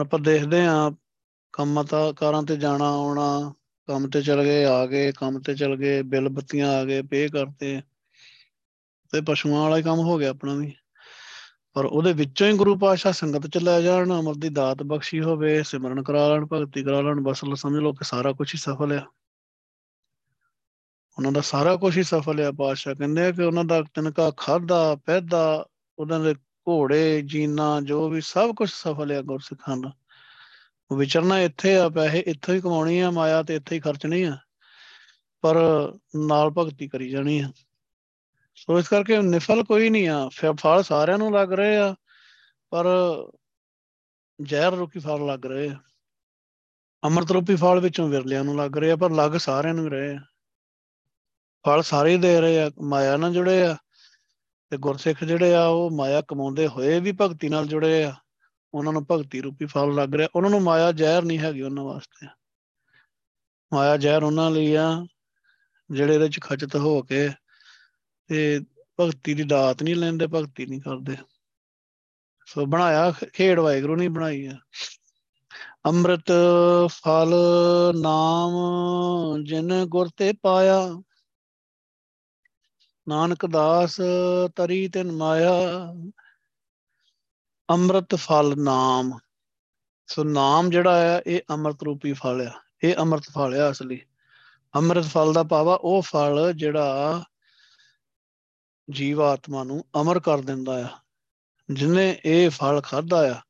ਆਪਾਂ 0.00 0.18
ਦੇਖਦੇ 0.18 0.66
ਆ 0.66 0.90
ਕੰਮ 1.52 1.82
ਤਾਂ 1.82 2.12
ਕਾਰਾਂ 2.12 2.42
ਤੇ 2.42 2.56
ਜਾਣਾ, 2.56 2.88
ਆਉਣਾ, 2.90 3.54
ਕੰਮ 3.88 4.08
ਤੇ 4.10 4.22
ਚਲ 4.22 4.42
ਗਏ, 4.42 4.64
ਆ 4.64 4.86
ਗਏ, 4.86 5.12
ਕੰਮ 5.12 5.40
ਤੇ 5.40 5.54
ਚਲ 5.54 5.76
ਗਏ, 5.76 6.02
ਬਿੱਲ 6.02 6.28
ਬੱਤੀਆਂ 6.28 6.68
ਆ 6.68 6.84
ਗਏ, 6.84 7.02
ਪੇ 7.02 7.28
ਕਰਤੇ। 7.28 7.82
ਤੇ 9.12 9.20
ਪਸ਼ੂਆਂ 9.20 9.62
ਵਾਲਾ 9.62 9.76
ਹੀ 9.76 9.82
ਕੰਮ 9.82 9.98
ਹੋ 9.98 10.18
ਗਿਆ 10.18 10.30
ਆਪਣਾ 10.30 10.54
ਵੀ। 10.54 10.74
ਪਰ 11.72 11.84
ਉਹਦੇ 11.84 12.12
ਵਿੱਚੋਂ 12.12 12.48
ਹੀ 12.48 12.56
ਗੁਰੂ 12.56 12.78
ਪਾਤਸ਼ਾਹ 12.78 13.12
ਸੰਗਤ 13.12 13.46
ਚ 13.46 13.58
ਲੈ 13.58 13.80
ਜਾਣ, 13.80 14.20
ਅਮਰ 14.20 14.34
ਦੀ 14.34 14.48
ਦਾਤ 14.48 14.82
ਬਖਸ਼ੀ 14.82 15.20
ਹੋਵੇ, 15.20 15.62
ਸਿਮਰਨ 15.62 16.02
ਕਰਾ 16.02 16.28
ਲੈਣ, 16.28 16.46
ਭਗਤੀ 16.46 16.82
ਕਰਾ 16.82 17.00
ਲੈਣ, 17.00 17.20
ਬਸ 17.20 17.40
ਸਮਝ 17.54 17.76
ਲਓ 17.76 17.92
ਕਿ 17.92 18.04
ਸਾਰਾ 18.04 18.32
ਕੁਝ 18.32 18.54
ਹੀ 18.54 18.58
ਸਫਲ 18.58 18.92
ਆ। 18.92 19.06
ਉਹਨਾਂ 21.18 21.32
ਦਾ 21.32 21.40
ਸਾਰਾ 21.40 21.76
ਕੁਝ 21.76 21.98
ਹੀ 21.98 22.02
ਸਫਲ 22.02 22.40
ਆ, 22.40 22.52
ਪਾਤਸ਼ਾਹ 22.52 22.94
ਕਹਿੰਦੇ 22.94 23.26
ਆ 23.26 23.30
ਕਿ 23.30 23.42
ਉਹਨਾਂ 23.42 23.64
ਦਾ 23.64 23.82
ਤਿਨਕਾ 23.82 24.30
ਖਾਦਾ 24.30 24.94
ਪੈਦਾ 24.94 25.66
ਉਹਨਾਂ 25.98 26.20
ਦੇ 26.20 26.34
ਘੋੜੇ, 26.68 27.22
ਜੀਨਾ, 27.22 27.80
ਜੋ 27.80 28.08
ਵੀ 28.08 28.20
ਸਭ 28.20 28.54
ਕੁਝ 28.54 28.70
ਸਫਲ 28.70 29.12
ਆ 29.12 29.22
ਗੁਰਸਿੱਖਾਂ 29.22 29.76
ਦਾ। 29.76 29.92
ਵਿਚਰਨਾ 30.96 31.40
ਇੱਥੇ 31.40 31.76
ਆ, 31.76 31.88
ਪੈਸੇ 31.88 32.18
ਇੱਥੋਂ 32.18 32.54
ਹੀ 32.54 32.60
ਕਮਾਉਣੀ 32.60 33.00
ਆ, 33.00 33.10
ਮਾਇਆ 33.10 33.42
ਤੇ 33.42 33.54
ਇੱਥੇ 33.54 33.74
ਹੀ 33.74 33.80
ਖਰਚਣੀ 33.80 34.22
ਆ, 34.22 34.36
ਪਰ 35.40 35.56
ਨਾਲ 36.16 36.50
ਭਗਤੀ 36.50 36.88
ਕਰੀ 36.88 37.10
ਜਾਣੀ 37.10 37.40
ਆ। 37.40 37.52
ਸੋ 38.60 38.78
ਇਸ 38.78 38.88
ਕਰਕੇ 38.88 39.20
ਨਿਫਲ 39.22 39.62
ਕੋਈ 39.64 39.90
ਨਹੀਂ 39.90 40.08
ਆ। 40.08 40.28
ਫਲ 40.60 40.82
ਸਾਰਿਆਂ 40.82 41.18
ਨੂੰ 41.18 41.32
ਲੱਗ 41.32 41.52
ਰਹੇ 41.52 41.76
ਆ, 41.76 41.94
ਪਰ 42.72 42.86
ਜ਼ਹਿਰ 44.42 44.72
ਰੂਪੀ 44.72 45.00
ਫਲ 45.00 45.26
ਲੱਗ 45.26 45.46
ਰਹੇ 45.46 45.68
ਆ। 45.68 45.76
ਅੰਮ੍ਰਿਤ 47.02 47.30
ਰੂਪੀ 47.30 47.56
ਫਲ 47.56 47.80
ਵਿੱਚੋਂ 47.80 48.08
ਵਿਰਲਿਆਂ 48.08 48.44
ਨੂੰ 48.44 48.56
ਲੱਗ 48.56 48.76
ਰਹੇ 48.78 48.90
ਆ, 48.90 48.96
ਪਰ 48.96 49.10
ਲੱਗ 49.10 49.36
ਸਾਰਿਆਂ 49.38 49.74
ਨੂੰ 49.74 49.88
ਰਹੇ 49.90 50.14
ਆ। 50.14 50.20
ਫਲ 51.64 51.82
ਸਾਰੇ 51.82 52.16
ਦੇ 52.16 52.40
ਰਹੇ 52.40 52.60
ਆ, 52.60 52.70
ਮਾਇਆ 52.82 53.16
ਨਾਲ 53.16 53.32
ਜੁੜੇ 53.32 53.62
ਆ 53.62 53.76
ਤੇ 54.72 54.76
ਗੁਰਸਿੱਖ 54.76 55.24
ਜਿਹੜੇ 55.24 55.54
ਆ, 55.54 55.64
ਉਹ 55.64 55.90
ਮਾਇਆ 55.90 56.20
ਕਮਾਉਂਦੇ 56.20 56.66
ਹੋਏ 56.68 57.00
ਵੀ 57.00 57.12
ਭਗਤੀ 57.20 57.48
ਨਾਲ 57.48 57.66
ਜੁੜੇ 57.66 58.04
ਆ। 58.04 58.14
ਉਹਨਾਂ 58.74 58.92
ਨੂੰ 58.92 59.06
ਭਗਤੀ 59.10 59.40
ਰੂਪੀ 59.40 59.66
ਫਲ 59.66 59.94
ਲੱਗ 59.94 60.14
ਰਿਹਾ। 60.14 60.28
ਉਹਨਾਂ 60.34 60.50
ਨੂੰ 60.50 60.60
ਮਾਇਆ 60.62 60.92
ਜ਼ਹਿਰ 60.92 61.22
ਨਹੀਂ 61.22 61.38
ਹੈਗੀ 61.38 61.62
ਉਹਨਾਂ 61.62 61.84
ਵਾਸਤੇ। 61.84 62.26
ਮਾਇਆ 63.72 63.96
ਜ਼ਹਿਰ 63.96 64.22
ਉਹਨਾਂ 64.22 64.50
ਲਈ 64.50 64.74
ਆ, 64.74 65.06
ਜਿਹੜੇ 65.90 66.14
ਇਹਦੇ 66.14 66.28
ਚ 66.28 66.40
ਖਚਤ 66.40 66.76
ਹੋ 66.76 67.02
ਕੇ 67.02 67.28
ਤੇ 68.30 68.60
ਭਗਤੀ 69.00 69.34
ਦੀ 69.34 69.42
ਦਾਤ 69.42 69.82
ਨਹੀਂ 69.82 69.96
ਲੈਂਦੇ, 69.96 70.26
ਭਗਤੀ 70.26 70.66
ਨਹੀਂ 70.66 70.80
ਕਰਦੇ। 70.80 71.16
ਸੋ 72.46 72.66
ਬਣਾਇਆ, 72.66 73.12
ਖੇਡ 73.32 73.58
ਵਾਹਿਗੁਰੂ 73.58 73.96
ਨਹੀਂ 73.96 74.10
ਬਣਾਈ 74.10 74.46
ਆ। 74.46 74.52
ਅੰਮ੍ਰਿਤ, 75.86 76.32
ਫਲ, 76.86 77.34
ਨਾਮ, 78.00 78.52
ਜਿਨ 79.44 79.84
ਗੁਰ 79.84 80.08
ਤੇ 80.16 80.32
ਪਾਇਆ। 80.32 81.02
ਨਾਨਕ 83.08 83.46
ਦਾਸ, 83.46 84.00
ਤਰੀ 84.56 84.88
ਤਿਨ 84.88 85.12
ਮਾਇਆ। 85.12 85.52
ਅੰਮ੍ਰਿਤ, 87.70 88.14
ਫਲ, 88.14 88.54
ਨਾਮ। 88.58 89.18
ਸੋ 90.06 90.24
ਨਾਮ 90.24 90.70
ਜਿਹੜਾ 90.70 90.98
ਹੈ 90.98 91.22
ਇਹ 91.26 91.40
ਅੰਮ੍ਰਿਤ 91.50 91.82
ਰੂਪੀ 91.82 92.12
ਫਲ 92.12 92.46
ਆ। 92.46 92.60
ਇਹ 92.84 92.94
ਅੰਮ੍ਰਿਤ 92.94 93.24
ਫਲ 93.24 93.54
ਆ 93.54 93.70
ਅਸਲੀ। 93.70 94.02
ਅੰਮ੍ਰਿਤ 94.74 95.04
ਫਲ 95.04 95.32
ਦਾ 95.32 95.42
ਭਾਵਾ 95.42 95.78
ਉਹ 95.82 96.02
ਫਲ 96.02 96.52
ਜਿਹੜਾ 96.52 97.22
ਜੀਵ 98.90 99.22
ਆਤਮਾ 99.22 99.64
ਨੂੰ 99.64 99.84
ਅਮਰ 100.00 100.20
ਕਰ 100.20 100.38
ਦਿੰਦਾ 100.38 100.84
ਆ। 100.86 100.88
ਜਿਨੇ 101.72 102.20
ਇਹ 102.24 102.50
ਫਲ 102.50 102.80
ਖਾਦਾ 102.80 103.32
ਆ, 103.32 103.40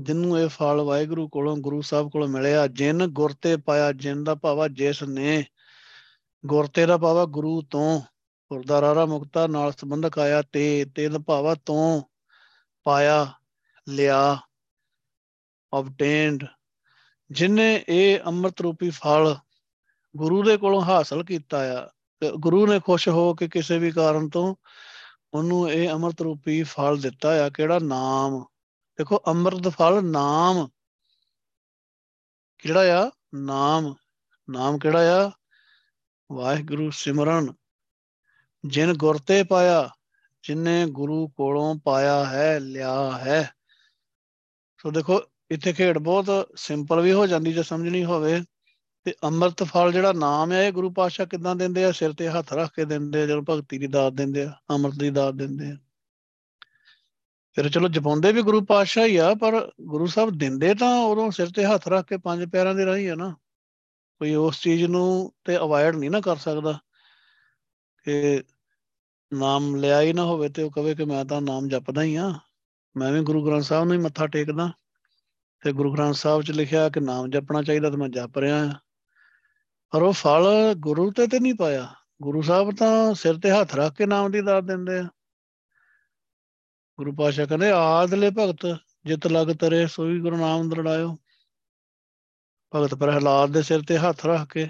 ਜਿੰਨੂੰ 0.00 0.38
ਇਹ 0.40 0.48
ਫਲ 0.48 0.80
ਵਾਹਿਗੁਰੂ 0.80 1.28
ਕੋਲੋਂ, 1.28 1.56
ਗੁਰੂ 1.56 1.80
ਸਾਹਿਬ 1.80 2.10
ਕੋਲੋਂ 2.10 2.28
ਮਿਲਿਆ, 2.28 2.66
ਜਿਨ 2.66 3.06
ਗੁਰ 3.06 3.32
ਤੇ 3.32 3.56
ਪਾਇਆ, 3.56 3.92
ਜਿਨ 3.92 4.24
ਦਾ 4.24 4.34
ਭਾਵਾ 4.34 4.68
ਜਿਸ 4.68 5.02
ਨੇ 5.02 5.44
ਗੁਰਤੇ 6.46 6.86
ਦਾ 6.86 6.96
ਭਾਵਾ 6.96 7.24
ਗੁਰੂ 7.24 7.62
ਤੋਂ 7.62 8.00
ਗੁਰਦਾਰਾਰਾ 8.50 9.06
ਮੁਕਤਾ 9.06 9.46
ਨਾਲ 9.46 9.72
ਸੰਬੰਧਕ 9.72 10.18
ਆਇਆ, 10.18 10.42
ਤੇ 10.42 10.86
ਤੇ 10.94 11.08
ਦਾ 11.08 11.18
ਭਾਵਾ 11.18 11.54
ਤੋਂ 11.54 12.02
ਪਾਇਆ, 12.84 13.26
ਲਿਆ 13.88 14.38
ਆਬਟੇਨਡ 15.74 16.44
ਜਿਨੇ 17.30 17.84
ਇਹ 17.88 18.20
ਅੰਮ੍ਰਿਤ 18.20 18.60
ਰੂਪੀ 18.60 18.90
ਫਲ 18.90 19.36
ਗੁਰੂ 20.16 20.42
ਦੇ 20.42 20.56
ਕੋਲੋਂ 20.56 20.82
ਹਾਸਲ 20.82 21.24
ਕੀਤਾ 21.24 21.82
ਆ 21.82 21.88
ਗੁਰੂ 22.36 22.66
ਨੇ 22.66 22.80
ਖੁਸ਼ 22.80 23.08
ਹੋ 23.08 23.34
ਕੇ 23.34 23.48
ਕਿਸੇ 23.48 23.78
ਵੀ 23.78 23.90
ਕਾਰਨ 23.90 24.28
ਤੋਂ 24.28 24.54
ਉਹਨੂੰ 25.34 25.72
ਇਹ 25.72 25.88
ਅੰਮ੍ਰਿਤ 25.90 26.22
ਰੂਪੀ 26.22 26.62
ਫਲ 26.62 27.00
ਦਿੱਤਾ 27.00 27.46
ਆ, 27.46 27.48
ਕਿਹੜਾ 27.48 27.78
ਨਾਮ? 27.78 28.44
ਦੇਖੋ, 28.98 29.22
ਅੰਮ੍ਰਿਤ 29.26 29.68
ਫਲ 29.68 30.04
ਨਾਮ 30.04 30.68
ਕਿਹੜਾ 32.58 33.06
ਆ? 33.06 33.10
ਨਾਮ। 33.34 33.94
ਨਾਮ 34.50 34.78
ਕਿਹੜਾ 34.78 35.26
ਆ? 35.26 35.30
ਵਾਹਿਗੁਰੂ 36.32 36.90
ਸਿਮਰਨ। 36.90 37.54
ਜਿਨ 38.66 38.92
ਗੁਰ 38.92 39.18
ਤੇ 39.18 39.42
ਪਾਇਆ, 39.42 39.90
ਜਿਨੇ 40.42 40.86
ਗੁਰੂ 40.86 41.28
ਕੋਲੋਂ 41.28 41.74
ਪਾਇਆ 41.74 42.24
ਹੈ, 42.24 42.60
ਲਿਆ 42.60 43.18
ਹੈ। 43.18 43.50
ਸੋ 44.82 44.90
ਦੇਖੋ, 44.90 45.20
ਇੱਥੇ 45.50 45.72
ਖੇਡ 45.72 45.98
ਬਹੁਤ 45.98 46.48
ਸਿੰਪਲ 46.56 47.00
ਵੀ 47.00 47.12
ਹੋ 47.12 47.26
ਜਾਂਦੀ 47.26 47.52
ਜੇ 47.52 47.62
ਸਮਝਣੀ 47.62 48.04
ਹੋਵੇ। 48.04 48.42
ਤੇ 49.04 49.14
ਅੰਮ੍ਰਿਤ 49.24 49.62
ਫਲ 49.62 49.92
ਜਿਹੜਾ 49.92 50.12
ਨਾਮ 50.12 50.52
ਹੈ, 50.52 50.66
ਇਹ 50.66 50.72
ਗੁਰੂ 50.72 50.90
ਪਾਤਸ਼ਾਹ 50.90 51.26
ਕਿਦਾਂ 51.26 51.56
ਦਿੰਦੇ 51.56 51.84
ਆ? 51.84 51.92
ਸਿਰ 51.92 52.12
ਤੇ 52.12 52.28
ਹੱਥ 52.28 52.52
ਰੱਖ 52.52 52.74
ਕੇ 52.74 52.84
ਦਿੰਦੇ 52.84 53.22
ਆ, 53.22 53.26
ਜਦੋਂ 53.26 53.42
ਭਗਤੀ 53.42 53.78
ਦੀ 53.78 53.86
ਦਾਤ 53.86 54.12
ਦਿੰਦੇ 54.12 54.42
ਆ, 54.42 54.52
ਅੰਮ੍ਰਿਤ 54.70 54.94
ਦੀ 54.94 55.10
ਦਾਤ 55.10 55.34
ਦਿੰਦੇ 55.34 55.70
ਆ। 55.70 55.76
ਫਿਰ 57.54 57.68
ਚਲੋ 57.68 57.88
ਜਪਾਉਂਦੇ 57.88 58.32
ਵੀ 58.32 58.42
ਗੁਰੂ 58.42 58.64
ਪਾਤਸ਼ਾਹ 58.64 59.06
ਹੀ 59.06 59.16
ਆ, 59.16 59.34
ਪਰ 59.34 59.72
ਗੁਰੂ 59.80 60.06
ਸਾਹਿਬ 60.06 60.38
ਦਿੰਦੇ 60.38 60.74
ਤਾਂ 60.74 60.96
ਉਦੋਂ 60.96 61.30
ਸਿਰ 61.30 61.50
ਤੇ 61.50 61.64
ਹੱਥ 61.64 61.88
ਰੱਖ 61.88 62.08
ਕੇ 62.08 62.16
ਪੰਜ 62.16 62.50
ਪੈਰਾਂ 62.50 62.74
ਦੇ 62.74 62.86
ਰਾਹੀਂ 62.86 63.10
ਆ 63.10 63.14
ਨਾ। 63.14 63.36
ਕੋਈ 64.18 64.34
ਉਸ 64.34 64.60
ਚੀਜ਼ 64.60 64.84
ਨੂੰ 64.84 65.34
ਤੇ 65.44 65.56
ਅਵਾਇਡ 65.56 65.96
ਨਹੀਂ 65.96 66.10
ਨਾ 66.10 66.20
ਕਰ 66.20 66.36
ਸਕਦਾ। 66.36 66.78
ਕਿ 68.04 68.42
ਨਾਮ 69.32 69.76
ਲਿਆ 69.76 70.00
ਹੀ 70.00 70.12
ਨਾ 70.12 70.22
ਹੋਵੇ 70.22 70.48
ਤੇ 70.48 70.62
ਉਹ 70.62 70.70
ਕਵੇ 70.70 70.94
ਕਿ 70.94 71.04
ਮੈਂ 71.04 71.24
ਤਾਂ 71.24 71.40
ਨਾਮ 71.40 71.68
ਜਪਦਾ 71.68 72.02
ਹੀ 72.02 72.16
ਆ। 72.16 72.34
ਮੈਂ 72.96 73.12
ਵੀ 73.12 73.20
ਗੁਰੂ 73.20 73.46
ਗ੍ਰੰਥ 73.46 73.62
ਸਾਹਿਬ 73.62 73.84
ਨੂੰ 73.84 73.94
ਹੀ 73.94 73.98
ਮੱਥਾ 73.98 74.26
ਟੇਕਦਾ। 74.26 74.72
ਤੇ 75.64 75.72
ਗੁਰੂ 75.72 75.94
ਗ੍ਰੰਥ 75.94 76.14
ਸਾਹਿਬ 76.14 76.42
'ਚ 76.42 76.50
ਲਿਖਿਆ 76.50 76.88
ਕਿ 76.88 77.00
ਨਾਮ 77.00 77.30
ਜਪਣਾ 77.30 77.62
ਚਾਹੀਦਾ 77.62 77.90
ਤੇ 77.90 77.96
ਮੈਂ 77.96 78.08
ਜਪ 78.08 78.38
ਰਿਹਾ 78.38 78.66
ਆ। 78.66 78.72
ਪਰ 79.90 80.02
ਉਹ 80.02 80.12
ਫਲ 80.12 80.74
ਗੁਰੂ 80.74 81.12
ਤੇ 81.12 81.26
ਤੇ 81.26 81.40
ਨਹੀਂ 81.40 81.54
ਪਾਇਆ। 81.54 81.94
ਗੁਰੂ 82.22 82.42
ਸਾਹਿਬ 82.42 82.76
ਤਾਂ 82.76 83.14
ਸਿਰ 83.14 83.34
ਤੇ 83.34 83.50
ਹੱਥ 83.50 83.74
ਰੱਖ 83.74 83.96
ਕੇ 83.96 84.06
ਨਾਮ 84.06 84.30
ਦੀ 84.30 84.40
ਦਾਤ 84.40 84.64
ਦਿੰਦੇ 84.64 84.98
ਆ। 84.98 85.08
ਗੁਰੂ 86.98 87.12
ਪਾਸ਼ਾ 87.12 87.46
ਕਹਿੰਦੇ, 87.46 87.70
ਆਦਲੇ 87.70 88.30
ਭਗਤ, 88.30 88.78
ਜਿਤ 89.04 89.26
ਲਗ 89.26 89.56
ਤਰੇ, 89.56 89.86
ਸੋਈ 89.86 90.20
ਗੁਰੂ 90.20 90.36
ਨਾਮ 90.36 90.68
ਦਰੜਾਇਓ। 90.68 91.16
ਭਗਤ 92.74 92.94
ਪ੍ਰਹਿਲਾਦ 92.94 93.50
ਦੇ 93.50 93.62
ਸਿਰ 93.62 93.82
ਤੇ 93.82 93.98
ਹੱਥ 93.98 94.26
ਰੱਖ 94.26 94.52
ਕੇ, 94.52 94.68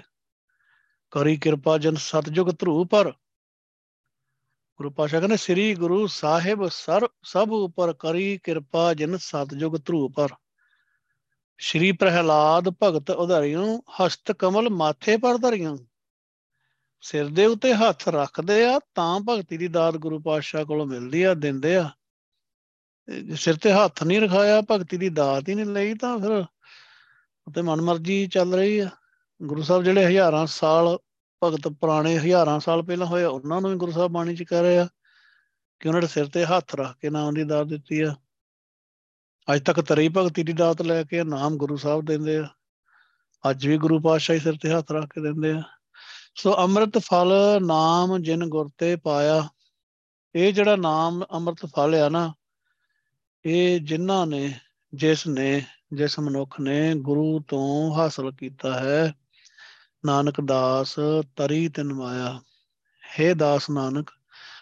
ਕਰੀ 1.11 1.37
ਕਿਰਪਾ 1.37 1.77
ਜਨ 1.77 1.95
ਸਤਜੁਗ 1.95 2.47
ਧਰੂ 2.59 2.85
ਪਰ। 2.85 3.11
ਗੁਰੂ 4.77 4.91
ਪਾਸ਼ਾ 4.91 5.19
ਕਹਿੰਦੇ, 5.19 5.37
ਸ੍ਰੀ 5.37 5.75
ਗੁਰੂ 5.75 6.07
ਸਾਹਿਬ 6.07 6.67
ਸਰ, 6.67 7.07
ਸਭ 7.23 7.49
ਉਪਰ 7.51 7.93
ਕਰੀ 7.93 8.39
ਕਿਰਪਾ 8.43 8.93
ਜਨ 8.93 9.17
ਸਤਜੁਗ 9.17 9.77
ਧਰੂ 9.85 10.09
ਪਰ। 10.09 10.29
ਸ਼੍ਰੀ 11.61 11.91
ਪ੍ਰਹਿਲਾਦ 11.91 12.69
ਭਗਤ 12.83 13.09
ਉਧਾਰੀਆਂ 13.09 13.81
ਹਸਤ 13.89 14.31
ਕਮਲ 14.31 14.69
ਮਾਥੇ 14.69 15.17
ਪਰ 15.17 15.37
ਧਰੀਆਂ। 15.37 15.77
ਸਿਰ 17.01 17.27
ਦੇ 17.27 17.45
ਉੱਤੇ 17.45 17.73
ਹੱਥ 17.73 18.09
ਰੱਖਦੇ 18.09 18.65
ਆ, 18.65 18.79
ਤਾਂ 18.95 19.19
ਭਗਤੀ 19.19 19.57
ਦੀ 19.57 19.67
ਦਾਤ 19.67 19.97
ਗੁਰੂ 19.97 20.19
ਪਾਤਸ਼ਾਹ 20.19 20.65
ਕੋਲੋਂ 20.65 20.85
ਮਿਲਦੀ 20.85 21.23
ਆ, 21.23 21.33
ਦਿੰਦੇ 21.33 21.75
ਆ। 21.75 21.89
ਸਿਰ 23.35 23.55
ਤੇ 23.55 23.71
ਹੱਥ 23.71 24.03
ਨਹੀਂ 24.03 24.21
ਰਖਾਇਆ, 24.21 24.61
ਭਗਤੀ 24.61 24.97
ਦੀ 24.97 25.09
ਦਾਤ 25.09 25.49
ਹੀ 25.49 25.55
ਨਹੀਂ 25.55 25.65
ਲਈ 25.65 25.93
ਤਾਂ 25.93 26.19
ਫਿਰ 26.19 26.31
ਉਤੇ 27.47 27.61
ਮਨਮਰਜ਼ੀ 27.61 28.27
ਚੱਲ 28.27 28.53
ਰਹੀ 28.53 28.79
ਆ। 28.79 28.89
ਗੁਰੂ 29.43 29.61
ਸਾਹਿਬ 29.61 29.83
ਜਿਹੜੇ 29.83 30.05
ਹਜ਼ਾਰਾਂ 30.05 30.45
ਸਾਲ 30.45 30.97
ਭਗਤ 31.43 31.67
ਪੁਰਾਣੇ 31.67 32.17
ਹਜ਼ਾਰਾਂ 32.19 32.59
ਸਾਲ 32.59 32.83
ਪਹਿਲਾਂ 32.83 33.07
ਹੋਏ 33.07 33.23
ਉਹਨਾਂ 33.23 33.61
ਨੂੰ 33.61 33.71
ਵੀ 33.71 33.77
ਗੁਰੂ 33.77 33.91
ਸਾਹਿਬ 33.91 34.11
ਬਾਣੀ 34.11 34.35
ਚ 34.35 34.43
ਕਹਿ 34.43 34.61
ਰਹੇ 34.61 34.77
ਆ 34.77 34.87
ਕਿ 35.79 35.87
ਉਹਨਾਂ 35.87 36.01
ਦੇ 36.01 36.07
ਸਿਰ 36.07 36.25
ਤੇ 36.25 36.45
ਹੱਥ 36.45 36.75
ਰੱਖ 36.75 36.97
ਕੇ 36.99 37.09
ਨਾਮ 37.09 37.33
ਦੀ 37.33 37.43
ਦਾਤ 37.43 37.67
ਦਿੱਤੀ 37.67 38.01
ਆ। 38.01 38.15
ਅੱਜ 39.53 39.61
ਤੱਕ 39.65 39.79
ਤਰੀ 39.81 40.09
ਭਗਤੀ 40.09 40.43
ਦੀ 40.43 40.53
ਦਾਤ 40.53 40.81
ਲੈ 40.81 41.03
ਕੇ 41.03 41.23
ਨਾਮ 41.23 41.57
ਗੁਰੂ 41.57 41.77
ਸਾਹਿਬ 41.77 42.05
ਦਿੰਦੇ 42.05 42.37
ਆ। 42.37 42.47
ਅੱਜ 43.43 43.67
ਵੀ 43.67 43.77
ਗੁਰੂ 43.77 43.99
ਪਾਤਸ਼ਾਹ 43.99 44.39
ਸਿਰ 44.39 44.57
ਤੇ 44.61 44.73
ਹੱਥ 44.73 44.91
ਰੱਖ 44.91 45.05
ਕੇ 45.05 45.21
ਦਿੰਦੇ 45.21 45.51
ਆ। 45.51 45.61
ਸੋ 46.35 46.55
ਅੰਮ੍ਰਿਤ 46.57 46.97
ਫਲ 46.97 47.33
ਨਾਮ 47.61 48.17
ਜਿਨ 48.17 48.45
ਗੁਰ 48.45 48.69
ਤੇ 48.77 48.95
ਪਾਇਆ, 48.95 49.47
ਇਹ 50.35 50.53
ਜਿਹੜਾ 50.53 50.75
ਨਾਮ 50.75 51.23
ਅੰਮ੍ਰਿਤ 51.33 51.65
ਫਲ 51.65 51.95
ਆ 51.95 52.09
ਨਾ, 52.09 52.33
ਇਹ 53.45 53.79
ਜਿਨ੍ਹਾਂ 53.79 54.25
ਨੇ, 54.27 54.53
ਜਿਸ 54.93 55.25
ਨੇ, 55.27 55.61
ਜਿਸ 55.93 56.19
ਮਨੁੱਖ 56.19 56.59
ਨੇ 56.59 56.93
ਗੁਰੂ 56.95 57.39
ਤੋਂ 57.47 57.95
ਹਾਸਲ 57.95 58.31
ਕੀਤਾ 58.31 58.79
ਹੈ, 58.79 59.13
ਨਾਨਕ 60.05 60.41
ਦਾਸ 60.41 60.95
ਤਰੀ 61.35 61.67
ਤਿਨ 61.67 61.93
ਮਾਇਆ। 61.93 62.39
ਹੈ 63.03 63.33
ਦਾਸ 63.33 63.69
ਨਾਨਕ 63.69 64.11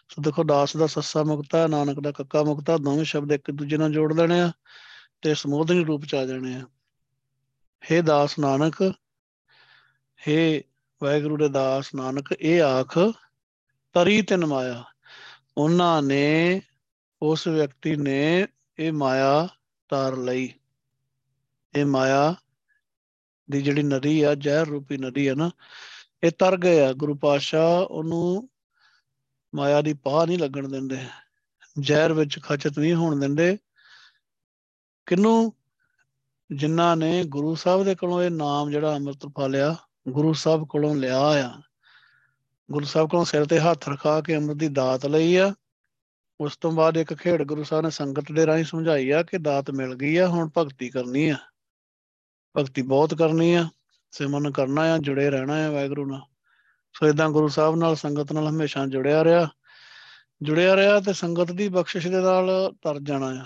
ਸੋ 0.09 0.21
ਦੇਖੋ 0.21 0.43
ਦਾਸ 0.43 0.77
ਦਾ 0.77 0.87
ਸੱਸਾ 0.87 1.23
ਮੁਕਤਾ 1.23 1.67
ਨਾਨਕ 1.67 1.99
ਦਾ 1.99 2.11
ਕੱਕਾ 2.11 2.43
ਮੁਕਤਾ 2.43 2.77
ਦੋਵੇਂ 2.77 3.03
ਸ਼ਬਦ 3.03 3.31
ਇੱਕ 3.31 3.51
ਦੂਜੇ 3.51 3.77
ਨਾਲ 3.77 3.91
ਜੋੜ 3.91 4.13
ਦੇਣੇ 4.13 4.41
ਆ 4.41 4.51
ਤੇ 5.21 5.33
ਸਮੋਧਨੀ 5.33 5.83
ਰੂਪ 5.83 6.05
ਚ 6.05 6.15
ਆ 6.15 6.25
ਜਾਣੇ 6.25 6.55
ਆ। 6.55 6.67
ਹੈ 7.91 8.01
ਦਾਸ 8.01 8.39
ਨਾਨਕ, 8.39 8.93
ਹੈ 10.27 10.61
ਵਾਹਿਗੁਰੂ 11.03 11.37
ਦੇ 11.37 11.49
ਦਾਸ 11.49 11.95
ਨਾਨਕ, 11.95 12.31
ਇਹ 12.39 12.61
ਆਖ, 12.61 12.97
ਤਰੀ 13.93 14.21
ਤਿਨ 14.21 14.45
ਮਾਇਆ, 14.45 14.83
ਉਹਨਾਂ 15.57 16.01
ਨੇ, 16.01 16.61
ਉਸ 17.21 17.47
ਵਿਅਕਤੀ 17.47 17.95
ਨੇ 17.95 18.47
ਇਹ 18.79 18.91
ਮਾਇਆ 18.91 19.47
ਤਾਰ 19.89 20.17
ਲਈ। 20.17 20.53
ਇਹ 21.75 21.85
ਮਾਇਆ 21.85 22.35
ਦੀ 23.51 23.61
ਜਿਹੜੀ 23.61 23.83
ਨਦੀ 23.83 24.21
ਆ, 24.21 24.35
ਜ਼ਹਿਰ 24.35 24.67
ਰੂਪੀ 24.67 24.97
ਨਦੀ 24.97 25.27
ਆ 25.27 25.35
ਨਾ, 25.35 25.51
ਇਹ 26.23 26.31
ਤਰ 26.31 26.57
ਗਏ 26.57 26.79
ਆ। 26.79 26.93
ਗੁਰੂ 26.93 27.15
ਪਾਤਸ਼ਾਹ 27.15 27.81
ਉਹਨੂੰ 27.81 28.49
ਮਾਇਆ 29.57 29.81
ਦੀ 29.81 29.93
ਪਾਹ 29.93 30.25
ਨਹੀਂ 30.25 30.39
ਲੱਗਣ 30.39 30.67
ਦਿੰਦੇ। 30.67 31.05
ਜ਼ਹਿਰ 31.79 32.13
ਵਿੱਚ 32.13 32.39
ਖਚਤ 32.43 32.79
ਨਹੀਂ 32.79 32.93
ਹੋਣ 32.93 33.19
ਦਿੰਦੇ। 33.19 33.57
ਕਿਨੂੰ 35.05 35.53
ਜਿਨ੍ਹਾਂ 36.55 36.97
ਨੇ 36.97 37.23
ਗੁਰੂ 37.23 37.55
ਸਾਹਿਬ 37.55 37.83
ਦੇ 37.83 37.95
ਕੋਲੋਂ 37.95 38.23
ਇਹ 38.23 38.31
ਨਾਮ 38.31 38.71
ਜਿਹੜਾ 38.71 38.95
ਅੰਮ੍ਰਿਤ 38.95 39.25
ਫਾਲਿਆ 39.25 39.75
ਗੁਰੂ 40.09 40.33
ਸਾਹਿਬ 40.33 40.67
ਕੋਲੋਂ 40.69 40.95
ਲਿਆ 40.95 41.19
ਆ। 41.19 41.61
ਗੁਰੂ 42.71 42.85
ਸਾਹਿਬ 42.85 43.09
ਕੋਲੋਂ 43.09 43.25
ਸਿਰ 43.25 43.45
ਤੇ 43.45 43.59
ਹੱਥ 43.59 43.89
ਰਖਾ 43.89 44.21
ਕੇ 44.21 44.37
ਅੰਮ੍ਰਿਤ 44.37 44.57
ਦੀ 44.57 44.67
ਦਾਤ 44.67 45.05
ਲਈ 45.05 45.35
ਆ। 45.35 45.53
ਉਸ 46.41 46.57
ਤੋਂ 46.57 46.71
ਬਾਅਦ 46.71 46.97
ਇੱਕ 46.97 47.13
ਖੇਡ 47.13 47.43
ਗੁਰੂ 47.43 47.63
ਸਾਹਿਬ 47.63 47.83
ਨੇ 47.83 47.89
ਸੰਗਤ 47.89 48.31
ਦੇ 48.31 48.45
ਰਾਹੀਂ 48.45 48.65
ਸਮਝਾਈ 48.65 49.09
ਆ 49.09 49.23
ਕਿ 49.23 49.37
ਦਾਤ 49.37 49.71
ਮਿਲ 49.71 49.95
ਗਈ 49.95 50.17
ਆ, 50.17 50.27
ਹੁਣ 50.27 50.49
ਭਗਤੀ 50.57 50.89
ਕਰਨੀ 50.89 51.29
ਆ। 51.29 51.37
ਭਗਤੀ 52.57 52.81
ਬਹੁਤ 52.81 53.13
ਕਰਨੀ 53.13 53.53
ਆ। 53.53 53.69
ਸਿਮਰਨ 54.11 54.51
ਕਰਨਾ 54.51 54.81
ਆ, 54.81 54.97
ਜੁੜੇ 54.97 55.29
ਰਹਿਣਾ 55.29 55.53
ਆ, 55.53 55.71
ਵਾਹਿਗੁਰੂ 55.71 56.05
ਨਾਲ। 56.05 56.21
ਸੋ 56.99 57.07
ਇਦਾਂ 57.07 57.29
ਗੁਰੂ 57.29 57.47
ਸਾਹਿਬ 57.47 57.75
ਨਾਲ 57.75 57.95
ਸੰਗਤ 57.95 58.31
ਨਾਲ 58.31 58.47
ਹਮੇਸ਼ਾ 58.47 58.85
ਜੁੜਿਆ 58.85 59.23
ਰਿਹਾ। 59.23 59.49
ਜੁੜਿਆ 60.41 60.75
ਰਿਹਾ 60.75 60.99
ਤੇ 60.99 61.13
ਸੰਗਤ 61.13 61.51
ਦੀ 61.51 61.69
ਬਖਸ਼ਿਸ਼ 61.69 62.07
ਦੇ 62.07 62.21
ਨਾਲ 62.21 62.73
ਤਰ 62.83 62.99
ਜਾਣਾ 62.99 63.27
ਆ। 63.27 63.45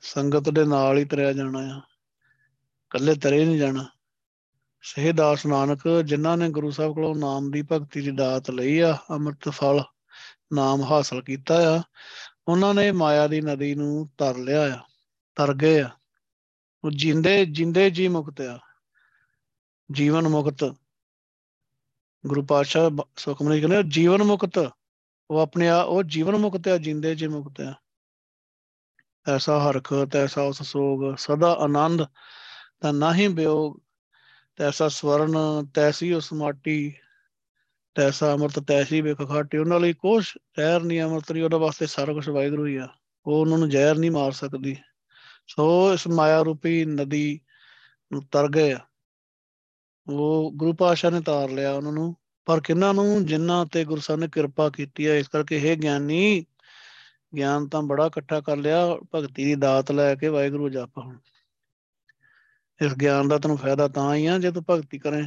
ਸੰਗਤ 0.00 0.50
ਦੇ 0.50 0.64
ਨਾਲ 0.64 0.98
ਹੀ 0.98 1.04
ਤਰਿਆ 1.04 1.32
ਜਾਣਾ 1.32 1.58
ਆ। 1.58 1.80
ਕੱਲੇ 2.90 3.14
ਤਰੇ 3.14 3.44
ਨਹੀਂ 3.44 3.58
ਜਾਣਾ। 3.58 3.88
ਸਹੀ 4.82 5.12
ਦਾਸ 5.12 5.46
ਨਾਨਕ, 5.46 5.88
ਜਿਨ੍ਹਾਂ 6.04 6.36
ਨੇ 6.36 6.50
ਗੁਰੂ 6.50 6.70
ਸਾਹਿਬ 6.70 6.94
ਕੋਲੋਂ 6.94 7.14
ਨਾਮ 7.14 7.50
ਦੀ 7.50 7.62
ਭਗਤੀ 7.62 8.00
ਦੀ 8.00 8.10
ਦਾਤ 8.10 8.50
ਲਈ 8.50 8.78
ਆ, 8.78 8.98
ਅੰਮ੍ਰਿਤ 9.10 9.48
ਫਲ 9.48 9.84
ਨਾਮ 10.52 10.82
ਹਾਸਲ 10.82 11.22
ਕੀਤਾ 11.22 11.76
ਆ, 11.76 11.82
ਉਹਨਾਂ 12.48 12.74
ਨੇ 12.74 12.92
ਮਾਇਆ 12.92 13.26
ਦੀ 13.26 13.40
ਨਦੀ 13.40 13.74
ਨੂੰ 13.74 14.10
ਤਰ 14.18 14.36
ਲਿਆ 14.36 14.74
ਆ, 14.74 14.78
ਤਰ 15.36 15.54
ਗਏ 15.54 15.80
ਆ। 15.80 15.90
ਉਹ 16.84 16.90
ਜਿੰਦੇ 16.90 17.46
ਜਿੰਦੇ 17.46 17.90
ਜੀ 17.90 18.08
ਮੁਕਤ 18.08 18.40
ਆ। 18.40 18.58
ਜੀਵਨ 19.92 20.28
ਮੁਕਤ। 20.28 20.76
ਗੁਰੂ 22.26 22.42
ਪਾਤਸ਼ਾਹ 22.42 22.90
ਸੁਖਮਨੀ 23.16 23.60
ਕਹਿੰਦੇ 23.60 23.82
ਜੀਵਨ 23.82 24.22
ਮੁਕਤ, 24.22 24.70
ਉਹ 25.30 25.38
ਆਪਣੇ 25.38 25.68
ਆ, 25.68 25.82
ਉਹ 25.82 26.02
ਜੀਵਨ 26.02 26.36
ਮੁਕਤ 26.36 26.68
ਆ, 26.68 26.76
ਜਿੰਦੇ 26.76 27.14
ਜੀ 27.14 27.26
ਮੁਕਤ 27.26 27.60
ਆ। 27.60 27.74
ਐਸਾ 29.34 29.70
ਹਰਖ 29.70 29.94
ਤੈਸਾ 30.12 30.42
ਉਸ 30.42 30.62
ਸੋਗ, 30.62 31.14
ਸਦਾ 31.16 31.52
ਆਨੰਦ, 31.52 32.02
ਤਾਂ 32.80 32.92
ਨਾਹੀ 32.92 33.28
ਬਿਯੋਗ 33.28 33.78
ਤੈਸਾ 34.56 34.88
ਸਵਰਨ, 34.88 35.36
ਤੈਸੀ 35.74 36.12
ਉਸ 36.12 36.32
ਮਾਟੀ, 36.32 36.94
ਤੈਸਾ 37.94 38.34
ਅਮਰਤ, 38.34 38.58
ਤੈਸੀ 38.58 39.00
ਵੇਖ 39.00 39.28
ਖਾਟੀ। 39.28 39.58
ਉਹਨਾਂ 39.58 39.80
ਲਈ 39.80 39.92
ਕੁਛ 39.92 40.38
ਜ਼ਹਿਰ 40.56 40.82
ਨਹੀਂ, 40.82 41.02
ਅਮਰਤ 41.02 41.32
ਨਹੀਂ, 41.32 41.42
ਉਹਦੇ 41.42 41.56
ਵਾਸਤੇ 41.56 41.86
ਸਾਰਾ 41.86 42.12
ਕੁਝ 42.12 42.28
ਵਾਹਿਗੁਰੂ 42.28 42.66
ਹੀ 42.66 42.76
ਆ। 42.76 42.88
ਉਹ 43.26 43.40
ਉਹਨਾਂ 43.40 43.58
ਨੂੰ 43.58 43.70
ਜ਼ਹਿਰ 43.70 43.96
ਨਹੀਂ 43.96 44.10
ਮਾਰ 44.10 44.32
ਸਕਦੀ। 44.32 44.76
ਸੋ 45.48 45.92
ਇਸ 45.92 46.08
ਮਾਇਆ 46.08 46.42
ਰੂਪੀ 46.42 46.84
ਨਦੀ 46.84 47.40
ਨੂੰ 48.12 48.22
ਤਰ 48.22 48.48
ਗਏ 48.48 48.72
ਆ। 48.72 48.78
ਉਹ 50.08 50.52
ਗੁਰੂ 50.56 50.72
ਪਾਸ਼ਾ 50.72 51.10
ਨੇ 51.10 51.20
ਤਾਰ 51.20 51.50
ਲਿਆ 51.50 51.72
ਉਹਨਾਂ 51.72 51.92
ਨੂੰ, 51.92 52.16
ਪਰ 52.44 52.60
ਕਿੰਨਾਂ 52.60 52.94
ਨੂੰ? 52.94 53.26
ਜਿਨ੍ਹਾਂ 53.26 53.66
ਤੇ 53.66 53.84
ਗੁਰੂ 53.84 54.00
ਸਾਹਿਬ 54.00 54.20
ਨੇ 54.20 54.28
ਕਿਰਪਾ 54.28 54.68
ਕੀਤੀ 54.68 55.08
ਹੈ 55.08 55.18
ਇਸ 55.18 55.28
ਕਰਕੇ 55.28 55.56
ਇਹ 55.56 55.76
ਗਿਆਨੀ, 55.76 56.44
ਗਿਆਨ 57.36 57.68
ਤਾਂ 57.68 57.82
ਬੜਾ 57.82 58.06
ਇਕੱਠਾ 58.06 58.40
ਕਰ 58.40 58.56
ਲਿਆ, 58.56 58.96
ਭਗਤੀ 59.14 59.44
ਦੀ 59.44 59.54
ਦਾਤ 59.54 59.92
ਲੈ 59.92 60.14
ਕੇ 60.14 60.28
ਵਾਹਿਗੁਰੂ 60.28 60.68
ਜਪ 60.68 60.98
ਹੁਣ। 60.98 61.18
ਇਸ 62.84 62.94
ਗਿਆਨ 62.94 63.28
ਦਾ 63.28 63.38
ਤੈਨੂੰ 63.38 63.56
ਫਾਇਦਾ 63.56 63.88
ਤਾਂ 63.88 64.14
ਹੀ 64.14 64.26
ਆ, 64.26 64.38
ਜੇ 64.38 64.50
ਤੂੰ 64.50 64.64
ਭਗਤੀ 64.70 64.98
ਕਰੇ। 64.98 65.22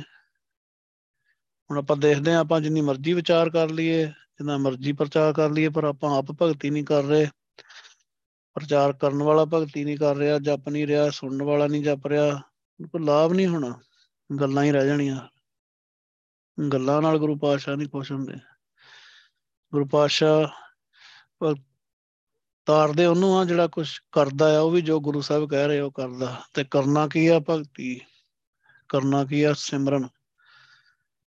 ਹੁਣ 1.70 1.78
ਆਪਾਂ 1.78 1.98
ਦੇਖਦੇ 1.98 2.34
ਆ 2.34 2.40
ਆਪਾਂ 2.40 2.62
ਜਿੰਨੀ 2.62 2.82
ਮਰਜ਼ੀ 2.82 3.14
ਵਿਚਾਰ 3.14 3.50
ਕਰ 3.50 3.70
ਲਈਏ, 3.70 4.06
ਜਿੰਨਾ 4.06 4.58
ਮਰਜ਼ੀ 4.58 4.92
ਪ੍ਰਚਾਰ 4.92 5.34
ਕਰ 5.34 5.50
ਲਈਏ, 5.50 5.70
ਪਰ 5.70 5.84
ਆਪਾਂ 5.84 6.18
ਆਪ 6.18 6.26
ਭਗਤੀ 6.42 6.70
ਨਹੀਂ 6.70 6.84
ਕਰ 6.84 7.04
ਰਹੇ। 7.04 7.28
ਪ੍ਰਚਾਰ 8.54 8.94
ਕਰਨ 8.94 9.24
ਵਾਲਾ 9.24 9.46
ਭਗਤੀ 9.46 9.84
ਨਹੀਂ 9.84 9.98
ਕਰ 9.98 10.16
ਰਿਹਾ, 10.16 10.40
ਜਪ 10.40 10.70
ਨਹੀਂ 10.70 10.88
ਰਿਹਾ, 10.88 11.10
ਸੁਣਨ 11.10 11.44
ਵਾਲਾ 11.44 11.68
ਨਹੀਂ 11.68 11.84
ਜਪ 11.84 12.08
ਰਿਹਾ, 12.08 12.42
ਕੋਈ 12.84 13.06
ਲਾਭ 13.06 13.34
ਨਹੀਂ 13.34 13.48
ਹੋਣਾ। 13.48 13.80
ਗੱਲਾਂ 14.40 14.64
ਹੀ 14.64 14.72
ਰਹਿ 14.72 14.88
ਜਾਣੀਆਂ। 14.88 15.28
ਗੱਲਾਂ 16.70 17.02
ਨਾਲ 17.02 17.18
ਗੁਰੂ 17.18 17.38
ਪਾਤਸ਼ਾਹ 17.38 17.76
ਨਹੀਂ 17.76 17.88
ਖੁਸ਼ 17.88 18.12
ਹੁੰਦੇ। 18.12 18.34
ਗੁਰੂ 19.72 19.86
ਪਾਤਸ਼ਾਹ 19.86 20.48
ਤਾਰਦੇ 22.66 23.06
ਉਹਨੂੰ 23.06 23.40
ਆ, 23.40 23.46
ਜਿਹੜਾ 23.46 23.68
ਕੁਝ 23.68 24.00
ਕਰਦਾ 24.12 24.58
ਆ, 24.58 24.60
ਉਹ 24.60 24.72
ਵੀ 24.72 24.82
ਜੋ 24.82 25.00
ਗੁਰੂ 25.00 25.22
ਸਾਹਿਬ 25.22 25.50
ਕਹਿ 25.50 25.68
ਰਹੇ 25.68 25.80
ਉਹ 25.80 25.92
ਕਰਦਾ। 25.92 26.42
ਤੇ 26.54 26.64
ਕਰਨਾ 26.64 27.08
ਕੀ 27.08 27.28
ਆ? 27.28 27.40
ਭਗਤੀ। 27.40 28.02
ਕਰਨਾ 28.90 29.26
ਕੀ 29.26 29.44
ਆ? 29.44 29.54
ਸਿਮਰਨ। 29.54 30.10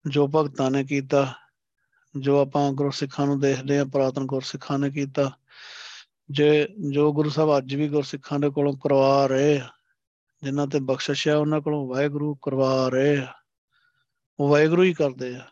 ਜੋ 0.10 0.28
ਭਗਤਾਂ 0.28 0.72
ਨੇ 0.72 0.84
ਕੀਤਾ, 0.84 1.34
ਜੋ 2.20 2.40
ਆਪਾਂ 2.40 2.72
ਗੁਰੂ 2.72 2.92
ਸਿੱਖਾਂ 2.92 3.26
ਨੂੰ 3.26 3.40
ਦੇਖਦੇ 3.40 3.80
ਆ, 3.80 3.86
ਪ੍ਰਾਤਨ 3.86 4.26
ਗੁਰ 4.26 4.42
ਸਿੱਖਾਂ 4.42 4.80
ਨੇ 4.80 4.90
ਕੀਤਾ, 4.90 5.32
ਜੇ 6.32 6.68
ਜੋ 6.92 7.14
ਗੁਰੂ 7.14 7.30
ਸਾਹਿਬ 7.30 7.58
ਅੱਜ 7.58 7.76
ਵੀ 7.76 7.90
ਗੁਰ 7.90 8.04
ਸਿੱਖਾਂ 8.04 8.40
ਦੇ 8.40 8.50
ਕੋਲੋਂ 8.50 8.78
ਕਰਵਾ 8.78 9.28
ਰਹੇ 9.28 9.62
ਜਿਨ੍ਹਾਂ 10.44 10.68
ਤੇ 10.68 10.80
ਬਖਸ਼ਿਸ਼ 10.80 11.28
ਆ 11.28 11.38
ਉਹਨਾਂ 11.38 11.62
ਕੋਲੋਂ 11.62 11.88
ਵਾਹਿਗੁਰੂ 11.88 12.36
ਕਰਵਾ 12.36 12.90
ਰਹੇ 12.90 13.18
ਆ। 13.18 13.34
ਉਹ 14.40 14.50
ਵਾਹਿਗੁਰੂ 14.50 14.84
ਹੀ 14.84 14.94
ਕਰਦੇ 14.94 15.36
ਆ। 15.36 15.48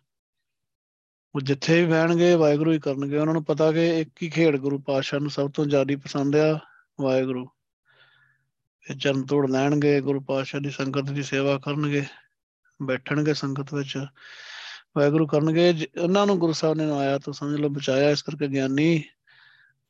ਉਹ 1.36 1.42
ਜਿੱਥੇ 1.42 1.86
ਵੀ 1.86 1.92
ਬਹਿਣਗੇ, 1.92 2.36
ਵਾਹਿਗੁਰੂ 2.36 2.72
ਹੀ 2.72 2.80
ਕਰਨਗੇ। 2.80 3.18
ਉਹਨਾਂ 3.18 3.34
ਨੂੰ 3.34 3.44
ਪਤਾ 3.44 3.72
ਕਿ 3.72 4.00
ਇੱਕ 4.00 4.10
ਹੀ 4.24 4.30
ਖੇਡ 4.30 4.58
ਗੁਰੂ 4.58 4.80
ਪਾਤਸ਼ਾਹ 4.80 5.20
ਨੂੰ 5.20 5.32
ਸਭ 5.32 5.52
ਤੋਂ 5.52 5.66
ਜ਼ਿਆਦਾ 5.66 5.96
ਪਸੰਦ 5.98 6.36
ਆ, 6.36 6.60
ਵਾਹਿਗੁਰੂ। 7.02 7.48
ਇਹ 8.90 8.96
ਚਰਨ 8.96 9.26
ਤੋੜ 9.26 9.52
ਲੈਣਗੇ, 9.52 10.02
ਗੁਰੂ 10.02 10.20
ਪਾਤਸ਼ਾਹ 10.22 10.62
ਦੀ 10.62 10.70
ਸੰਗਤ 10.70 11.12
ਦੀ 11.12 11.24
ਸੇਵਾ 11.24 11.58
ਕਰਨਗੇ, 11.58 12.06
ਬੈਠਣਗੇ 12.82 13.34
ਸੰਗਤ 13.34 13.74
ਵਿੱਚ। 13.74 14.06
ਵਾਹਿਗੁਰੂ 14.98 15.28
ਕਰਨਗੇ। 15.28 15.88
ਉਹਨਾਂ 16.02 16.26
ਨੂੰ 16.26 16.40
ਗੁਰੂ 16.40 16.54
ਸਾਹਿਬ 16.54 16.78
ਨੇ 16.78 16.92
ਆਇਆ 16.92 17.18
ਤਾਂ 17.18 17.34
ਸਮਝ 17.34 17.60
ਲਓ, 17.60 17.70
ਬਚਾਇਆ 17.70 18.10
ਇਸ 18.10 18.24
ਕਰਕੇ 18.24 18.48
ਗਿਆਨੀ। 18.48 19.04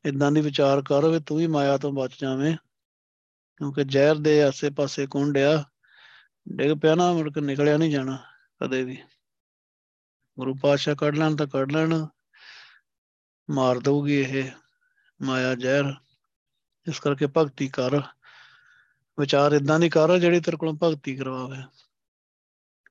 ਇਦਾਂ 0.04 0.32
ਦੀ 0.32 0.40
ਵਿਚਾਰ 0.40 0.82
ਕਰ 0.82 1.08
ਵੀ 1.08 1.20
ਤੂੰ 1.20 1.38
ਵੀ 1.38 1.46
ਮਾਇਆ 1.46 1.76
ਤੋਂ 1.76 1.92
ਬਚ 1.92 2.10
ਜਾਵੇਂ। 2.22 2.56
ਕਿਉਂਕਿ 3.60 3.84
ਜ਼ਹਿਰ 3.84 4.14
ਦੇ 4.14 4.42
ਆਸੇ-ਪਾਸੇ 4.42 5.06
ਕੁੰਡਿਆ 5.06 5.64
ਡਿੱਗ 6.48 6.78
ਪਿਆ 6.82 6.94
ਨਾ, 6.94 7.12
ਮੁੜ 7.12 7.32
ਕੇ 7.32 7.40
ਨਿਕਲਿਆ 7.40 7.76
ਨਹੀਂ 7.76 7.90
ਜਾਣਾ 7.90 8.18
ਕਦੇ 8.62 8.84
ਵੀ। 8.84 8.98
ਗੁਰੂ 10.38 10.54
ਪਾਤਸ਼ਾਹ 10.54 10.94
ਕੱਢ 10.94 11.16
ਲੈਣ 11.16 11.36
ਤਾਂ 11.36 11.46
ਕੱਢ 11.46 11.72
ਲੈਣ, 11.72 12.06
ਮਾਰ 13.50 13.78
ਦਊਗੀ 13.78 14.20
ਇਹ 14.20 14.50
ਮਾਇਆ 15.22 15.54
ਜ਼ਹਿਰ। 15.54 15.84
ਇਸ 16.88 17.00
ਕਰਕੇ 17.00 17.26
ਭਗਤੀ 17.26 17.68
ਕਰ। 17.68 18.00
ਵਿਚਾਰ 19.20 19.52
ਇਦਾਂ 19.52 19.80
ਦੀ 19.80 19.88
ਕਰ 19.88 20.18
ਜਿਹੜੀ 20.18 20.40
ਤੇਰੇ 20.40 20.56
ਕੋਲੋਂ 20.56 20.74
ਭਗਤੀ 20.82 21.16
ਕਰਵਾਵੇ। 21.16 21.58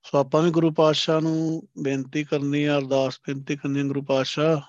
ਸੋ 0.04 0.18
ਆਪਾਂ 0.18 0.42
ਵੀ 0.42 0.52
ਗੁਰੂ 0.52 0.74
ਪਾਤਸ਼ਾਹ 0.74 1.22
ਨੂੰ 1.22 1.68
ਬੇਨਤੀ 1.82 2.24
ਕਰਨੀ 2.24 2.64
ਆ, 2.64 2.78
ਅਰਦਾਸ 2.78 3.20
ਬੇਨਤੀ 3.28 3.58
ਕਰਨੀ 3.58 3.84
ਗੁਰੂ 3.84 4.02
ਪਾਤਸ਼ਾਹ। 4.04 4.62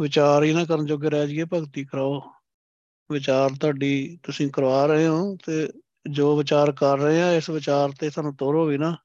ਵਿਚਾਰ 0.00 0.42
ਹੀ 0.42 0.52
ਨਾ 0.52 0.64
ਕਰਨ 0.64 0.86
ਜੋਗੇ 0.86 1.10
ਰਹਿ 1.10 1.28
ਜਾਈਏ, 1.28 1.44
ਭਗਤੀ 1.44 1.84
ਕਰਾਓ। 1.84 2.41
ਵਿਚਾਰ 3.12 3.50
ਤੁਹਾਡੀ 3.60 4.18
ਤੁਸੀਂ 4.22 4.50
ਕਰਵਾ 4.50 4.86
ਰਹੇ 4.86 5.06
ਹੋ 5.06 5.36
ਤੇ 5.46 5.68
ਜੋ 6.10 6.36
ਵਿਚਾਰ 6.36 6.72
ਕਰ 6.72 6.98
ਰਹੇ 6.98 7.22
ਆ, 7.22 7.32
ਇਸ 7.32 7.50
ਵਿਚਾਰ 7.50 7.90
ਤੇ 7.90 8.10
ਸਾਨੂੰ 8.10 8.36
ਤੋਰੋ 8.36 8.66
ਵੀ 8.66 8.78
ਨਾ। 8.78 8.96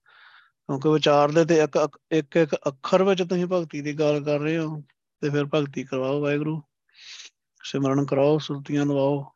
ਕਿਉਂਕਿ 0.68 0.90
ਵਿਚਾਰ 0.90 1.32
ਦੇ 1.32 1.46
ਤੇ 1.46 1.56
ਇੱਕ 1.56 1.90
ਇੱਕ 2.12 2.36
ਇੱਕ 2.36 2.56
ਅੱਖਰ 2.56 3.04
ਵਿੱਚ 3.04 3.24
ਤੁਸੀਂ 3.24 3.46
ਭਗਤੀ 3.46 3.82
ਦੀ 3.82 3.94
ਗੱਲ 3.94 4.24
ਕਰ 4.24 4.40
ਰਹੇ 4.40 4.58
ਹੋ 4.58 4.84
ਤੇ 5.22 5.30
ਫਿਰ 5.30 5.46
ਭਗਤੀ 5.46 5.84
ਕਰਵਾਓ 5.84 6.22
ਵਾਹਿਗੁਰੂ। 6.22 6.62
ਸਿਮਰਨ 7.64 8.06
ਕਰਾਓ, 8.06 8.38
ਸੁਰਤੀਆਂ 8.38 8.86
ਲਵਾਓ, 8.86 9.32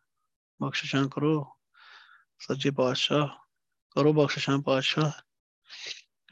ਬਖਸ਼ਿਸ਼ਾਂ 0.61 1.09
ਕਰੋ। 1.09 1.57
ਸੱਚੇ 2.39 2.71
ਪਾਤਸ਼ਾਹ, 2.71 3.27
ਕਰੋ 3.91 4.13
ਬਖਸ਼ਿਸ਼ਾਂ 4.13 4.57
ਪਾਤਸ਼ਾਹ। 4.59 5.11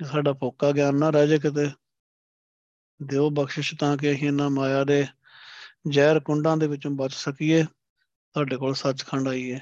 ਸਾਡਾ 0.05 0.33
ਫੋਕਾ 0.33 0.71
ਗਿਆਨ 0.71 0.95
ਨਾ 0.95 1.09
ਰਹਿ 1.09 1.27
ਜਾਏ 1.27 1.39
ਕਿਤੇ। 1.39 1.71
ਦਿਓ 3.03 3.29
ਬਖਸ਼ਿਸ਼ 3.29 3.75
ਤਾਂ 3.75 3.97
ਕਿ 3.97 4.11
ਅਸੀਂ 4.11 4.27
ਇਹਨਾਂ 4.27 4.49
ਮਾਇਆ 4.49 4.83
ਦੇ 4.83 5.07
ਜ਼ਹਿਰ 5.87 6.19
ਕੁੰਡਾਂ 6.19 6.57
ਦੇ 6.57 6.67
ਵਿੱਚੋਂ 6.67 6.91
ਬਚ 6.91 7.11
ਸਕੀਏ। 7.11 7.65
ਤੁਹਾਡੇ 8.33 8.57
ਕੋਲ 8.57 8.73
ਸੱਚਖੰਡ 8.73 9.27
ਆਈਏ 9.27 9.59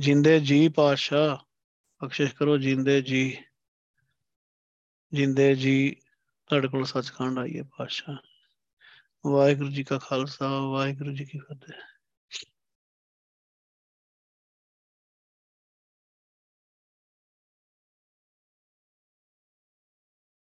ਜਿੰਦੇ 0.00 0.40
ਜੀ 0.40 0.68
ਪਾਤਸ਼ਾਹ, 0.68 1.38
ਬਖਸ਼ਿਸ਼ 2.04 2.34
ਕਰੋ 2.34 2.58
ਜਿੰਦੇ 2.58 3.02
ਜੀ। 3.02 3.36
ਜਿੰਦੇ 5.12 5.54
ਜੀ 5.54 5.96
ਤੁਹਾਡੇ 6.46 6.68
ਕੋਲ 6.68 6.84
ਸੱਚਖੰਡ 6.84 7.38
ਆਈਏ 7.38 7.62
ਪਾਤਸ਼ਾਹ। 7.62 8.16
ਵਾਹਿਗੁਰੂ 9.26 9.70
ਜੀ 9.70 9.84
ਕਾ 9.84 9.98
ਖਾਲਸਾ, 9.98 10.60
ਵਾਹਿਗੁਰੂ 10.60 11.12
ਜੀ 11.12 11.24
ਕੀ 11.24 11.38
ਫਤਿਹ। 11.38 11.95